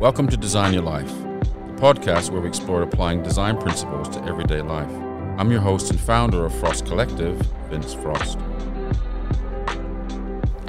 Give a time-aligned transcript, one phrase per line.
[0.00, 4.62] Welcome to Design Your Life, the podcast where we explore applying design principles to everyday
[4.62, 4.90] life.
[5.36, 7.36] I'm your host and founder of Frost Collective,
[7.68, 8.38] Vince Frost.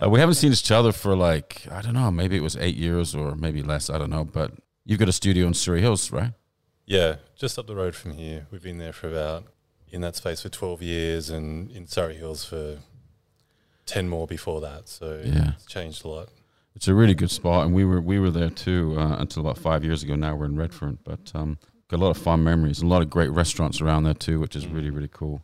[0.04, 2.76] uh, we haven't seen each other for like, I don't know, maybe it was eight
[2.76, 3.90] years or maybe less.
[3.90, 4.26] I don't know.
[4.26, 4.52] But
[4.84, 6.34] you've got a studio in Surry Hills, right?
[6.86, 8.48] Yeah, just up the road from here.
[8.52, 9.46] We've been there for about
[9.90, 12.80] in that space for 12 years and in Surry Hills for
[13.86, 14.90] 10 more before that.
[14.90, 15.52] So yeah.
[15.54, 16.28] it's changed a lot.
[16.76, 19.58] It's a really good spot, and we were we were there too uh, until about
[19.58, 20.16] five years ago.
[20.16, 22.82] Now we're in Redfern, but um, got a lot of fun memories.
[22.82, 25.42] A lot of great restaurants around there too, which is really really cool.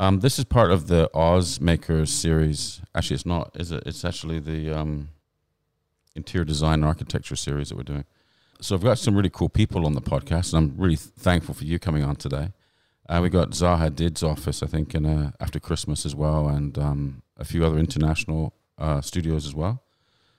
[0.00, 2.80] Um, this is part of the Oz Makers series.
[2.94, 3.82] Actually, it's not, is it?
[3.84, 5.10] It's actually the um,
[6.16, 8.06] interior design and architecture series that we're doing.
[8.62, 11.64] So I've got some really cool people on the podcast, and I'm really thankful for
[11.64, 12.54] you coming on today.
[13.10, 16.78] Uh, we got Zaha Hadid's office, I think, in uh, after Christmas as well, and
[16.78, 19.82] um, a few other international uh, studios as well.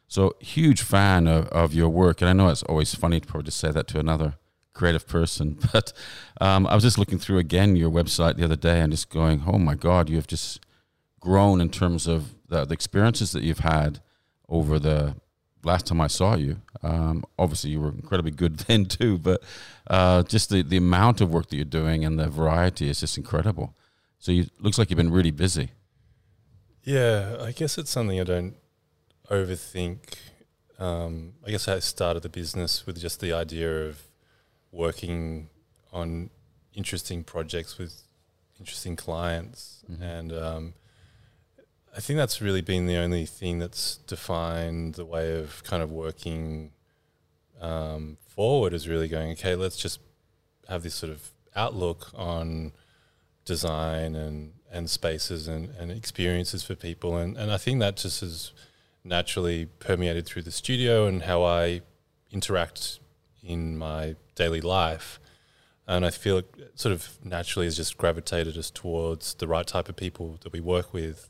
[0.07, 3.45] So huge fan of, of your work, and I know it's always funny to probably
[3.45, 4.39] just say that to another
[4.73, 5.93] creative person, but
[6.39, 9.43] um, I was just looking through again your website the other day and just going,
[9.47, 10.59] oh my God, you have just
[11.19, 13.99] grown in terms of the, the experiences that you've had
[14.49, 15.15] over the
[15.63, 16.57] last time I saw you.
[16.83, 19.41] Um, obviously, you were incredibly good then too, but
[19.87, 23.17] uh, just the, the amount of work that you're doing and the variety is just
[23.17, 23.75] incredible.
[24.19, 25.71] So it looks like you've been really busy.
[26.83, 28.55] Yeah, I guess it's something I don't
[29.29, 30.15] overthink.
[30.79, 34.01] Um, I guess I started the business with just the idea of
[34.71, 35.49] working
[35.91, 36.29] on
[36.73, 38.03] interesting projects with
[38.59, 40.03] interesting clients, mm-hmm.
[40.03, 40.73] and um,
[41.95, 45.91] I think that's really been the only thing that's defined the way of kind of
[45.91, 46.71] working
[47.59, 49.99] um, forward is really going, okay, let's just
[50.69, 52.71] have this sort of outlook on
[53.43, 57.17] design and, and spaces and, and experiences for people.
[57.17, 58.53] And, and I think that just has
[59.03, 61.81] naturally permeated through the studio and how I
[62.31, 62.99] interact
[63.43, 65.19] in my daily life.
[65.87, 69.89] And I feel it sort of naturally has just gravitated us towards the right type
[69.89, 71.29] of people that we work with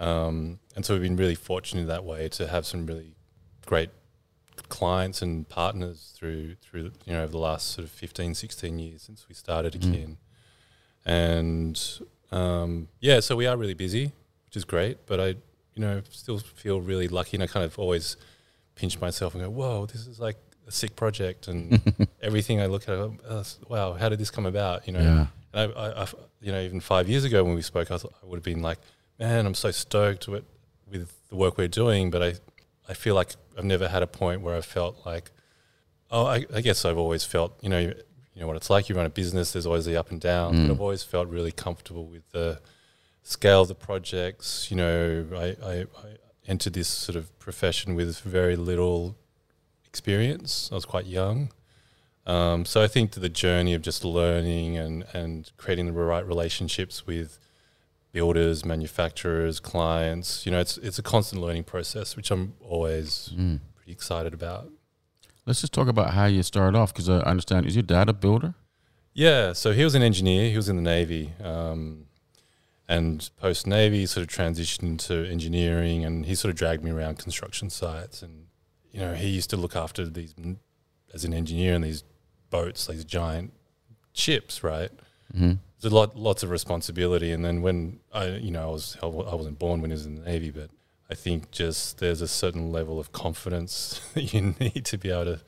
[0.00, 3.14] um, and so we've been really fortunate that way to have some really
[3.66, 3.90] great
[4.70, 9.02] clients and partners through through you know over the last sort of 15 16 years
[9.02, 9.88] since we started mm.
[9.88, 10.16] Akin.
[11.04, 12.00] And
[12.32, 14.12] um, yeah, so we are really busy,
[14.46, 15.26] which is great, but I
[15.74, 18.16] you know still feel really lucky and I kind of always
[18.74, 20.38] pinch myself and go, "Whoa, this is like
[20.70, 21.80] a sick project." And
[22.22, 25.00] everything I look at, go, oh, "Wow, how did this come about?" You know.
[25.00, 25.26] Yeah.
[25.52, 26.06] And I, I, I,
[26.40, 28.62] you know, even five years ago when we spoke, I, thought I would have been
[28.62, 28.78] like,
[29.18, 30.44] man, I'm so stoked with
[30.90, 32.34] with the work we're doing, but I
[32.88, 35.30] I feel like I've never had a point where I felt like,
[36.10, 37.94] oh, I, I guess I've always felt, you know, you,
[38.34, 38.88] you, know what it's like.
[38.88, 39.52] You run a business.
[39.52, 40.66] There's always the up and down, mm.
[40.66, 42.60] but I've always felt really comfortable with the
[43.22, 44.70] scale of the projects.
[44.70, 46.16] You know, I, I, I
[46.48, 49.16] entered this sort of profession with very little
[49.90, 50.68] experience.
[50.72, 51.50] I was quite young.
[52.26, 57.06] Um, so I think the journey of just learning and, and creating the right relationships
[57.06, 57.38] with
[58.12, 60.44] builders, manufacturers, clients.
[60.46, 63.60] You know, it's it's a constant learning process, which I'm always mm.
[63.76, 64.70] pretty excited about.
[65.46, 68.12] Let's just talk about how you started off, because I understand is your dad a
[68.12, 68.54] builder?
[69.12, 70.50] Yeah, so he was an engineer.
[70.50, 72.06] He was in the navy, um,
[72.86, 77.18] and post navy, sort of transitioned to engineering, and he sort of dragged me around
[77.18, 78.46] construction sites, and
[78.92, 80.34] you know, he used to look after these
[81.12, 82.04] as an engineer and these
[82.50, 83.52] boats, these giant
[84.12, 84.90] ships, right?
[85.34, 87.32] Mm-hmm there's a lot, lots of responsibility.
[87.32, 90.16] And then when I, you know, I was, I wasn't born when he was in
[90.16, 90.70] the Navy, but
[91.10, 95.36] I think just there's a certain level of confidence that you need to be able
[95.36, 95.40] to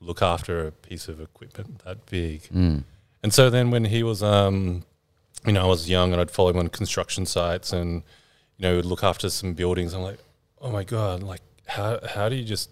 [0.00, 2.42] look after a piece of equipment that big.
[2.44, 2.84] Mm.
[3.22, 4.84] And so then when he was, um,
[5.46, 8.02] you know, I was young and I'd follow him on construction sites and,
[8.58, 9.94] you know, he would look after some buildings.
[9.94, 10.18] I'm like,
[10.60, 12.70] oh my God, like how, how do you just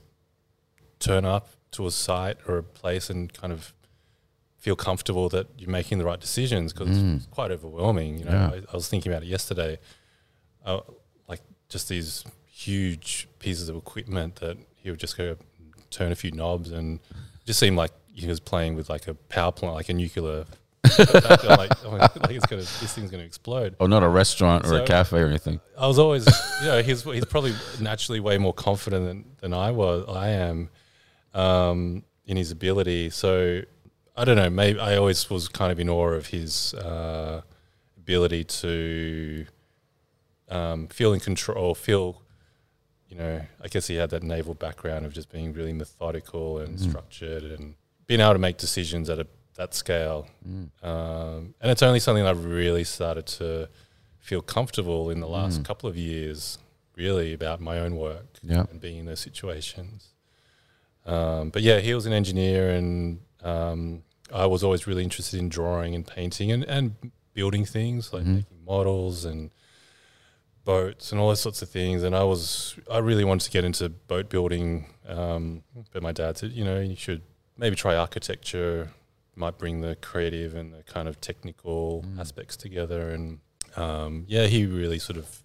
[0.99, 3.73] turn up to a site or a place and kind of
[4.59, 6.73] feel comfortable that you're making the right decisions?
[6.73, 7.17] Because Mm.
[7.17, 8.19] it's quite overwhelming.
[8.19, 8.50] You know, Yeah.
[8.50, 9.79] I, I was thinking about it yesterday,
[10.65, 10.81] uh,
[11.29, 15.37] like just these huge pieces of equipment that he would just go
[15.91, 17.00] turn a few knobs and
[17.44, 20.44] just seemed like he was playing with like a power plant, like a nuclear.
[20.99, 23.77] Like, oh my- like it's gonna, this thing's gonna explode.
[23.81, 25.61] Oh, not a restaurant or So- a cafe or anything.
[25.79, 26.27] I was always,
[26.61, 30.05] you know, he's he's probably naturally way more confident than, than I was.
[30.09, 30.71] I am
[31.35, 33.11] um, in his ability.
[33.11, 33.62] So
[34.17, 34.50] I don't know.
[34.50, 37.43] Maybe I always was kind of in awe of his uh,
[37.97, 39.47] ability to
[40.49, 42.21] um, feel in control, feel.
[43.09, 46.79] You know, I guess he had that naval background of just being really methodical and
[46.79, 46.89] Mm.
[46.89, 47.75] structured and
[48.06, 50.26] being able to make decisions at a that scale.
[50.49, 50.70] Mm.
[50.82, 53.69] Um, and it's only something I've really started to
[54.19, 55.64] feel comfortable in the last Mm.
[55.64, 56.58] couple of years,
[56.96, 58.64] really, about my own work Yeah.
[58.70, 60.08] and being in those situations.
[61.04, 65.49] Um, but yeah, he was an engineer, and um, I was always really interested in
[65.49, 66.94] drawing and painting and, and
[67.34, 68.34] building things, like Mhm.
[68.37, 69.50] making models and
[70.64, 72.02] boats and all those sorts of things.
[72.05, 76.38] And I was, I really wanted to get into boat building, um, but my dad
[76.38, 77.22] said, you know, you should
[77.58, 78.90] maybe try architecture.
[79.34, 82.19] Might bring the creative and the kind of technical Mm.
[82.20, 83.38] aspects together, and
[83.76, 85.43] um, yeah, he really sort of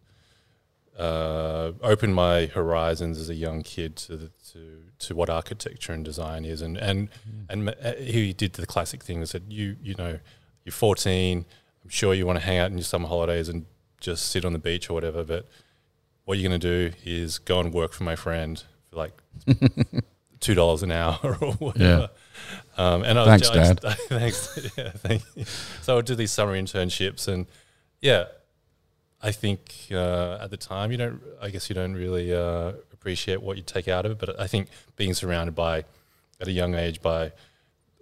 [0.98, 6.04] uh, opened my horizons as a young kid to the, to to what architecture and
[6.04, 7.10] design is, and and
[7.50, 10.19] and uh, he did the classic thing that said, you you know,
[10.66, 11.45] you're 14,
[11.84, 13.66] I'm sure you want to hang out in your summer holidays and
[14.01, 15.48] just sit on the beach or whatever, but
[16.25, 19.13] what you're going to do is go and work for my friend for like
[20.39, 22.10] two dollars an hour or whatever.
[22.77, 23.81] Um, and I was Thanks, I Dad.
[23.81, 24.71] just- thanks.
[24.77, 25.45] Yeah, thank you.
[25.81, 27.47] So I would do these summer internships, and
[28.01, 28.25] yeah,
[29.21, 31.21] I think uh, at the time you don't.
[31.41, 34.19] I guess you don't really uh, appreciate what you take out of it.
[34.19, 35.85] But I think being surrounded by,
[36.39, 37.31] at a young age, by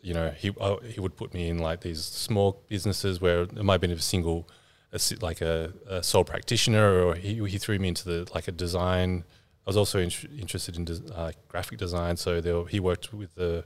[0.02, 3.54] you know, he uh, he would put me in like these small businesses where it
[3.64, 4.48] might have been a single,
[4.92, 8.52] a, like a, a sole practitioner, or he he threw me into the like a
[8.52, 9.24] design.
[9.66, 13.34] I was also in- interested in des- uh, graphic design, so there he worked with
[13.36, 13.64] the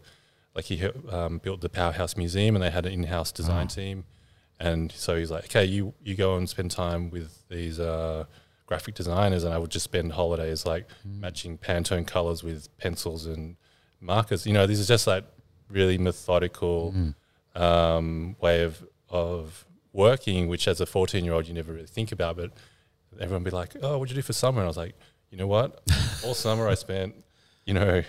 [0.60, 0.78] like he
[1.18, 3.76] um, built the Powerhouse Museum, and they had an in-house design Wow.
[3.82, 3.98] team.
[4.68, 8.26] And so he's like, okay, you you go and spend time with these uh,
[8.70, 10.86] graphic designers, and I would just spend holidays like
[11.26, 13.56] matching Pantone colors with pencils and
[14.02, 14.46] markers.
[14.48, 15.24] You know, this is just like
[15.80, 17.14] really methodical Mm.
[17.68, 18.74] um, way of
[19.10, 22.34] of working, which as a fourteen year old you never really think about.
[22.42, 22.50] But
[23.24, 24.96] everyone would be like, "Oh, what'd you do for summer?" And I was like,
[25.32, 25.68] "You know what?
[26.26, 27.16] All summer I spent,
[27.68, 28.04] you know,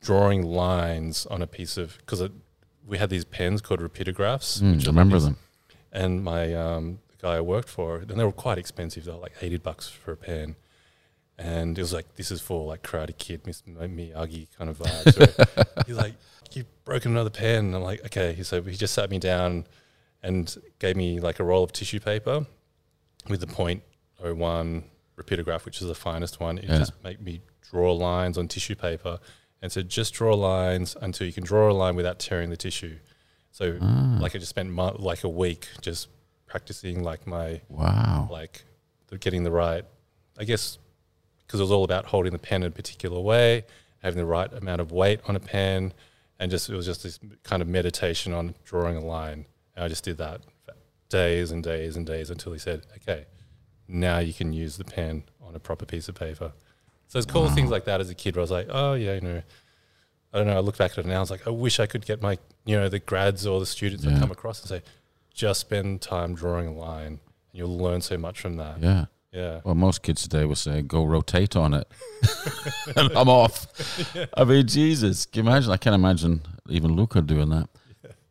[0.00, 2.28] drawing lines on a piece of because
[2.86, 4.60] we had these pens called rapidographs.
[4.60, 5.36] Mm, which I remember these- them.
[5.92, 9.04] and my um, the guy I worked for, and they were quite expensive.
[9.04, 10.56] They were like eighty bucks for a pen,
[11.38, 13.62] and it was like this is for like Karate Kid, Mr.
[13.76, 15.66] Miyagi kind of vibes.
[15.86, 16.14] he's like,
[16.52, 19.66] "You've broken another pen." And I'm like, "Okay." So he just sat me down
[20.22, 22.46] and gave me like a roll of tissue paper
[23.28, 23.82] with the point
[24.22, 24.84] oh one
[25.18, 26.58] rapidograph, which is the finest one.
[26.58, 26.78] It Yeah.
[26.78, 29.18] just made me draw lines on tissue paper,
[29.62, 32.96] and said, "Just draw lines until you can draw a line without tearing the tissue."
[33.50, 36.08] So Ah, like I just spent like a week just
[36.46, 38.28] practicing like my wow.
[38.30, 38.64] like
[39.08, 39.84] the, getting the right
[40.38, 40.78] I guess
[41.38, 43.64] because it was all about holding the pen in a particular way
[44.02, 45.92] having the right amount of weight on a pen
[46.38, 49.88] and just it was just this kind of meditation on drawing a line and I
[49.88, 50.74] just did that for
[51.08, 53.24] days and days and days until he said okay
[53.88, 56.52] now you can use the pen on a proper piece of paper
[57.08, 57.54] so it's cool Wow.
[57.54, 59.42] things like that as a kid where I was like oh yeah you know
[60.32, 61.86] I don't know I look back at it now I was like I wish I
[61.86, 64.18] could get my you know the grads or the students Yeah.
[64.18, 64.82] come across and say
[65.34, 67.18] just spend time drawing a line and
[67.52, 68.80] you'll learn so much from that.
[68.82, 69.04] Yeah.
[69.32, 69.60] Yeah.
[69.64, 71.86] Well, most kids today will say, "Go rotate on it,"
[72.96, 73.66] and I'm off.
[74.34, 75.70] I mean, Jesus, can you imagine?
[75.72, 77.68] I can't imagine even Luca doing that.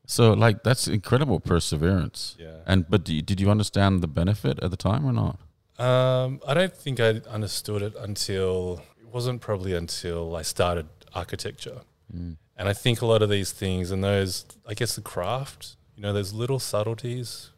[0.08, 2.36] So, like, that's incredible perseverance.
[2.39, 2.58] Yeah.
[2.65, 5.39] And but do you, did you understand the benefit at the time or not?
[5.77, 11.82] Um, I don't think I understood it until it wasn't probably until I started architecture.
[12.15, 12.38] Mm.
[12.58, 16.03] And I think a lot of these things and those, I guess the craft, you
[16.03, 17.50] know, those little subtleties,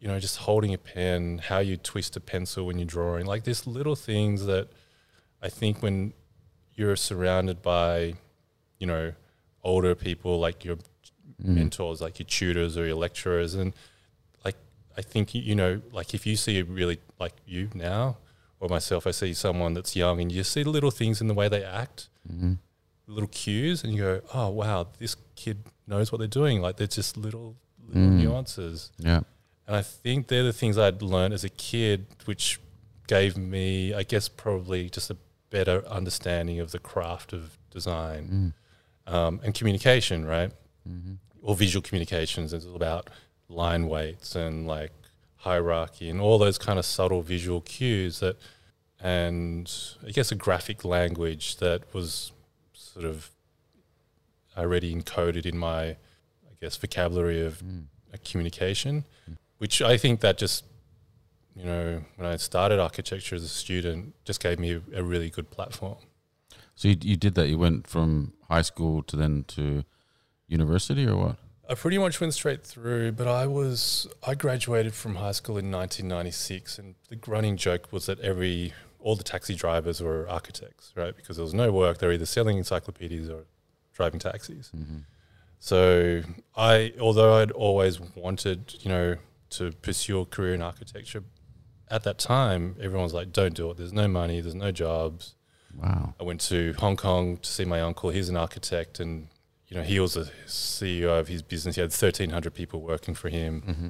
[0.00, 3.44] you know, just holding a pen, how you twist a pencil when you're drawing, like
[3.44, 4.68] these little things that
[5.42, 6.14] I think when
[6.74, 8.14] you're surrounded by,
[8.78, 9.12] you know,
[9.62, 10.78] older people like your
[11.42, 11.54] Mm.
[11.54, 13.72] mentors, like your tutors or your lecturers, and
[14.98, 18.16] I think you know, like if you see a really like you now
[18.60, 21.34] or myself, I see someone that's young, and you see the little things in the
[21.40, 22.54] way they act, Mm-hmm.
[23.06, 26.96] little cues, and you go, "Oh wow, this kid knows what they're doing." Like they're
[27.02, 28.20] just little little Mm.
[28.24, 29.20] nuances, Yeah.
[29.66, 32.60] and I think they're the things I'd learned as a kid, which
[33.06, 35.16] gave me, I guess, probably just a
[35.50, 38.52] better understanding of the craft of design
[39.08, 39.14] Mm.
[39.14, 40.52] um, and communication, right?
[40.86, 41.14] Mm-hmm.
[41.42, 42.52] or visual communications.
[42.52, 43.08] It's all about
[43.48, 44.92] line weights and like
[45.36, 48.36] hierarchy and all those kind of subtle visual cues that,
[49.00, 49.72] and
[50.06, 52.32] I guess a graphic language that was
[52.72, 53.30] sort of
[54.56, 55.96] already encoded in my, I
[56.60, 57.84] guess, vocabulary of Mm.
[58.24, 59.04] communication,
[59.58, 60.64] which I think that just,
[61.54, 65.30] you know, when I started architecture as a student, just gave me a, a really
[65.30, 65.98] good platform.
[66.74, 67.48] So you, you did that.
[67.48, 69.84] You went from high school to then to
[70.48, 71.36] university, or what?
[71.68, 75.70] I pretty much went straight through, but I was I graduated from high school in
[75.70, 81.14] 1996, and the running joke was that every all the taxi drivers were architects, right?
[81.14, 83.44] Because there was no work; they're either selling encyclopedias or
[83.92, 84.70] driving taxis.
[84.74, 84.98] Mm-hmm.
[85.60, 86.22] So
[86.56, 89.16] I, although I'd always wanted, you know,
[89.50, 91.24] to pursue a career in architecture,
[91.88, 93.76] at that time everyone was like, "Don't do it.
[93.76, 94.40] There's no money.
[94.40, 95.34] There's no jobs."
[95.76, 96.14] Wow.
[96.18, 98.08] I went to Hong Kong to see my uncle.
[98.08, 99.28] He's an architect, and
[99.68, 101.74] you know he was a CEO of his business.
[101.76, 103.88] He had thirteen hundred people working for him, Mm-hmm.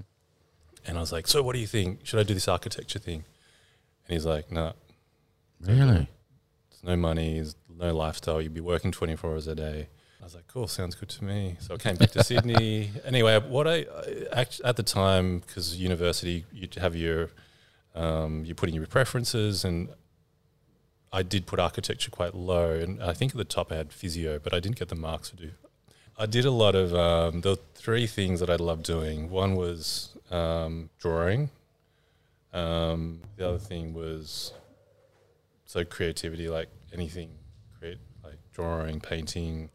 [0.87, 2.01] and I was like, "So what do you think?
[2.05, 3.25] Should I do this architecture thing?"
[4.07, 4.73] And he's like, "No,
[5.61, 6.09] Really?
[6.71, 8.41] there's no money, there's no lifestyle.
[8.43, 9.89] You'd be working twenty four hours a day."
[10.21, 12.91] I was like, "Cool, sounds good to me." So I came back to Sydney.
[13.05, 13.87] Anyway, what I,
[14.33, 17.31] I at the time because university you have your
[17.95, 19.89] um, you put in your preferences and
[21.13, 24.39] I did put architecture quite low, and I think at the top I had physio,
[24.39, 25.51] but I didn't get the marks to do.
[26.21, 29.31] I did a lot of um, the three things that I loved doing.
[29.31, 31.51] One was um, drawing.
[32.53, 34.53] Um, the other thing was
[35.65, 37.31] so creativity, like anything,
[37.79, 39.71] create like drawing, painting,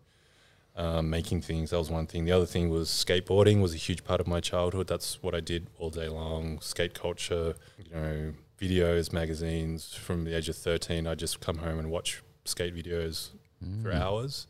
[0.75, 1.69] um, making things.
[1.69, 2.25] That was one thing.
[2.25, 4.87] The other thing was skateboarding was a huge part of my childhood.
[4.87, 6.59] That's what I did all day long.
[6.59, 9.93] Skate culture, you know, videos, magazines.
[9.93, 13.29] From the age of thirteen, I just come home and watch skate videos
[13.81, 14.01] for Mm.
[14.01, 14.47] hours,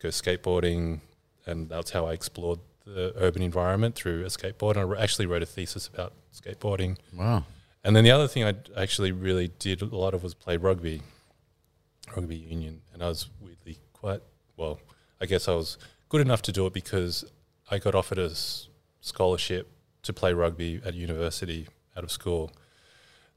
[0.00, 1.00] go skateboarding,
[1.46, 4.76] and that's how I explored the urban environment through a skateboard.
[4.76, 6.96] And I actually wrote a thesis about skateboarding.
[7.14, 7.44] Wow.
[7.84, 11.02] And then the other thing I actually really did a lot of was play rugby,
[12.14, 14.20] rugby union, and I was weirdly quite
[14.56, 14.80] well.
[15.20, 15.78] I guess I was
[16.08, 17.24] good enough to do it because
[17.70, 18.68] I got offered a s-
[19.00, 19.70] scholarship
[20.02, 22.50] to play rugby at university out of school.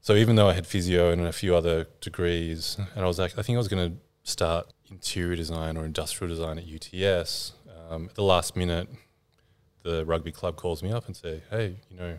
[0.00, 3.38] So even though I had physio and a few other degrees, and I was like,
[3.38, 3.98] I think I was going to
[4.30, 7.52] start interior design or industrial design at UTS.
[7.88, 8.88] Um, at the last minute,
[9.82, 12.18] the rugby club calls me up and say, "Hey, you know,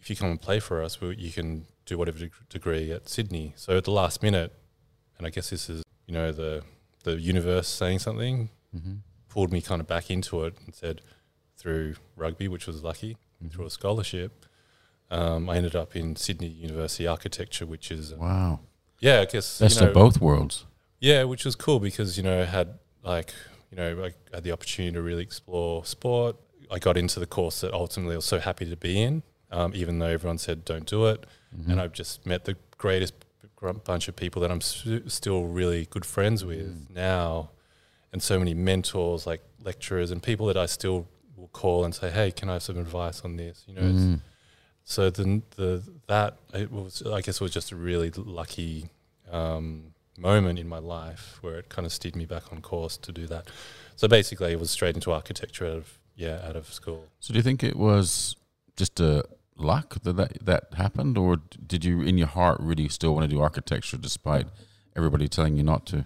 [0.00, 3.08] if you come and play for us, we, you can do whatever deg- degree at
[3.08, 4.52] Sydney." So at the last minute,
[5.18, 6.62] and I guess this is you know the
[7.04, 8.94] the universe saying something Mm-hmm.
[9.28, 11.00] pulled me kind of back into it and said
[11.56, 14.46] through rugby, which was lucky, and through a scholarship,
[15.10, 18.60] um, I ended up in Sydney University Architecture, which is uh, Wow.
[19.00, 20.66] yeah, I guess Best you know, of both worlds.
[21.00, 23.34] yeah, which was cool because you know I had like
[23.70, 26.36] you know I had the opportunity to really explore sport.
[26.70, 29.72] I got into the course that ultimately I was so happy to be in, um,
[29.74, 31.24] even though everyone said don't do it.
[31.56, 31.70] Mm-hmm.
[31.72, 33.14] And I've just met the greatest
[33.84, 36.94] bunch of people that I'm s- still really good friends with Mm.
[36.94, 37.50] now,
[38.12, 42.10] and so many mentors like lecturers and people that I still will call and say,
[42.10, 44.20] "Hey, can I have some advice on this?" You know, it's- Mhm.
[44.84, 48.88] so the the that it was I guess it was just a really lucky
[49.30, 53.12] um, moment in my life where it kind of steered me back on course to
[53.12, 53.48] do that.
[53.96, 57.06] So basically, it was straight into architecture out of yeah out of school.
[57.20, 58.36] So do you think it was
[58.76, 59.24] just a
[59.56, 61.36] luck that, that that happened, or
[61.66, 64.46] did you, in your heart, really still want to do architecture despite
[64.96, 66.04] everybody telling you not to?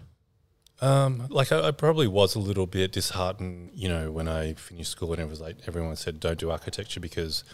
[0.80, 4.90] Um, like I, I probably was a little bit disheartened, you know, when I finished
[4.90, 7.44] school and it was like everyone said don't do architecture because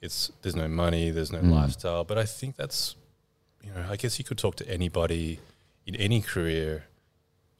[0.00, 1.50] it's there's no money, there's no Mm.
[1.52, 2.04] lifestyle.
[2.04, 2.94] But I think that's,
[3.64, 5.40] you know, I guess you could talk to anybody
[5.88, 6.84] in any career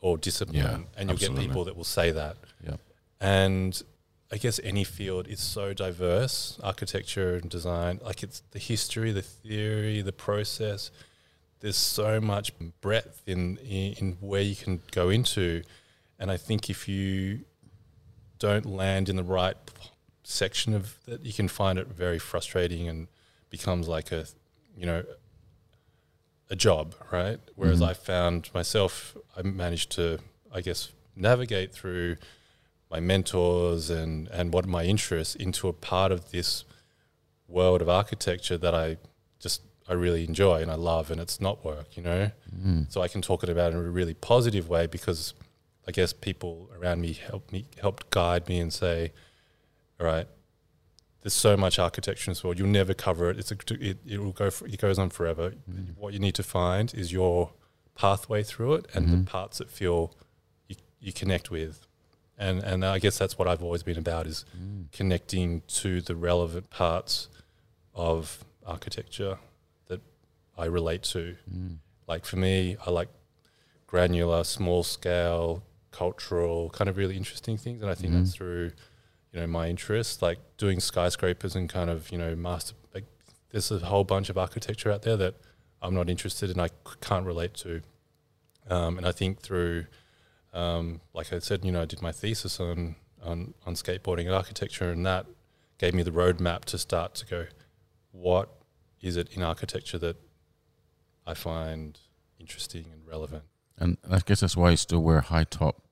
[0.00, 1.42] or discipline, Yeah, and you'll absolutely.
[1.44, 2.36] get people that will say that.
[2.62, 2.76] Yeah.
[3.20, 3.82] And
[4.30, 7.98] I guess any field is so diverse, architecture and design.
[8.04, 10.90] Like it's the history, the theory, the process.
[11.60, 15.62] There's so much breadth in, in in where you can go into,
[16.20, 17.40] and I think if you
[18.38, 19.56] don't land in the right
[20.22, 23.08] section of that, you can find it very frustrating and
[23.50, 24.26] becomes like a,
[24.76, 25.02] you know,
[26.50, 27.38] a job, right?
[27.56, 27.88] Whereas Mhm.
[27.88, 30.18] I found myself, I managed to,
[30.52, 32.16] I guess, navigate through
[32.90, 36.64] my mentors and and what my interests into a part of this
[37.46, 38.96] world of architecture that I
[39.38, 42.30] just I really enjoy and I love, and it's not work, you know.
[42.54, 42.90] Mm.
[42.92, 45.34] So I can talk it about in a really positive way because
[45.86, 49.12] I guess people around me helped me helped guide me and say,
[49.98, 50.28] all right,
[51.22, 52.58] there's so much architecture in this world.
[52.58, 53.38] You'll never cover it.
[53.38, 55.52] It's a, it, it will go for, it goes on forever.
[55.70, 55.96] Mm.
[55.96, 57.50] What you need to find is your
[57.96, 59.24] pathway through it and Mhm.
[59.24, 60.14] the parts that feel
[60.68, 61.86] you, you connect with.
[62.38, 64.92] And and I guess that's what I've always been about is Mm.
[64.92, 67.26] connecting to the relevant parts
[67.94, 69.38] of architecture
[69.88, 70.00] that
[70.56, 71.36] I relate to.
[71.52, 71.78] Mm.
[72.06, 73.08] Like for me, I like
[73.88, 78.18] granular, small scale, cultural, kind of really interesting things, and I think Mhm.
[78.18, 78.70] that's through,
[79.32, 82.74] you know, my interest, like doing skyscrapers and kind of you know master.
[82.94, 83.04] Like,
[83.50, 85.34] there's a whole bunch of architecture out there that
[85.82, 86.60] I'm not interested in.
[86.60, 86.68] I
[87.00, 87.82] can't relate to,
[88.68, 89.86] um, and I think through,
[90.52, 94.34] um, like I said, you know, I did my thesis on on on skateboarding and
[94.34, 95.26] architecture, and that
[95.78, 97.46] gave me the roadmap to start to go,
[98.12, 98.48] what
[99.00, 100.16] is it in architecture that
[101.26, 101.98] I find
[102.38, 103.44] interesting and relevant?
[103.78, 105.82] And I guess that's why you still wear high top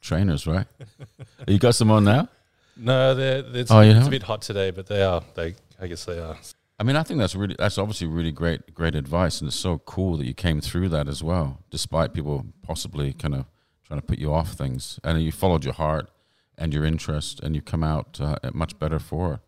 [0.00, 0.66] trainers, right?
[1.46, 2.28] you got some on now?
[2.76, 5.22] No, they're, it's, Oh, it's a bit hot today, but they are.
[5.34, 6.36] They, I guess they are.
[6.78, 9.78] I mean, I think that's really that's obviously really great great advice, and it's so
[9.78, 13.44] cool that you came through that as well, despite people possibly kind of
[13.84, 16.10] trying to put you off things, and you followed your heart
[16.58, 19.40] and your interest, and you come out uh, much better for it.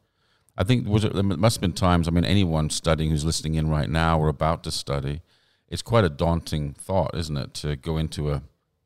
[0.56, 2.06] I think was it, there must have been times.
[2.06, 5.22] I mean, anyone studying who's listening in right now or about to study,
[5.68, 8.42] it's quite a daunting thought, isn't it, to go into a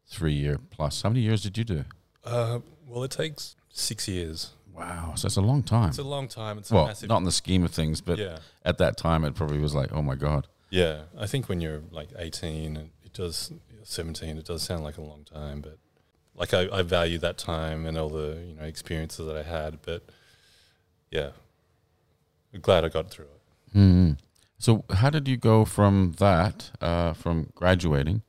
[0.07, 1.03] three year plus.
[1.03, 1.85] How many years did you do?
[2.25, 4.53] Uh, well, it takes six years.
[4.75, 5.89] Wow, so it's a long time.
[5.89, 6.59] It's a long time.
[6.59, 7.09] It's a well, massive.
[7.09, 9.93] not in the scheme of things, but yeah, at that time, it probably was like,
[9.93, 10.47] oh my god.
[10.71, 11.03] yeah.
[11.19, 15.03] I think when you're like 18 and it does 17, it does sound like a
[15.03, 15.79] long time, but
[16.37, 19.83] like I, I value that time and all the you know experiences that I had.
[19.83, 20.05] But
[21.11, 21.31] yeah,
[22.55, 23.77] I'm glad I got through it.
[23.77, 24.17] mm
[24.59, 28.23] So, how did you go from that, uh, from graduating,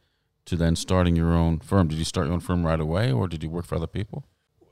[0.45, 1.87] to then starting your own firm?
[1.87, 4.25] Did you start your own firm right away, or did you work for other people?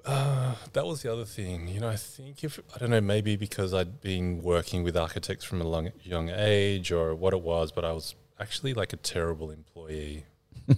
[0.07, 1.67] Uh, that was the other thing.
[1.67, 5.43] You know, I think if, I don't know, maybe because I'd been working with architects
[5.45, 8.97] from a long, young age or what it was, but I was actually like a
[8.97, 10.25] terrible employee.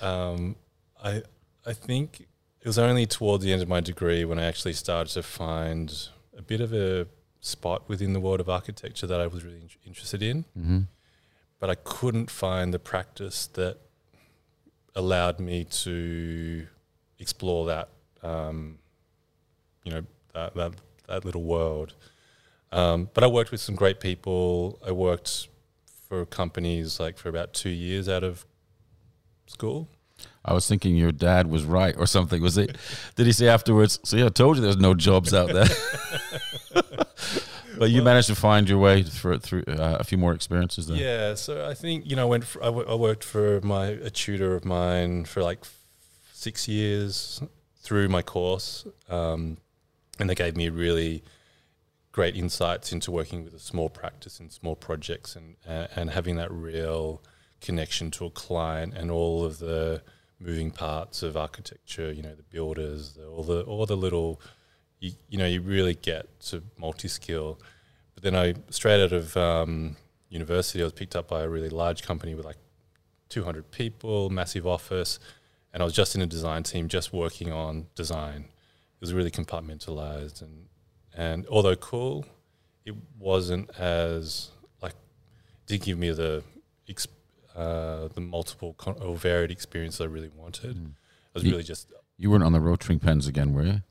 [0.00, 0.56] um,
[1.02, 1.22] I,
[1.66, 2.20] I think
[2.60, 6.08] it was only towards the end of my degree when I actually started to find
[6.36, 7.06] a bit of a
[7.40, 10.80] spot within the world of architecture that I was really in- interested in Mm-hmm.
[11.58, 13.78] but I couldn't find the practice that
[14.94, 16.66] allowed me to
[17.18, 17.88] explore that,
[18.22, 18.78] um,
[19.84, 20.72] you know, that, that,
[21.08, 21.94] that little world.
[22.70, 24.78] Um, but I worked with some great people.
[24.86, 25.48] I worked
[26.08, 28.44] for companies like for about two years out of
[29.46, 29.88] school.
[30.44, 32.42] I was thinking your dad was right or something.
[32.42, 32.76] Was it?
[33.16, 33.98] Did he say afterwards?
[34.04, 35.68] See, I told you there's no jobs out there.
[37.78, 40.96] but you managed to find your way through through uh, a few more experiences there.
[40.96, 43.86] Yeah, so I think you know, I went for, I, w- I worked for my
[43.86, 45.64] a tutor of mine for like
[46.32, 47.42] six years
[47.82, 49.58] through my course, um,
[50.18, 51.22] and they gave me really
[52.12, 56.36] great insights into working with a small practice and small projects, and uh, and having
[56.36, 57.22] that real
[57.60, 60.02] connection to a client and all of the
[60.40, 62.12] moving parts of architecture.
[62.12, 64.40] You know, the builders, the, all the all the little,
[65.02, 67.58] you, you know, you really get to multi skill.
[68.14, 69.96] But then I straight out of um,
[70.28, 72.56] university, I was picked up by a really large company with like
[73.28, 75.18] 200 people, massive office,
[75.74, 78.42] and I was just in a design team, just working on design.
[78.44, 80.68] It was really compartmentalized, and
[81.14, 82.24] and although cool,
[82.84, 84.94] it wasn't as like
[85.66, 86.44] did give me the
[87.56, 90.76] uh, the multiple con- or varied experience I really wanted.
[90.76, 90.92] Mm.
[90.92, 93.82] I was Ye- really just You weren't on the rotring pens again, were you?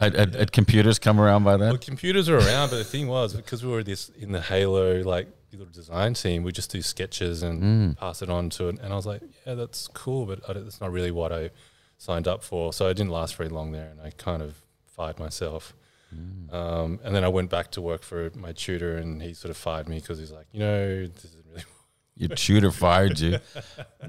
[0.00, 1.68] Had, had, had computers come around by then?
[1.70, 5.02] Well, computers are around, but the thing was because we were this in the Halo
[5.02, 7.96] like little design team, we just do sketches and Mm.
[7.96, 8.78] pass it on to it.
[8.82, 11.50] And I was like, yeah, that's cool, but that's not really what I
[11.96, 12.72] signed up for.
[12.72, 15.72] So I didn't last very long there, and I kind of fired myself.
[16.12, 16.52] Mm.
[16.52, 19.56] Um, and then I went back to work for my tutor, and he sort of
[19.56, 21.62] fired me because he's like, you know, this is really.
[22.16, 23.38] Your tutor fired you.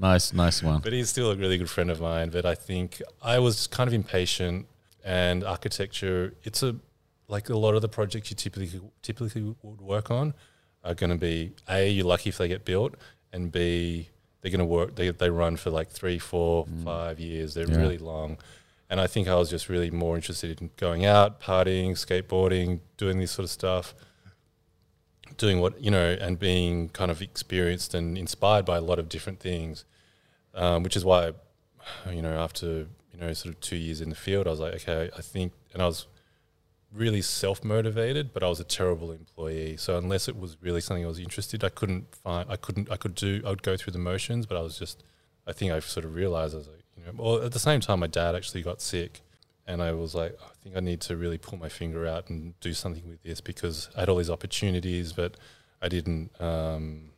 [0.00, 0.80] Nice, nice one.
[0.80, 2.30] But he's still a really good friend of mine.
[2.30, 4.66] But I think I was kind of impatient,
[5.06, 6.34] and architecture.
[6.42, 6.76] It's a
[7.28, 10.34] like a lot of the projects you typically typically would work on
[10.84, 12.94] are going to be a you're lucky if they get built,
[13.32, 14.08] and b
[14.40, 14.94] they're going to work.
[14.96, 16.84] They they run for like three, four, Mm.
[16.84, 17.54] five years.
[17.54, 17.76] They're Yeah.
[17.82, 18.36] really long.
[18.90, 23.18] And I think I was just really more interested in going out, partying, skateboarding, doing
[23.18, 23.94] this sort of stuff,
[25.36, 29.08] doing what you know, and being kind of experienced and inspired by a lot of
[29.08, 29.84] different things.
[30.54, 31.32] Um, which is why,
[32.10, 32.86] you know, after
[33.16, 35.52] you know, sort of two years in the field, I was like, okay, I think,
[35.72, 36.06] and I was
[36.92, 39.76] really self motivated, but I was a terrible employee.
[39.76, 42.50] So unless it was really something I was interested, I couldn't find.
[42.50, 42.90] I couldn't.
[42.90, 43.42] I could do.
[43.44, 45.02] I would go through the motions, but I was just.
[45.46, 47.12] I think I sort of realized I was like, you know.
[47.16, 49.22] Well, at the same time, my dad actually got sick,
[49.66, 52.58] and I was like, I think I need to really pull my finger out and
[52.60, 55.36] do something with this because I had all these opportunities, but
[55.80, 56.30] I didn't.
[56.40, 57.10] Um,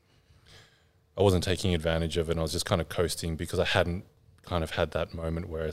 [1.17, 2.33] I wasn't taking advantage of it.
[2.33, 4.05] and I was just kind of coasting because I hadn't
[4.49, 5.71] kind of had that moment where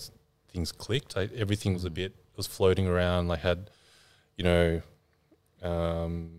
[0.52, 1.16] things clicked.
[1.18, 3.32] I, everything was a bit was floating around.
[3.32, 3.70] I had,
[4.38, 4.82] you know,
[5.62, 6.32] um,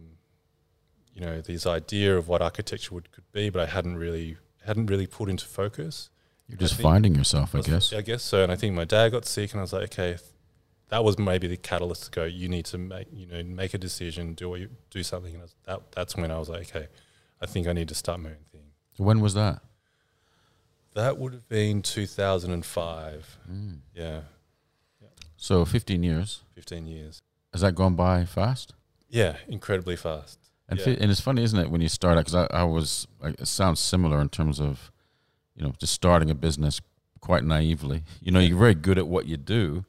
[1.14, 4.87] you know, this idea of what architecture would could be, but I hadn't really hadn't
[4.87, 6.11] really put into focus.
[6.49, 7.92] You're just finding yourself, I, guess.
[7.92, 8.42] I guess so.
[8.42, 10.18] And I think my dad got sick, and I was like, okay,
[10.90, 12.25] that was maybe the catalyst to go.
[12.25, 15.35] You need to make, you know, make a decision, do what you do something.
[15.35, 16.87] And that that's when I was like, okay,
[17.40, 18.72] I think I need to start moving things.
[18.99, 19.61] When was that?
[20.96, 23.38] That would have been 2005.
[23.52, 23.80] Mm.
[23.94, 24.20] Yeah.
[24.98, 25.09] yeah.
[25.37, 26.42] So 15 years.
[26.54, 27.20] 15 years.
[27.52, 28.72] Has that gone by fast?
[29.11, 30.38] Yeah, incredibly fast.
[30.70, 30.87] And, yeah.
[30.87, 32.24] fi- and it's funny, isn't it, when you start out?
[32.24, 34.90] Because I, I was, it sounds similar in terms of,
[35.54, 36.80] you know, just starting a business
[37.20, 38.02] quite naively.
[38.22, 39.85] You know, you're very good at what you do,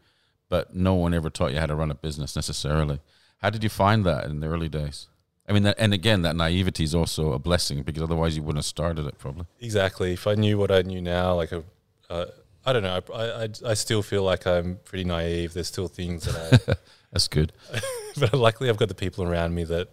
[0.50, 3.00] but no one ever taught you how to run a business necessarily.
[3.38, 5.08] How did you find that in the early days?
[5.48, 8.58] I mean, that, and again, that naivety is also a blessing because otherwise you wouldn't
[8.58, 9.46] have started it probably.
[9.62, 10.14] Exactly.
[10.14, 11.64] If I knew what I knew now, like a,
[12.10, 12.26] uh,
[12.66, 15.54] I don't know, I, I, I still feel like I'm pretty naive.
[15.54, 16.74] There's still things that I.
[17.14, 17.54] That's good.
[18.20, 19.88] but luckily, I've got the people around me that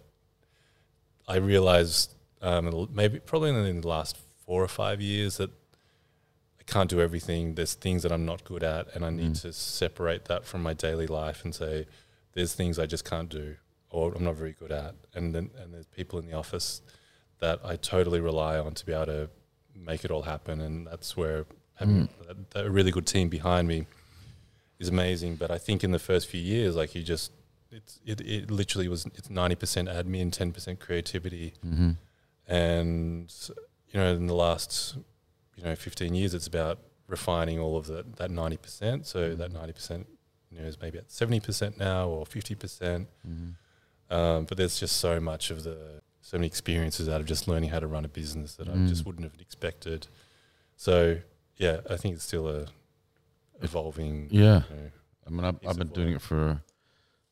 [1.25, 5.51] I realized um, maybe probably in the last four or five years that
[6.59, 7.55] I can't do everything.
[7.55, 9.41] There's things that I'm not good at, and I need mm.
[9.43, 11.87] to separate that from my daily life and say,
[12.33, 13.55] there's things I just can't do
[13.95, 14.95] or I'm not very good at.
[15.13, 16.81] And then and there's people in the office
[17.39, 19.29] that I totally rely on to be able to
[19.73, 20.61] make it all happen.
[20.61, 22.45] And that's where having mm.
[22.55, 23.85] a really good team behind me
[24.79, 25.37] is amazing.
[25.37, 27.31] But I think in the first few years, like you just
[27.71, 31.91] it's it, it literally was it's ninety percent admin, ten percent creativity, mm-hmm.
[32.47, 33.33] and
[33.89, 34.97] you know in the last
[35.55, 39.05] you know fifteen years, it's about refining all of the, that ninety percent.
[39.05, 39.39] So mm-hmm.
[39.39, 40.07] that ninety percent
[40.49, 43.07] you know is maybe at seventy percent now or fifty percent.
[43.27, 43.51] Mm-hmm.
[44.09, 47.69] Um, but there's just so much of the so many experiences out of just learning
[47.69, 48.85] how to run a business that mm.
[48.85, 50.07] I just wouldn't have expected.
[50.75, 51.19] So
[51.57, 52.67] yeah, I think it's still a
[53.61, 54.27] evolving.
[54.31, 54.91] Yeah, you know,
[55.27, 56.61] I mean, I've, I've been doing it for a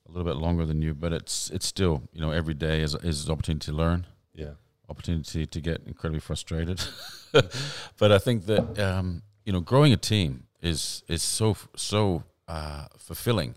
[0.07, 3.25] little bit longer than you, but it's it's still you know every day is is
[3.25, 4.05] an opportunity to learn.
[4.33, 4.53] Yeah,
[4.89, 6.81] opportunity to get incredibly frustrated.
[7.97, 12.87] But I think that um, you know growing a team is is so so uh,
[12.97, 13.55] fulfilling.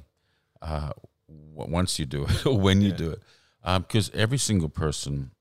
[0.62, 0.90] Uh,
[1.28, 2.96] once you do it or when you yeah.
[2.96, 3.22] do it,
[3.82, 5.32] because um, every single person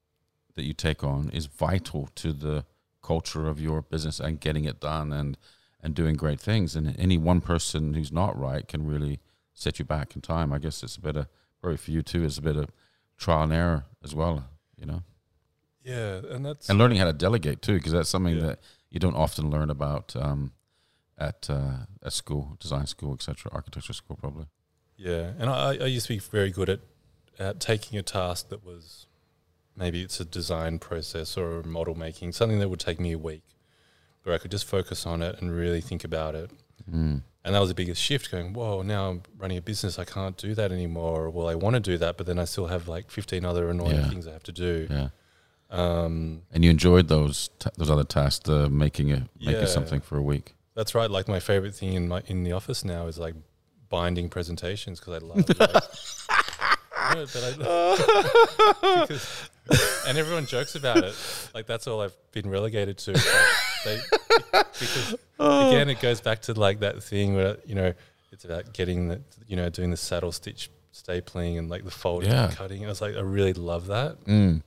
[0.56, 2.66] that you take on is vital to the
[3.04, 5.38] culture of your business and getting it done and
[5.82, 6.76] and doing great things.
[6.76, 9.20] And any one person who's not right can really
[9.54, 10.52] set you back in time.
[10.52, 11.28] I guess it's a bit of
[11.62, 12.24] probably for you too.
[12.24, 12.72] It's a bit of
[13.18, 14.50] trial and error as well.
[14.78, 15.04] You know.
[15.84, 18.48] Yeah, and that's and learning how to delegate too, because that's something yeah.
[18.48, 20.54] that you don't often learn about um,
[21.20, 24.48] at uh, at school, design school, etc., architecture school, probably.
[24.98, 26.80] Yeah, and I, I used to be very good at,
[27.38, 29.08] at taking a task that was
[29.76, 33.18] maybe it's a design process or a model making, something that would take me a
[33.18, 33.44] week,
[34.24, 36.52] where I could just focus on it and really think about it.
[36.90, 37.22] Mm.
[37.44, 40.00] And that was the biggest shift going, whoa, now I'm running a business.
[40.00, 41.30] I can't do that anymore.
[41.30, 43.98] Well, I want to do that, but then I still have like 15 other annoying
[43.98, 44.10] yeah.
[44.10, 44.88] things I have to do.
[44.90, 45.10] Yeah.
[45.70, 49.66] Um, and you enjoyed those t- those other tasks, uh, making it making yeah.
[49.66, 50.56] something for a week.
[50.76, 51.10] That's right.
[51.10, 53.36] Like my favorite thing in my in the office now is like
[53.96, 55.48] binding presentations because I love.
[55.48, 55.72] Like,
[56.98, 57.16] I,
[59.08, 59.50] because,
[60.06, 61.16] and everyone jokes about it.
[61.54, 63.14] Like that's all I've been relegated to.
[63.86, 64.02] They,
[64.52, 67.94] because again, it goes back to like that thing where you know
[68.34, 72.32] it's about getting the you know doing the saddle stitch stapling and like the folding
[72.32, 72.48] yeah.
[72.48, 72.80] and cutting.
[72.80, 74.22] And I was like, I really love that.
[74.26, 74.62] Mm.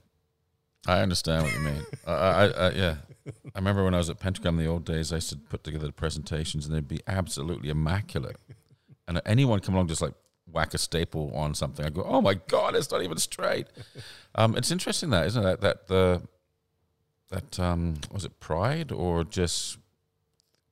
[0.87, 1.83] I understand what you mean.
[2.07, 2.95] I, I, I, yeah.
[3.27, 5.63] I remember when I was at Pentagram in the old days, I used to put
[5.63, 8.37] together the presentations and they'd be absolutely immaculate
[9.09, 10.13] and anyone come along just like
[10.51, 13.67] whack a staple on something, I go, oh my god, it's not even straight.
[14.35, 15.61] um, it's interesting that isn't it?
[15.61, 16.21] That the
[17.29, 19.77] that um, was it pride or just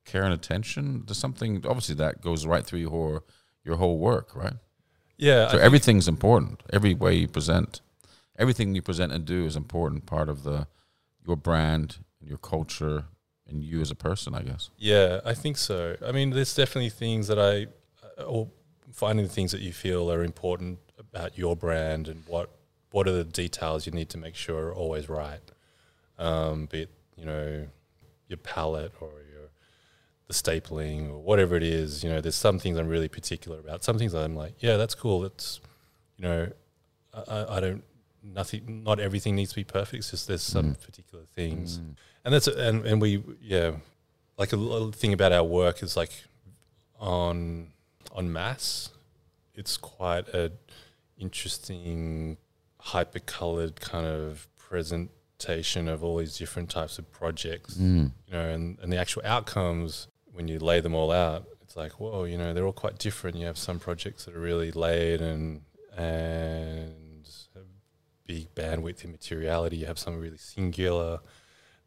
[0.04, 1.64] care and attention to something?
[1.66, 3.20] Obviously, that goes right through your whole,
[3.64, 4.54] your whole work, right?
[5.16, 5.48] Yeah.
[5.48, 6.62] So everything's important.
[6.72, 7.80] Every way you present,
[8.38, 10.68] everything you present and do is important part of the
[11.26, 13.04] your brand, and your culture,
[13.46, 14.70] and you as a person, I guess.
[14.78, 15.96] Yeah, I think so.
[16.04, 17.66] I mean, there's definitely things that I
[18.26, 18.48] or
[18.92, 22.50] finding the things that you feel are important about your brand and what
[22.90, 25.40] what are the details you need to make sure are always right.
[26.18, 27.66] Um, be it you know
[28.28, 29.48] your palette or your
[30.26, 32.02] the stapling or whatever it is.
[32.04, 33.82] You know, there's some things I'm really particular about.
[33.84, 35.24] Some things I'm like, yeah, that's cool.
[35.24, 35.60] It's
[36.16, 36.52] you know,
[37.14, 37.84] I, I don't
[38.22, 40.00] nothing not everything needs to be perfect.
[40.00, 40.80] It's just there's some Mm.
[40.84, 41.94] particular things, Mm.
[42.24, 43.72] and that's and and we yeah,
[44.36, 46.10] like a little thing about our work is like
[46.98, 47.68] on
[48.18, 48.90] on mass,
[49.54, 50.52] it's quite a
[51.16, 52.36] interesting
[52.80, 58.12] hyper colored kind of presentation of all these different types of projects Mm.
[58.26, 61.92] you know, and, and the actual outcomes when you lay them all out, it's like,
[62.00, 63.36] whoa, you know, they're all quite different.
[63.36, 65.62] You have some projects that are really laid and
[65.96, 67.64] and have
[68.26, 69.76] big bandwidth and materiality.
[69.78, 71.18] You have some really singular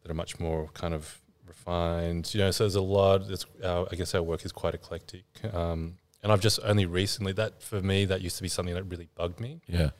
[0.02, 2.32] that are much more kind of refined.
[2.34, 3.22] You know, so there's a lot.
[3.30, 5.24] It's our, I guess our work is quite eclectic.
[5.52, 8.84] Um, and I've just only recently that for me that used to be something that
[8.84, 9.90] really bugged me Yeah.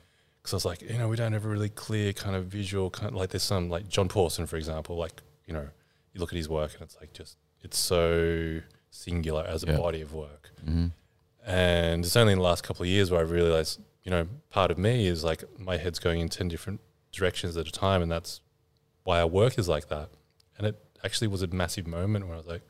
[0.41, 2.89] because I was like, you know, we don't have a really clear kind of visual
[2.89, 5.67] kind of like there's some like John Pawson, for example, like you know,
[6.13, 9.77] you look at his work and it's like just it's so singular as a Yeah.
[9.77, 10.51] body of work.
[10.63, 10.87] hmm
[11.45, 14.71] And it's only in the last couple of years where I realized, you know, part
[14.71, 16.79] of me is like my head's going in ten different
[17.11, 18.41] directions at a time, and that's
[19.03, 20.09] why our work is like that.
[20.57, 22.61] And it actually was a massive moment where I was like,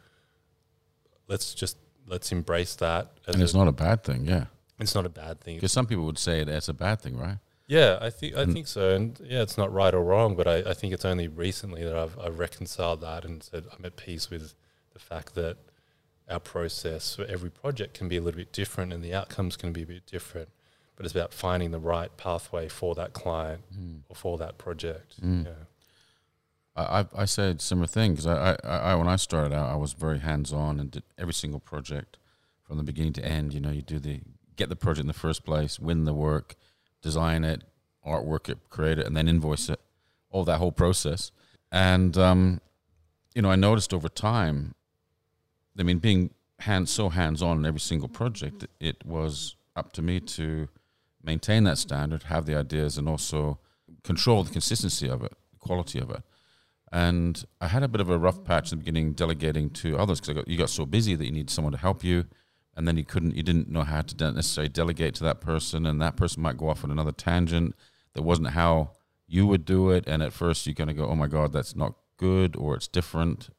[1.27, 3.11] let's just let's embrace that.
[3.27, 4.45] As And it's a- not a bad thing, yeah.
[4.79, 5.55] it's not a bad thing.
[5.57, 7.37] Because some people would say that's a bad thing, right?
[7.67, 10.57] Yeah, I think I think so, and yeah, it's not right or wrong, but I,
[10.71, 14.29] I think it's only recently that I've, I've reconciled that and said I'm at peace
[14.29, 14.53] with
[14.91, 15.57] the fact that
[16.29, 19.71] our process for every project can be a little bit different, and the outcomes can
[19.71, 20.49] be a bit different.
[20.95, 24.01] But it's about finding the right pathway for that client Mm.
[24.09, 25.19] or for that project.
[25.21, 25.45] Mm.
[25.45, 25.51] Yeah,
[26.75, 29.93] I, I said similar thing because I, I, I when I started out I was
[29.93, 32.17] very hands on and did every single project
[32.63, 33.53] from the beginning to end.
[33.53, 34.21] You know, you do the
[34.55, 36.55] get the project in the first place, win the work,
[37.01, 37.63] design it,
[38.05, 39.79] artwork it, create it, and then invoice it.
[40.31, 41.31] All that whole process,
[41.71, 42.59] and um,
[43.35, 44.73] you know, I noticed over time.
[45.77, 50.01] I mean, being hand so hands on in every single project, it was up to
[50.01, 50.69] me to
[51.23, 53.59] maintain that standard, have the ideas, and also
[54.03, 56.21] control the consistency of it, the quality of it.
[56.93, 60.21] And I had a bit of a rough patch in the beginning, delegating to others
[60.21, 62.25] because you got so busy that you need someone to help you,
[62.75, 65.99] and then you couldn't, you didn't know how to necessarily delegate to that person, and
[66.03, 67.73] that person might go off on another tangent
[68.13, 68.91] that wasn't how
[69.25, 70.03] you would do it.
[70.05, 72.87] And at first, you're going to go, "Oh my God, that's not good," or "It's
[72.87, 73.49] different."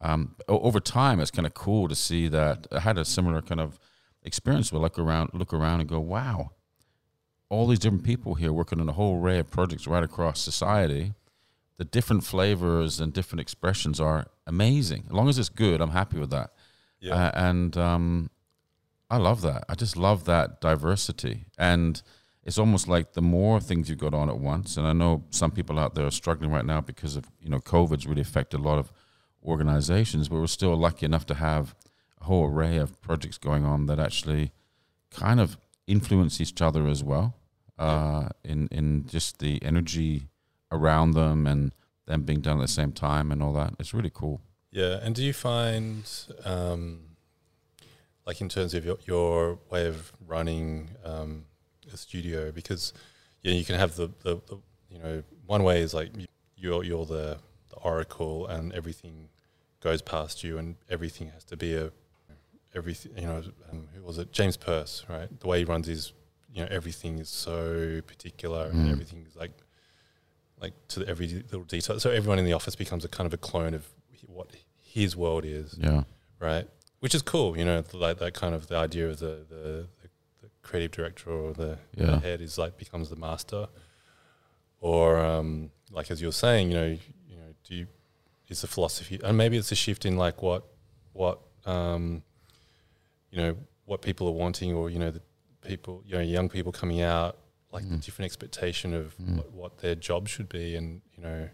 [0.00, 3.60] Um, over time, it's kind of cool to see that I had a similar kind
[3.60, 3.80] of
[4.22, 6.52] experience where look around, look around, and go, "Wow."
[7.48, 11.14] All these different people here working on a whole array of projects right across society
[11.76, 15.04] the different flavors and different expressions are amazing.
[15.06, 16.52] As long as it's good, I'm happy with that.
[17.00, 18.30] yeah, Uh, and um,
[19.10, 19.64] I love that.
[19.68, 21.46] I just love that diversity.
[21.58, 22.00] And
[22.44, 25.50] it's almost like the more things you've got on at once, and I know some
[25.50, 28.62] people out there are struggling right now because of, you know, COVID's really affected a
[28.62, 28.92] lot of
[29.44, 31.74] organizations, but we're still lucky enough to have
[32.20, 34.52] a whole array of projects going on that actually
[35.10, 35.56] kind of
[35.86, 37.34] influence each other as well
[37.78, 40.28] uh, in, in just the energy
[40.72, 41.72] around them and
[42.06, 43.74] them being done at the same time and all that.
[43.78, 44.40] It's really cool.
[44.70, 44.98] yeah.
[45.02, 46.04] And do you find,
[46.44, 47.00] um,
[48.26, 51.44] like in terms of your, your way of running um,
[51.92, 52.92] a studio, because
[53.42, 54.58] yeah, you can have the, the, the
[54.90, 57.36] you know one way is like you- you're you're the,
[57.68, 59.28] the oracle and everything
[59.80, 61.90] goes past you and everything has to be a
[62.74, 66.12] everything you know um, who was it James Peirce right the way he runs his
[66.52, 68.92] you know everything is so particular and Mm.
[68.92, 69.50] everything is like
[70.64, 73.34] like to the every little detail so everyone in the office becomes a kind of
[73.40, 73.84] a clone of
[74.26, 74.48] what
[74.98, 76.02] his world is Yeah.
[76.48, 76.66] right?
[77.00, 79.64] Which is cool, you know, like that kind of the idea of the the,
[80.40, 83.62] the, creative director or the, the head is like becomes the master,
[84.80, 86.86] or um, like as you're saying, you know,
[87.30, 87.86] you know, do you
[88.48, 90.62] is the philosophy, and maybe it's a shift in like what
[91.12, 92.22] what um,
[93.30, 95.22] you know what people are wanting, or you know, the
[95.60, 97.36] people, you know, young people coming out,
[97.74, 98.04] like the Mm.
[98.04, 99.36] different expectation of Mm.
[99.36, 101.50] what, what their job should be, and you know,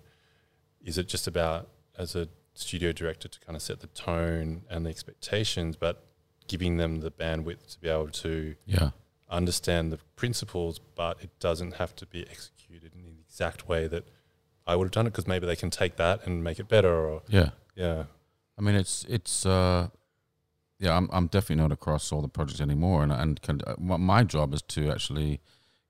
[0.83, 4.85] is it just about as a studio director to kind of set the tone and
[4.87, 6.07] the expectations, but
[6.47, 8.91] giving them the bandwidth to be able to Yeah.
[9.29, 14.05] understand the principles, but it doesn't have to be executed in the exact way that
[14.67, 16.95] I would have done it because maybe they can take that and make it better.
[17.11, 17.51] Or Yeah.
[17.75, 18.05] yeah,
[18.59, 19.89] I mean, it's it's uh,
[20.79, 20.97] yeah.
[20.97, 24.53] I'm I'm definitely not across all the projects anymore, and and can, uh, my job
[24.55, 25.41] is to actually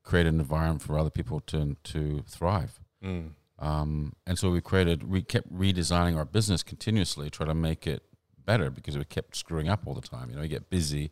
[0.03, 2.81] create an environment for other people to to thrive.
[3.05, 3.31] mm.
[3.59, 8.03] Um, and so we created, we kept redesigning our business continuously, try to make it
[8.43, 10.31] better because we kept screwing up all the time.
[10.31, 11.11] You know, you get busy,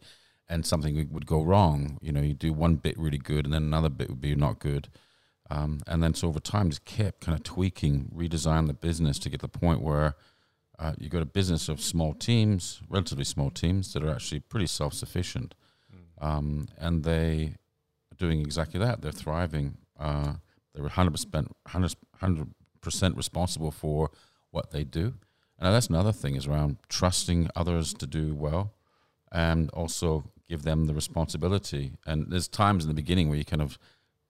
[0.48, 1.98] and something would- go wrong.
[2.01, 4.61] You know, you do one bit really good, and then another bit would be not
[4.61, 4.88] good.
[5.51, 9.29] Um, and then so over time, just kept kind of tweaking, redesign the business to
[9.29, 10.14] get to the point where
[10.79, 14.66] uh, you got a business of small teams, relatively small teams that are actually pretty
[14.66, 15.55] self-sufficient,
[15.94, 16.24] Mm.
[16.27, 17.57] um, and they
[18.18, 19.00] doing exactly that.
[19.02, 19.78] They're thriving.
[19.98, 20.35] Uh,
[20.74, 22.46] they're 100%, 100
[22.81, 24.11] percent responsible for
[24.50, 25.14] what they do.
[25.59, 28.72] And that's another thing is around trusting others to do well
[29.33, 31.92] and also give them the responsibility.
[32.07, 33.78] And there's times in the beginning where you kind of,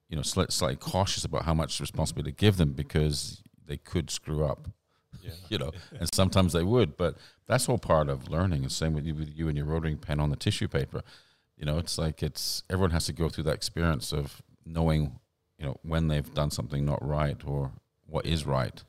[0.09, 4.11] you know, slightly, slightly cautious about how much responsibility to give them because they could
[4.11, 4.69] screw up,
[5.23, 5.33] Yeah.
[5.51, 6.97] you know, and sometimes they would.
[6.97, 8.63] But that's all part of learning.
[8.63, 11.03] The same with you, with you and your rotary pen on the tissue paper.
[11.59, 15.19] You know, it's like it's everyone has to go through that experience of knowing,
[15.59, 17.73] you know, when they've done something not right or
[18.07, 18.83] what is right.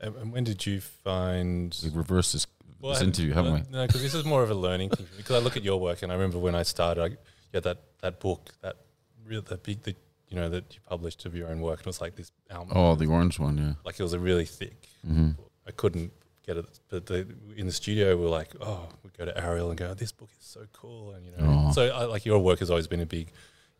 [0.00, 1.78] And, and when did you find?
[1.82, 2.46] We've reversed this,
[2.80, 3.62] Well, this interview, haven't we?
[3.70, 5.06] No, because this is more of a learning thing.
[5.16, 7.16] Because I look at your work, and I remember when I started, I, you
[7.54, 8.76] had that that book, that
[9.24, 9.96] real, that big, that
[10.28, 12.72] you know, that you published of your own work, and it was like this album.
[12.76, 13.72] Oh, the orange one, yeah.
[13.84, 14.88] like it was a really thick.
[15.06, 15.30] hmm
[15.66, 16.12] I couldn't
[16.48, 19.68] get it, but the, in the studio we are like, oh, we go to Ariel
[19.68, 21.72] and go, this book is so cool, and you know, Oh.
[21.72, 23.30] so I, like your work has always been a big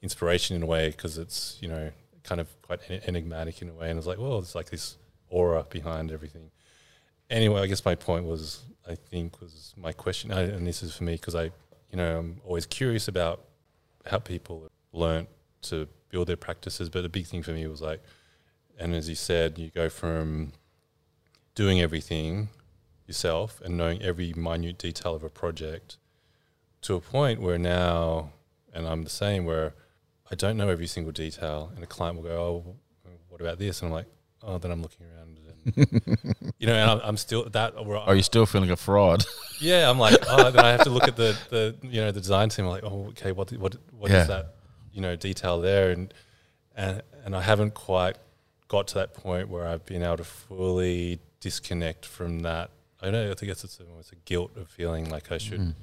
[0.03, 1.91] inspiration in a way because it's you know
[2.25, 4.99] kind of quite en- enigmatic in a way, and it's like, well, it's like this
[5.31, 6.51] aura behind everything.
[7.31, 10.95] Anyway, I guess my point was, I think was my question, I- and this is
[10.97, 11.45] for me because I,
[11.91, 13.45] you know, I'm always curious about
[14.07, 15.27] how people learn
[15.63, 18.03] to build their practices, but the big thing for me was like,
[18.79, 20.53] and as you said, you go from
[21.55, 22.49] doing everything
[23.09, 25.97] yourself and knowing every minute detail of a project
[26.83, 28.31] to a point where now,
[28.73, 29.75] and I'm the same, where
[30.31, 32.77] I don't know every single detail, and a client will go, "Oh,
[33.29, 34.07] what about this?" And I'm like,
[34.43, 35.49] "Oh," then I'm looking around, and
[36.59, 37.75] you know, and I'm, I'm still that.
[37.77, 39.25] Are oh, you still feeling a fraud?
[39.61, 42.21] yeah, I'm like, oh, then I have to look at the, the you know the
[42.21, 42.67] design team.
[42.67, 44.25] I'm like, oh, okay, what what what is Yeah.
[44.25, 44.55] that
[44.93, 45.91] you know detail there?
[45.91, 46.15] And
[46.77, 48.17] and and I haven't quite
[48.69, 52.71] got to that point where I've been able to fully disconnect from that.
[53.01, 53.31] I don't know.
[53.31, 55.75] I think it's it's almost a guilt of feeling like I should Mm.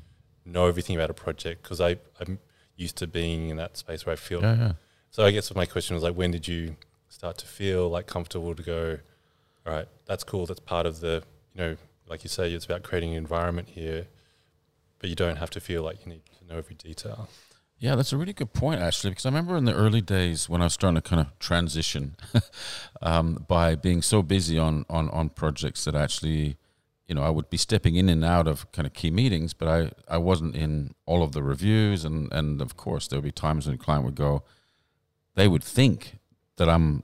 [0.45, 2.39] know everything about a project because I I'm
[2.75, 4.41] used to being in that space where I feel.
[4.41, 4.71] Yeah, yeah.
[5.11, 6.75] So I guess my question was like, when did you
[7.07, 8.97] start to feel like comfortable to go?
[9.65, 10.45] All right, that's cool.
[10.45, 11.23] That's part of the
[11.53, 14.07] you know, like you say, it's about creating an environment here,
[14.99, 17.29] but you don't have to feel like you need to know every detail.
[17.79, 20.61] Yeah, that's a really good point, actually, because I remember in the early days when
[20.61, 22.15] I was starting to kind of transition
[23.01, 26.55] um, by being so busy on, on, on projects that actually,
[27.07, 29.67] you know, I would be stepping in and out of kind of key meetings, but
[29.67, 32.03] I, I wasn't in all of the reviews.
[32.03, 34.43] And, and of course, there would be times when a client would go,
[35.35, 36.17] they would think
[36.57, 37.03] that I'm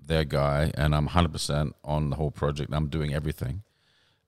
[0.00, 3.62] their guy and I'm 100% on the whole project I'm doing everything.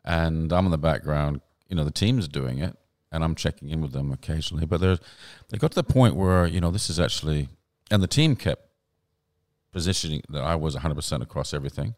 [0.05, 2.77] And I'm in the background, you know, the team's doing it
[3.11, 4.67] and I'm checking in with them occasionally.
[4.67, 5.01] But there's,
[5.49, 7.49] they got to the point where, you know, this is actually,
[7.91, 8.69] and the team kept
[9.73, 11.95] positioning that I was 100% across everything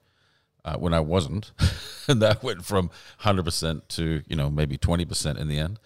[0.67, 1.53] uh, when I wasn't.
[2.09, 2.91] and that went from
[3.23, 5.79] 100% to, you know, maybe 20% in the end.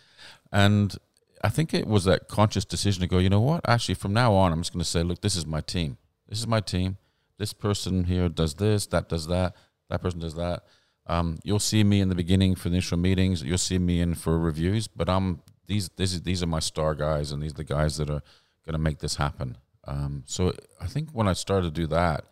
[0.51, 0.97] And
[1.45, 3.61] I think it was that conscious decision to go, you know what?
[3.69, 5.99] Actually, from now on, I'm just going to say, look, this is my team.
[6.29, 6.97] This is my team.
[7.39, 9.55] This person here does this, that does that,
[9.91, 10.65] that person does that.
[11.07, 13.43] Um, you'll see me in the beginning for the initial meetings.
[13.43, 15.89] You'll see me in for reviews, but I'm these.
[15.97, 18.23] This is, these are my star guys, and these are the guys that are
[18.65, 19.57] going to make this happen.
[19.89, 22.27] Um, so I think when I started to do that,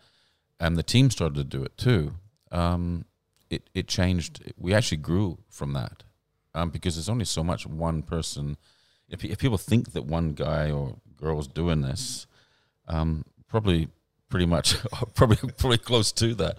[0.60, 2.12] and the team started to do it too,
[2.52, 3.04] um,
[3.50, 4.52] it it changed.
[4.56, 6.04] We actually grew from that
[6.54, 8.56] um, because there's only so much one person.
[9.08, 12.26] If, if people think that one guy or girl is doing this,
[12.86, 13.88] um, probably
[14.28, 14.76] pretty much
[15.14, 16.58] probably probably close to that.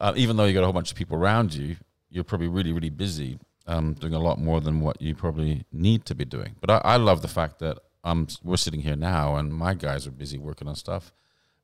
[0.00, 1.76] Uh, even though you got a whole bunch of people around you,
[2.10, 6.04] you're probably really really busy, um, doing a lot more than what you probably need
[6.06, 6.54] to be doing.
[6.60, 10.06] But I, I love the fact that um, we're sitting here now, and my guys
[10.06, 11.12] are busy working on stuff,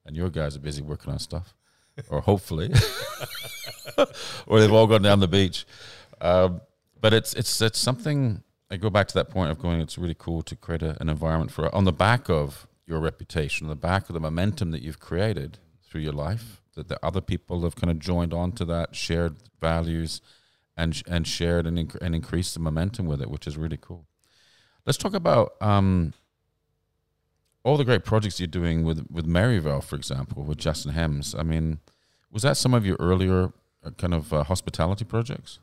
[0.05, 1.55] and your guys are busy working on stuff,
[2.09, 2.73] or hopefully,
[4.47, 5.67] or they've all gone down the beach.
[6.21, 6.61] Um,
[7.01, 8.43] but it's it's it's something.
[8.71, 9.81] I go back to that point of going.
[9.81, 13.67] It's really cool to create a, an environment for on the back of your reputation,
[13.67, 16.63] on the back of the momentum that you've created through your life.
[16.75, 20.23] That the other people have kind of joined onto that, shared values,
[20.77, 24.07] and and shared and inc- and increased the momentum with it, which is really cool.
[24.87, 26.15] Let's talk about um,
[27.63, 31.39] all the great projects you're doing with with Merivale, for example, with Justin Hemmes.
[31.39, 31.81] I mean,
[32.33, 33.53] was that some of your earlier
[33.85, 35.59] uh, kind of uh, hospitality projects?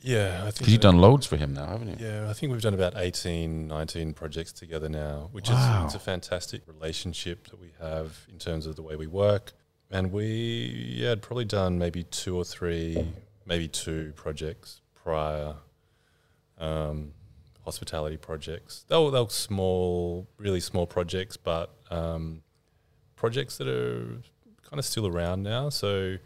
[0.00, 2.06] Yeah, I think you've done loads for him now, haven't you?
[2.06, 5.80] Yeah, I think we've done about 18, 19 projects together now, which Wow.
[5.80, 9.52] is it's a fantastic relationship that we have in terms of the way we work.
[9.90, 13.12] And we yeah, had probably done maybe two or three,
[13.46, 15.54] maybe two projects prior,
[16.58, 17.12] um,
[17.64, 18.84] hospitality projects.
[18.88, 22.42] They were, they were small, really small projects, but um,
[23.16, 24.20] projects that are
[24.68, 25.68] kind of still around now.
[25.68, 26.16] So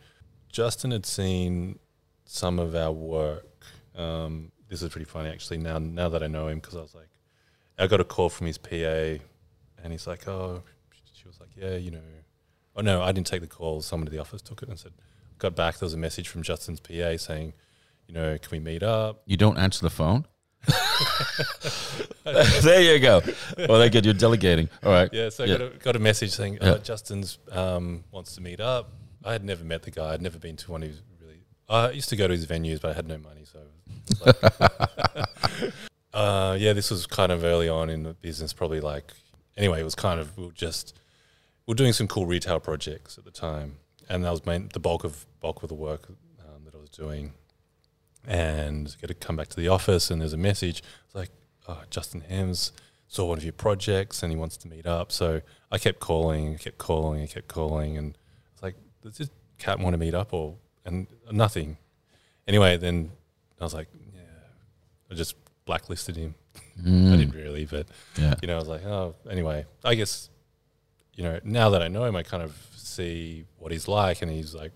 [0.51, 1.79] Justin had seen
[2.25, 3.65] some of our work.
[3.97, 5.59] Um, this is pretty funny actually.
[5.59, 7.09] Now, now that I know him, because I was like,
[7.79, 9.23] I got a call from his PA,
[9.83, 10.63] and he's like, "Oh,
[11.13, 12.01] she was like, yeah, you know,
[12.77, 13.81] oh no, I didn't take the call.
[13.81, 14.93] Someone at the office took it and said,
[15.39, 15.79] got back.
[15.79, 17.53] There was a message from Justin's PA saying,
[18.07, 19.23] you know, can we meet up?
[19.27, 20.27] You don't answer the phone.
[22.25, 23.21] there you go.
[23.59, 24.05] Well, they good.
[24.05, 24.69] You're delegating.
[24.83, 25.09] All right.
[25.13, 25.55] Yeah, so Yeah.
[25.55, 26.71] I got a, got a message saying Yeah.
[26.73, 28.93] uh, Justin's um, wants to meet up.
[29.25, 30.13] I had never met the guy.
[30.13, 31.41] I'd never been to one of his really.
[31.69, 33.61] I used to go to his venues, but I had no money, so.
[34.25, 35.73] like-
[36.15, 39.13] uh, yeah, this was kind of early on in the business, probably like.
[39.57, 40.99] Anyway, it was kind of we were just
[41.67, 43.77] we were doing some cool retail projects at the time,
[44.09, 46.09] and that was main, the bulk of bulk of the work
[46.41, 47.33] um, that I was doing.
[48.27, 50.83] And get to come back to the office, and there's a message.
[51.07, 51.31] It's like,
[51.69, 52.71] oh, Justin Hemmes
[53.09, 55.11] saw one of your projects, and he wants to meet up.
[55.11, 55.41] So
[55.73, 58.17] I kept calling, kept calling, and kept calling, and
[58.53, 61.77] it's like, does this cat want to meet up or and nothing?
[62.47, 63.11] Anyway, then
[63.61, 64.21] I was like, yeah,
[65.11, 66.35] I just blacklisted him.
[66.57, 67.11] I Mm.
[67.19, 67.87] didn't really, but
[68.19, 68.35] Yeah.
[68.43, 70.31] you know, I was like, oh, anyway, I guess,
[71.15, 74.31] you know, now that I know him, I kind of see what he's like, and
[74.31, 74.73] he's like,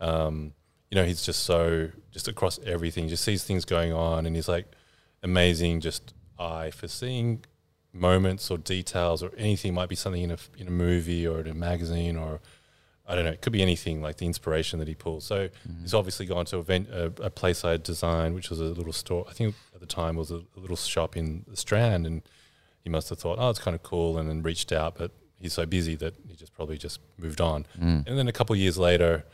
[0.00, 0.52] um,
[0.94, 4.46] you know, he's just so just across everything, just sees things going on, and he's
[4.46, 4.66] like
[5.24, 7.44] amazing, just eye for seeing
[7.92, 9.74] moments or details or anything.
[9.74, 12.40] Might be something in a in a movie or in a magazine or
[13.08, 13.32] I don't know.
[13.32, 15.26] It could be anything like the inspiration that he pulls.
[15.26, 15.48] So
[15.80, 19.26] he's obviously gone to a, vent, a, a Playside Design, which was a little store.
[19.28, 22.22] I think at the time was a, a little shop in the Strand, and
[22.82, 24.96] he must have thought, oh, it's kind of cool, and then reached out.
[24.96, 27.66] But he's so busy that he just probably just moved on.
[27.78, 28.06] Mm.
[28.06, 29.24] And then a couple of years later,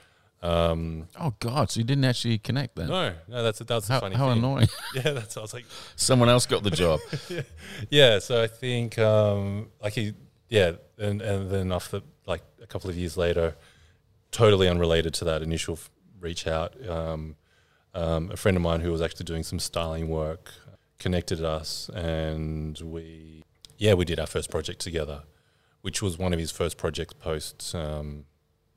[0.42, 1.70] um, Oh God!
[1.70, 2.88] So you didn't actually connect then?
[2.88, 4.38] no, no, that's that's a How, funny how thing.
[4.38, 4.68] annoying!
[4.94, 5.36] Yeah, that's.
[5.36, 5.66] I was like,
[5.96, 7.00] Someone else got the job.
[7.90, 8.18] yeah.
[8.20, 10.14] So I think um, like he,
[10.48, 13.54] yeah, and and then after like a couple of years later,
[14.30, 17.36] totally unrelated to that initial f- reach out, um,
[17.94, 20.52] um, a friend of mine who was actually doing some styling work
[20.98, 23.42] connected us, and we,
[23.78, 25.22] yeah, we did our first project together,
[25.80, 28.26] which was one of his first projects post um,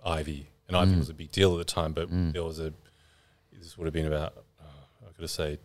[0.06, 1.00] Ivy, and Ivy Mm.
[1.00, 2.34] was a big deal at the time, but Mm.
[2.34, 2.74] there was a,
[3.52, 4.64] this would have been about, uh,
[5.02, 5.60] I got to say,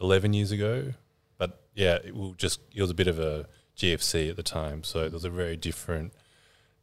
[0.00, 0.92] eleven years ago,
[1.38, 4.84] but yeah, it will just it was a bit of a GFC at the time,
[4.84, 6.12] so there was a very different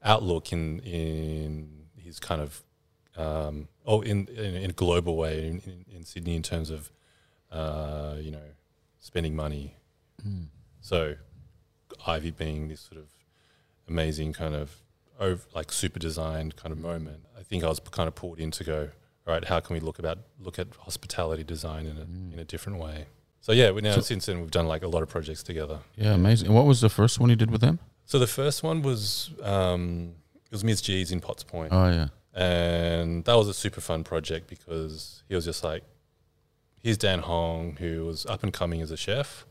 [0.04, 2.64] outlook in in his kind of
[3.16, 6.92] um, oh in, in in a global way in, in, in Sydney in terms of
[7.52, 8.50] uh, you know
[9.00, 9.76] spending money.
[10.26, 10.48] Mm.
[10.82, 11.16] So
[12.08, 13.08] Ivy being this sort of
[13.88, 14.83] amazing kind of
[15.24, 17.22] over, like super designed kind of moment.
[17.40, 18.80] I think I was kind of pulled in to go,
[19.26, 22.34] all right, how can we look about look at hospitality design in a Mm.
[22.34, 22.98] in a different way?
[23.46, 25.80] So yeah, we now So- since then we've done like a lot of projects together.
[25.96, 26.48] Yeah, amazing.
[26.48, 27.80] And what was the first one you did with them?
[28.06, 30.16] So the first one was um,
[30.46, 30.82] it was Ms.
[30.82, 32.08] G's in Potts Point, Oh yeah.
[32.34, 35.84] and that was a super fun project because he was just like,
[36.84, 39.46] here's Dan Hong who was up and coming as a chef,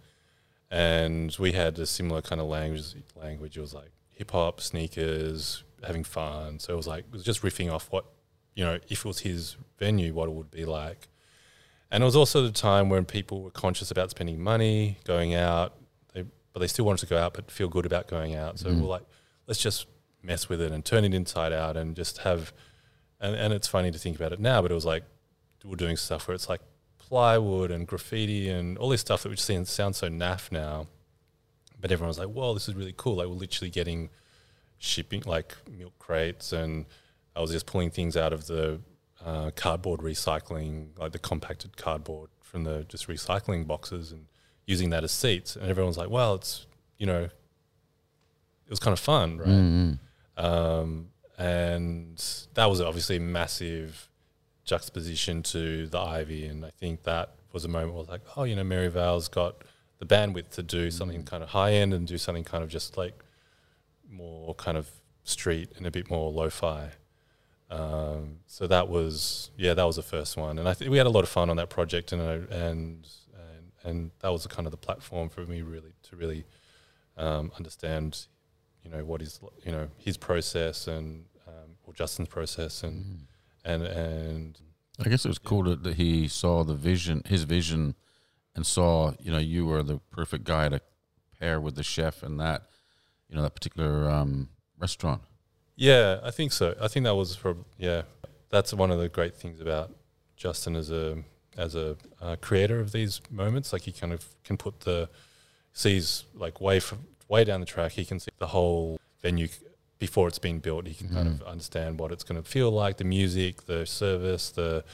[0.71, 2.95] and we had a similar kind of language.
[3.17, 6.59] Language it was like hip hop, sneakers, having fun.
[6.59, 8.05] So it was like it was just riffing off what
[8.55, 11.09] you know if it was his venue, what it would be like.
[11.91, 15.75] And it was also the time when people were conscious about spending money, going out,
[16.15, 18.59] they, but they still wanted to go out but feel good about going out.
[18.59, 18.81] So Mm.
[18.81, 19.05] we're like,
[19.47, 19.87] let's just
[20.23, 22.53] mess with it and turn it inside out and just have.
[23.21, 25.05] And, and it's funny to think about it now, but it was like
[25.65, 26.61] we're doing stuff where it's like
[26.99, 30.87] plywood and graffiti and all this stuff that which seems sounds so naff now.
[31.83, 34.09] But everyone was like, "Whoa, this is really cool!" Like we're literally getting
[34.79, 36.87] shipping like milk crates, and
[37.37, 38.81] I was just pulling things out of the
[39.23, 44.27] uh, cardboard recycling, like the compacted cardboard from the just recycling boxes, and
[44.65, 45.57] using that as seats.
[45.57, 46.67] And everyone's like, "Well, it's
[46.99, 49.99] you know, it was kind of fun, right?" Mm,
[50.39, 51.09] Um,
[51.39, 52.17] and
[52.55, 54.09] that was obviously a massive
[54.65, 56.47] juxtaposition to the Ivy.
[56.47, 59.29] And I think that was a moment where I was like, oh, you know, Merivale's
[59.29, 59.63] got
[60.03, 62.97] the bandwidth to do something kind of high end and do something kind of just
[62.97, 63.23] like
[64.11, 64.91] more kind of
[65.23, 66.91] street and a bit more lo-fi.
[67.71, 71.07] Um, so that was yeah, that was the first one, and I think we had
[71.07, 73.09] a lot of fun on that project, and I, and
[73.47, 76.45] and and that was kind of the platform for me really to really
[77.17, 78.27] um, understand,
[78.85, 83.19] you know, what is you know his process and um, or Justin's process, and mm.
[83.65, 84.59] and and
[84.99, 87.95] I guess it was cool that, that he saw the vision, his vision,
[88.55, 90.81] and saw you know you were the perfect guy to
[91.39, 92.63] pair with the chef and that
[93.29, 94.49] you know that particular um,
[94.79, 95.23] restaurant.
[95.77, 96.75] Yeah, I think so.
[96.81, 98.03] I think that was prob- yeah.
[98.51, 99.91] That's one of the great things about
[100.37, 101.23] Justin as a
[101.57, 103.73] as a uh, creator of these moments.
[103.73, 105.09] Like he kind of can put the
[105.73, 107.93] sees like way from way down the track.
[107.93, 109.49] He can see the whole venue
[109.99, 110.87] before it's been built.
[110.87, 111.41] He can kind Mhm.
[111.41, 114.85] of understand what it's going to feel like, the music, the service, the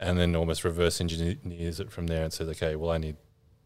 [0.00, 3.16] and then almost reverse engineers it from there and says, okay, well, I need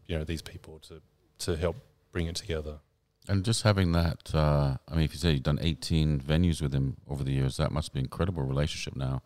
[0.05, 1.01] you know these people to
[1.39, 1.77] to help
[2.11, 2.79] bring it together.
[3.27, 6.71] And just having that, uh, I mean, if you say you've done 18 venues with
[6.73, 9.23] him over the years, that must be an incredible relationship now.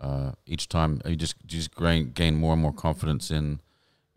[0.00, 3.60] Uh, each time, you just you just gain, gain more and more confidence in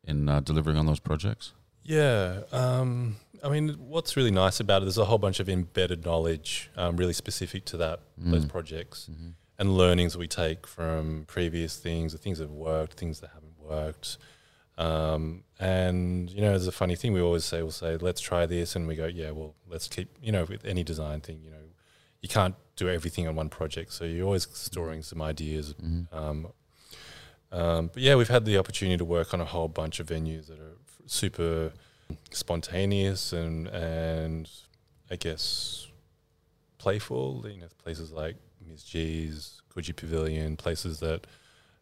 [0.03, 1.53] in uh, delivering on those projects.
[1.83, 6.05] Yeah, um, I mean, what's really nice about it, there's a whole bunch of embedded
[6.05, 8.49] knowledge, um, really specific to that those Mm.
[8.49, 9.33] projects, Mhm.
[9.59, 13.59] And learnings we take from previous things, the things that have worked, things that haven't
[13.59, 14.17] worked.
[14.77, 17.61] Um, and you know, there's a funny thing we always say.
[17.63, 20.63] We'll say, "Let's try this," and we go, "Yeah, well, let's keep." You know, with
[20.65, 21.57] any design thing, you know,
[22.21, 25.73] you can't do everything on one project, so you're always storing some ideas.
[25.73, 26.13] Mhm.
[26.13, 26.47] Um,
[27.51, 30.45] um, but yeah, we've had the opportunity to work on a whole bunch of venues
[30.47, 31.71] that are f- super
[32.31, 34.47] spontaneous and and
[35.09, 35.87] I guess
[36.77, 37.45] playful.
[37.49, 38.35] You know, places like
[38.69, 38.83] Ms.
[38.83, 41.27] G's, Coogee Pavilion, places that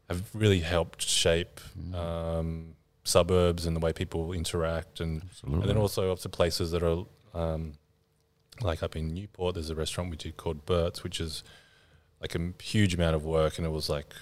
[0.09, 1.95] have really helped shape Mhm.
[1.95, 5.61] um, suburbs and the way people interact, and Absolutely.
[5.61, 7.77] and then also up to places that are um,
[8.61, 9.55] like up in Newport.
[9.55, 11.43] There's a restaurant we did called Bert's, which is
[12.21, 14.13] like a huge amount of work, and it was like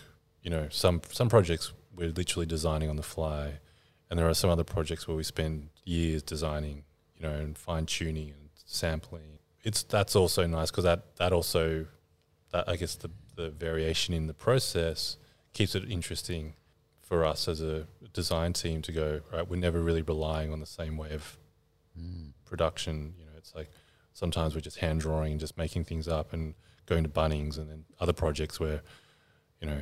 [0.41, 3.59] you know some some projects we're literally designing on the fly,
[4.09, 6.83] and there are some other projects where we spend years designing,
[7.15, 9.37] you know, and fine tuning and sampling.
[9.63, 11.85] It's that's also nice because that that also
[12.53, 15.17] that I guess the the variation in the process
[15.53, 16.53] keeps it interesting
[17.01, 19.47] for us as a design team to go right.
[19.47, 21.37] We're never really relying on the same way of
[21.99, 22.33] Mm.
[22.45, 23.13] production.
[23.19, 23.69] You know, it's like
[24.13, 26.55] sometimes we're just hand drawing and just making things up and
[26.87, 28.81] going to Bunnings, and then other projects where
[29.61, 29.81] you know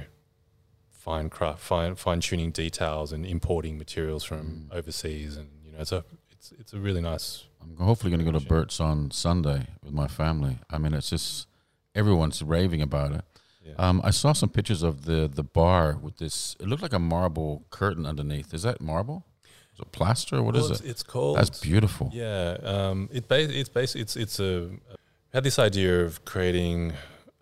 [0.92, 4.76] fine craft, fine fine tuning details and importing materials from Mm.
[4.78, 7.46] overseas, and you know, it's a it's it's a really nice.
[7.62, 10.58] I'm hopefully going to go to Bert's on Sunday with my family.
[10.70, 11.48] I mean, it's just
[11.96, 13.26] everyone's raving about it.
[13.64, 13.74] Yeah.
[13.78, 16.56] Um, I saw some pictures of the the bar with this.
[16.60, 18.54] It looked like a marble curtain underneath.
[18.54, 19.26] Is that marble?
[19.74, 20.42] Is it plaster?
[20.42, 20.90] What is Well, it's, it?
[20.90, 21.38] It's called.
[21.38, 22.10] That's beautiful.
[22.14, 24.80] Yeah, um, it ba- it's basically it's it's a we
[25.34, 26.94] had this idea of creating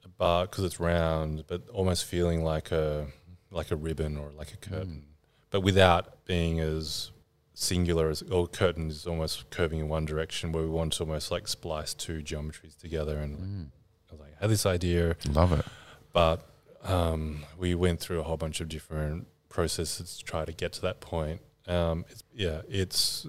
[0.03, 3.07] a bar because it's round, but almost feeling like a
[3.49, 5.05] like a ribbon or like a curtain,
[5.49, 7.11] but without being as
[7.53, 10.51] singular as or curtain is almost curving in one direction.
[10.51, 13.67] Where we want to almost like splice two geometries together, and Mm.
[14.09, 15.65] I was like, I had this idea, Love it.
[16.13, 16.45] but
[16.83, 20.81] um, we went through a whole bunch of different processes to try to get to
[20.81, 21.41] that point.
[21.67, 23.27] Um, it's, yeah, it's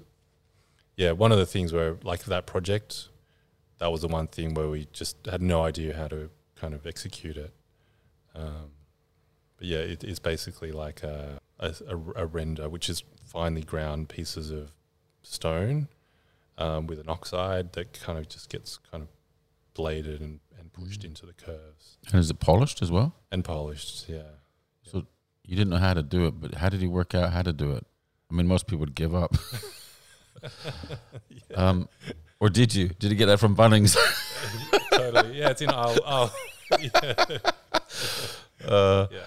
[0.97, 3.09] yeah one of the things where like that project,
[3.79, 6.87] that was the one thing where we just had no idea how to kind of
[6.87, 7.53] execute it.
[8.35, 8.71] Um,
[9.57, 14.09] but yeah, it is basically like a, a, a- a render, which is finely ground
[14.09, 14.71] pieces of
[15.23, 15.89] stone
[16.59, 19.09] um, with an oxide that kind of just gets kind of
[19.75, 21.07] bladed and, and pushed Mm.
[21.07, 23.15] into the curves And is it polished as well?
[23.33, 24.09] and polished.
[24.09, 24.23] Yeah.
[24.83, 25.07] So
[25.45, 27.53] you didn't know how to do it, but how did he work out how to
[27.53, 27.87] do it?
[28.31, 29.35] I mean, most people would give up.
[31.55, 31.89] um,
[32.39, 32.89] or did you?
[32.89, 33.97] Did you get that from Bunnings?
[34.93, 35.39] totally.
[35.39, 36.33] Yeah, it's in I'll, I'll
[36.81, 37.15] yeah.
[38.65, 39.19] uh, yeah.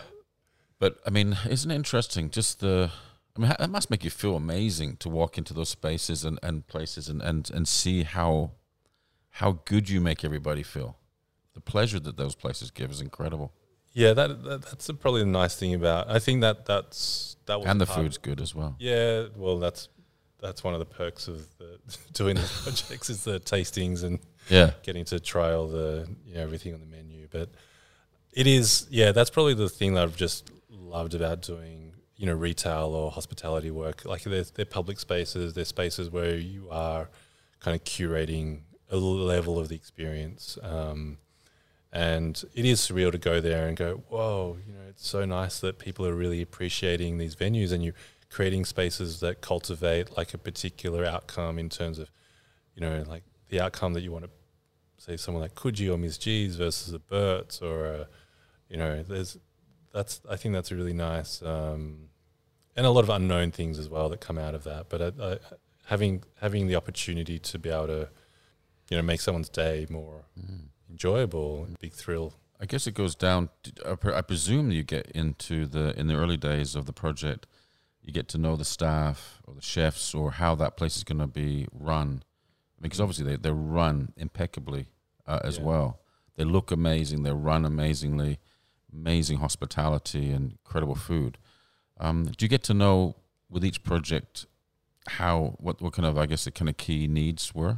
[0.79, 2.29] But I mean, isn't it interesting?
[2.29, 2.91] Just the,
[3.37, 6.65] I mean, that must make you feel amazing to walk into those spaces and, and
[6.67, 8.51] places and, and, and see how
[9.34, 10.95] how good you make everybody feel.
[11.55, 13.51] The pleasure that those places give is incredible,
[13.93, 16.09] Yeah, that, that that's probably the nice thing about.
[16.09, 18.75] I think that that's that was and the food's good as well.
[18.79, 19.89] Yeah, well, that's
[20.39, 21.79] that's one of the perks of the,
[22.13, 24.19] doing the projects is the tastings and
[24.49, 27.27] Yeah, getting to try all the you know everything on the menu.
[27.31, 27.49] But
[28.31, 32.34] it is yeah, that's probably the thing that I've just loved about doing you know
[32.34, 34.05] retail or hospitality work.
[34.05, 37.09] Like they're, they're public spaces, they're spaces where you are
[37.59, 40.57] kind of curating a level of the experience.
[40.61, 41.17] Um,
[41.91, 45.59] and it is surreal to go there and go, whoa, you know, it's so nice
[45.59, 47.93] that people are really appreciating these venues and you're
[48.31, 52.09] creating spaces that cultivate like a particular outcome in terms of,
[52.75, 54.31] you know, like the outcome that you want to
[54.97, 56.17] say someone like Coogee or Ms.
[56.17, 58.07] G's versus a Bert's or a,
[58.69, 59.38] you know, there's
[59.93, 62.09] that's I think that's a really nice um,
[62.75, 64.89] and a lot of unknown things as well that come out of that.
[64.89, 65.38] But I, I,
[65.86, 68.09] having having the opportunity to be able to,
[68.93, 70.67] you know, make someone's day more Mm.
[70.89, 72.33] enjoyable, big thrill.
[72.59, 73.49] I guess it goes down.
[73.63, 77.47] To, I I presume you get into the in the early days of the project,
[78.03, 81.17] you get to know the staff or the chefs or how that place is going
[81.21, 82.21] to be run,
[82.79, 84.85] because obviously they they run impeccably
[85.25, 85.63] uh, as Yeah.
[85.63, 85.99] well.
[86.35, 87.23] They look amazing.
[87.23, 88.37] They run amazingly,
[88.91, 91.37] amazing hospitality and incredible food.
[91.99, 93.15] Um, do you get to know
[93.49, 94.45] with each project
[95.19, 97.77] how what what kind of I guess the kind of key needs were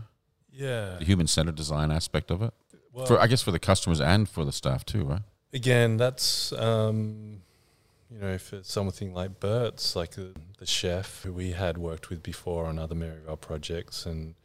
[0.55, 0.95] Yeah.
[0.99, 2.53] the human centered design aspect of it
[2.93, 5.21] Well, for I guess for the customers and for the staff too, right?
[5.53, 7.41] again, that's um,
[8.11, 12.21] you know, for something like Bert's, like the, the chef who we had worked with
[12.23, 14.35] before on other Merivale projects, and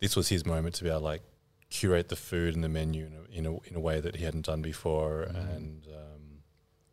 [0.00, 1.22] this was his moment to be able to like
[1.70, 4.24] curate the food and the menu in a, in a, in a way that he
[4.24, 5.26] hadn't done before.
[5.30, 5.56] Mm.
[5.56, 6.20] And um,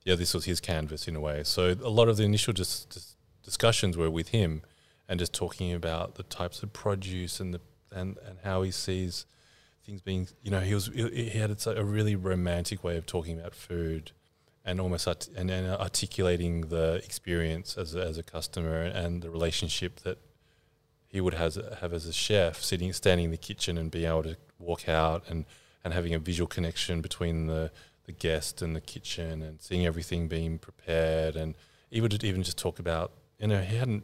[0.06, 1.44] yeah, this was his canvas in a way.
[1.44, 4.62] So a lot of the initial dis- dis- discussions were with him
[5.08, 7.62] and just talking about the types of produce and the
[7.92, 9.26] and, and how he sees
[9.86, 13.56] things being you know he was he had a really romantic way of talking about
[13.56, 14.12] food
[14.64, 19.30] and almost art- and, and articulating the experience as a, as a customer and the
[19.30, 20.20] relationship that
[21.08, 24.24] he would has, have as a chef sitting standing in the kitchen and being able
[24.24, 25.46] to walk out and
[25.84, 27.72] and having a visual connection between the
[28.06, 31.56] the guest and the kitchen and seeing everything being prepared and
[31.92, 34.04] would even just talk about you know he hadn't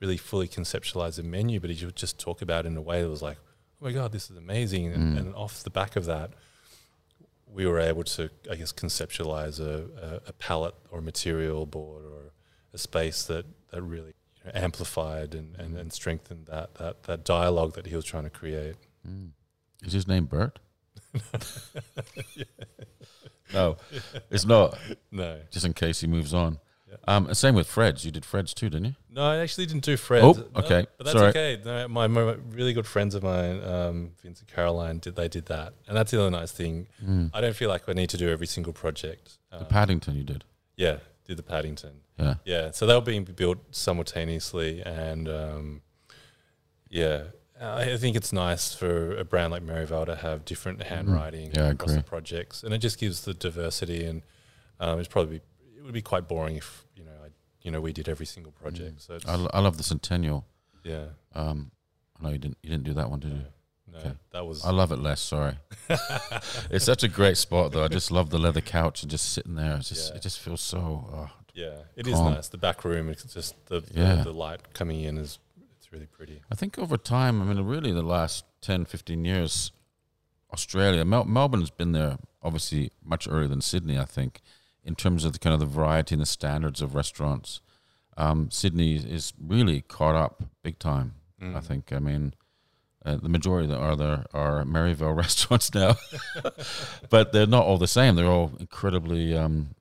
[0.00, 3.02] really fully conceptualize the menu but he would just talk about it in a way
[3.02, 3.38] that was like
[3.80, 5.20] oh my god this is amazing and, Mm.
[5.20, 6.30] and off the back of that
[7.46, 9.88] we were able to i guess conceptualize a,
[10.26, 12.32] a, a palette or material board or
[12.74, 17.24] a space that that really you know, amplified and, and, and strengthened that, that that
[17.24, 18.76] dialogue that he was trying to create
[19.08, 19.30] Mm.
[19.84, 20.58] Is his name Bert?
[23.54, 23.76] No,
[24.30, 24.76] it's not.
[25.12, 26.58] no Just in case he moves on.
[26.88, 26.96] Yeah.
[27.08, 28.04] Um, same with Fred's.
[28.04, 28.94] You did Fred's too, didn't you?
[29.10, 30.22] No, I actually didn't do Fred.
[30.22, 30.86] Oh, No, okay.
[30.96, 31.28] but that's Sorry.
[31.30, 31.60] okay.
[31.64, 35.46] No, my, my really good friends of mine, um, Vince and Caroline, did they did
[35.46, 36.86] that, and that's the other nice thing.
[37.04, 37.30] Mm.
[37.34, 39.38] I don't feel like I need to do every single project.
[39.50, 40.44] The Um, Paddington you did.
[40.76, 42.02] yeah, did the Paddington.
[42.18, 42.34] Yeah.
[42.44, 45.82] Yeah, so they were being built simultaneously, and um,
[46.88, 47.24] yeah,
[47.60, 51.58] I think it's nice for a brand like Merivale to have different handwriting Mm-hmm.
[51.58, 54.04] Yeah, across the projects, and it just gives the diversity.
[54.04, 54.22] And
[54.78, 55.40] um, it's probably
[55.86, 57.28] would be quite boring if you know I,
[57.62, 59.02] you know we did every single project.
[59.02, 59.30] So it's, Mm.
[59.30, 60.44] I, lo- love the Centennial.
[60.84, 61.70] yeah, Um,
[62.18, 62.58] I know you didn't.
[62.62, 63.44] You didn't do that one, did you?
[63.92, 64.12] no, Okay.
[64.32, 65.20] that was I love it less.
[65.20, 65.54] Sorry.
[66.70, 67.84] it's such a great spot, though.
[67.84, 69.76] I just love the leather couch and just sitting there.
[69.76, 70.16] It's just Yeah.
[70.16, 70.78] it just feels so.
[71.12, 72.34] Oh, yeah, it is calm.
[72.34, 72.48] nice.
[72.48, 74.16] The back room, it's just the, Yeah.
[74.16, 75.38] the the light coming in is
[75.78, 76.42] it's really pretty.
[76.50, 79.72] I think over time, I mean, really the last 10, 15 years,
[80.52, 84.40] Australia, Mel- Melbourne's been there obviously much earlier than Sydney, I think,
[84.86, 87.60] in terms of the kind of the variety and the standards of restaurants.
[88.16, 91.62] Um, Sydney is really caught up big time, I Mm.
[91.64, 91.92] think.
[91.92, 92.32] I mean,
[93.04, 95.96] uh, the majority that are there are Merivale restaurants now,
[97.10, 98.14] but they're not all the same.
[98.16, 99.74] They're all incredibly um,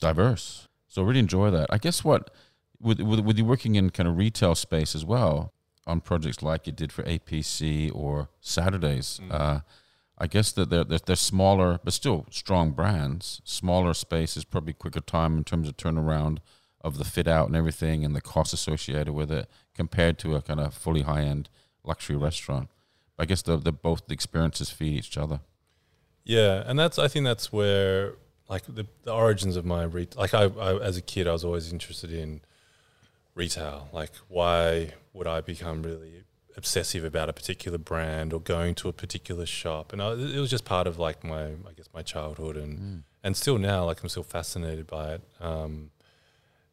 [0.00, 0.68] diverse.
[0.88, 1.66] So I really enjoy that.
[1.70, 2.30] I guess what
[2.80, 5.52] with, with with you working in kind of retail space as well
[5.86, 9.20] on projects like you did for APC or Saturdays.
[9.22, 9.32] Mm.
[9.32, 9.60] Uh,
[10.18, 13.40] I guess that they're, they're they're smaller but still strong brands.
[13.44, 16.38] Smaller spaces, probably quicker time in terms of turnaround
[16.80, 20.42] of the fit out and everything and the costs associated with it compared to a
[20.42, 21.48] kind of fully high end
[21.84, 22.68] luxury restaurant.
[23.18, 25.40] I guess the the both the experiences feed each other.
[26.24, 28.14] Yeah, and that's I think that's where
[28.48, 31.44] like the, the origins of my re- like I, I as a kid I was
[31.44, 32.40] always interested in
[33.34, 33.88] retail.
[33.92, 36.24] Like why would I become really
[36.58, 39.92] obsessive about a particular brand or going to a particular shop?
[39.92, 43.36] And I, it was just part of like my I guess my childhood and and
[43.36, 45.22] still now like I'm still fascinated by it.
[45.40, 45.90] Um,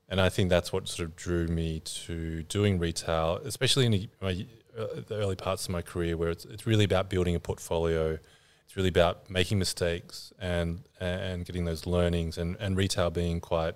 [0.07, 4.09] and I think that's what sort of drew me to doing retail, especially in the,
[4.21, 4.45] my,
[4.77, 8.19] uh, the early parts of my career, where it's it's really about building a portfolio.
[8.65, 13.75] It's really about making mistakes and and getting those learnings, and and retail being quite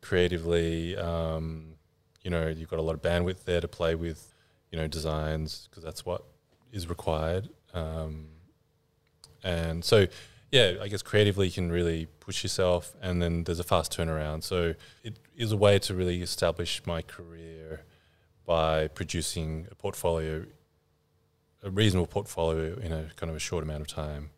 [0.00, 0.96] creatively.
[0.96, 1.74] Um,
[2.22, 4.34] you know, you've got a lot of bandwidth there to play with,
[4.70, 6.24] you know, designs because that's what
[6.72, 7.48] is required.
[7.74, 8.28] Um,
[9.44, 10.06] and so,
[10.50, 14.42] yeah, I guess creatively you can really push yourself, and then there's a fast turnaround.
[14.42, 17.82] So it is a way to really establish my career
[18.44, 20.46] by producing a portfolio,
[21.62, 24.30] a reasonable portfolio in a kind of a short amount of time.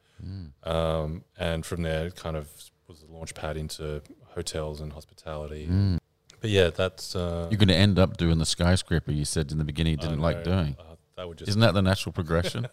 [0.65, 2.49] Um, and from there, it kind of
[2.89, 4.03] was the launch pad into
[4.35, 5.69] hotels and hospitality.
[5.71, 6.00] Mm.
[6.41, 9.59] But yeah, that's uh, You're going to end up doing the skyscraper you said in
[9.59, 10.77] the beginning you didn't like doing.
[10.79, 12.67] uh, that would just Isn't that the natural progression?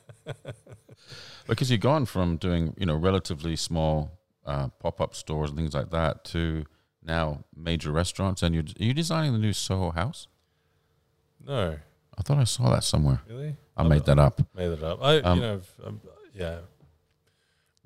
[1.47, 4.11] because you've gone from doing, you know, relatively small
[4.45, 6.65] uh, pop-up stores and things like that to
[7.03, 8.41] now major restaurants.
[8.41, 10.27] And you're, are you designing the new Soho House?
[11.45, 11.77] no,
[12.17, 13.21] I thought I saw that somewhere.
[13.29, 13.55] really.
[13.75, 14.41] I made that up.
[14.55, 14.99] Made it up.
[15.03, 16.01] I, Um, you know, um,
[16.33, 16.59] yeah.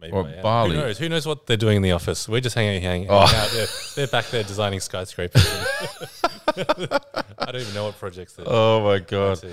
[0.01, 0.41] Maybe Or I.
[0.41, 0.75] Bali.
[0.75, 0.97] Who knows?
[0.97, 2.27] Who knows what they're doing in the office?
[2.27, 3.19] We're just hanging, hanging, Oh.
[3.25, 3.49] hanging out.
[3.51, 5.45] They're, they're back there designing skyscrapers.
[6.57, 9.05] I don't even know what projects they're Oh my doing.
[9.09, 9.43] god!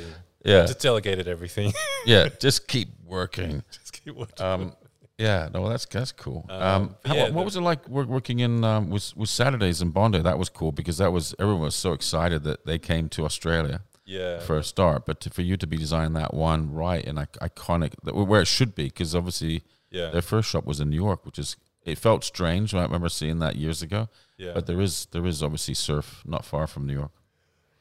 [0.44, 1.72] Yeah, Just delegated everything.
[2.06, 2.28] yeah.
[2.40, 3.62] Just keep working.
[3.72, 4.46] just keep watching.
[4.46, 4.72] Um,
[5.18, 6.46] yeah, no, that's that's cool.
[6.48, 9.28] Um, Um, how, yeah, what, what the- was it like working in um, with with
[9.28, 10.20] Saturdays in Bondi?
[10.22, 13.80] That was cool because that was everyone was so excited that they came to Australia.
[14.06, 14.38] yeah.
[14.40, 17.92] for a start, but to, for you to be designing that one right and iconic,
[18.10, 20.10] where it should be, because obviously yeah.
[20.10, 22.74] their first shop was in New York, which is it felt strange.
[22.74, 24.52] I remember seeing that years ago, yeah.
[24.54, 27.12] but there is there is obviously surf not far from New York.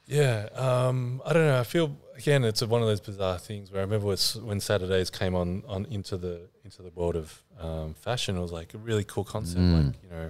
[0.05, 1.60] Yeah, um, I don't know.
[1.60, 5.36] I feel again, it's one of those bizarre things where I remember when Saturdays came
[5.36, 9.03] on, on into the into the world of um, fashion, it was like a really
[9.03, 9.86] cool concept, Mm.
[9.88, 10.30] like you know,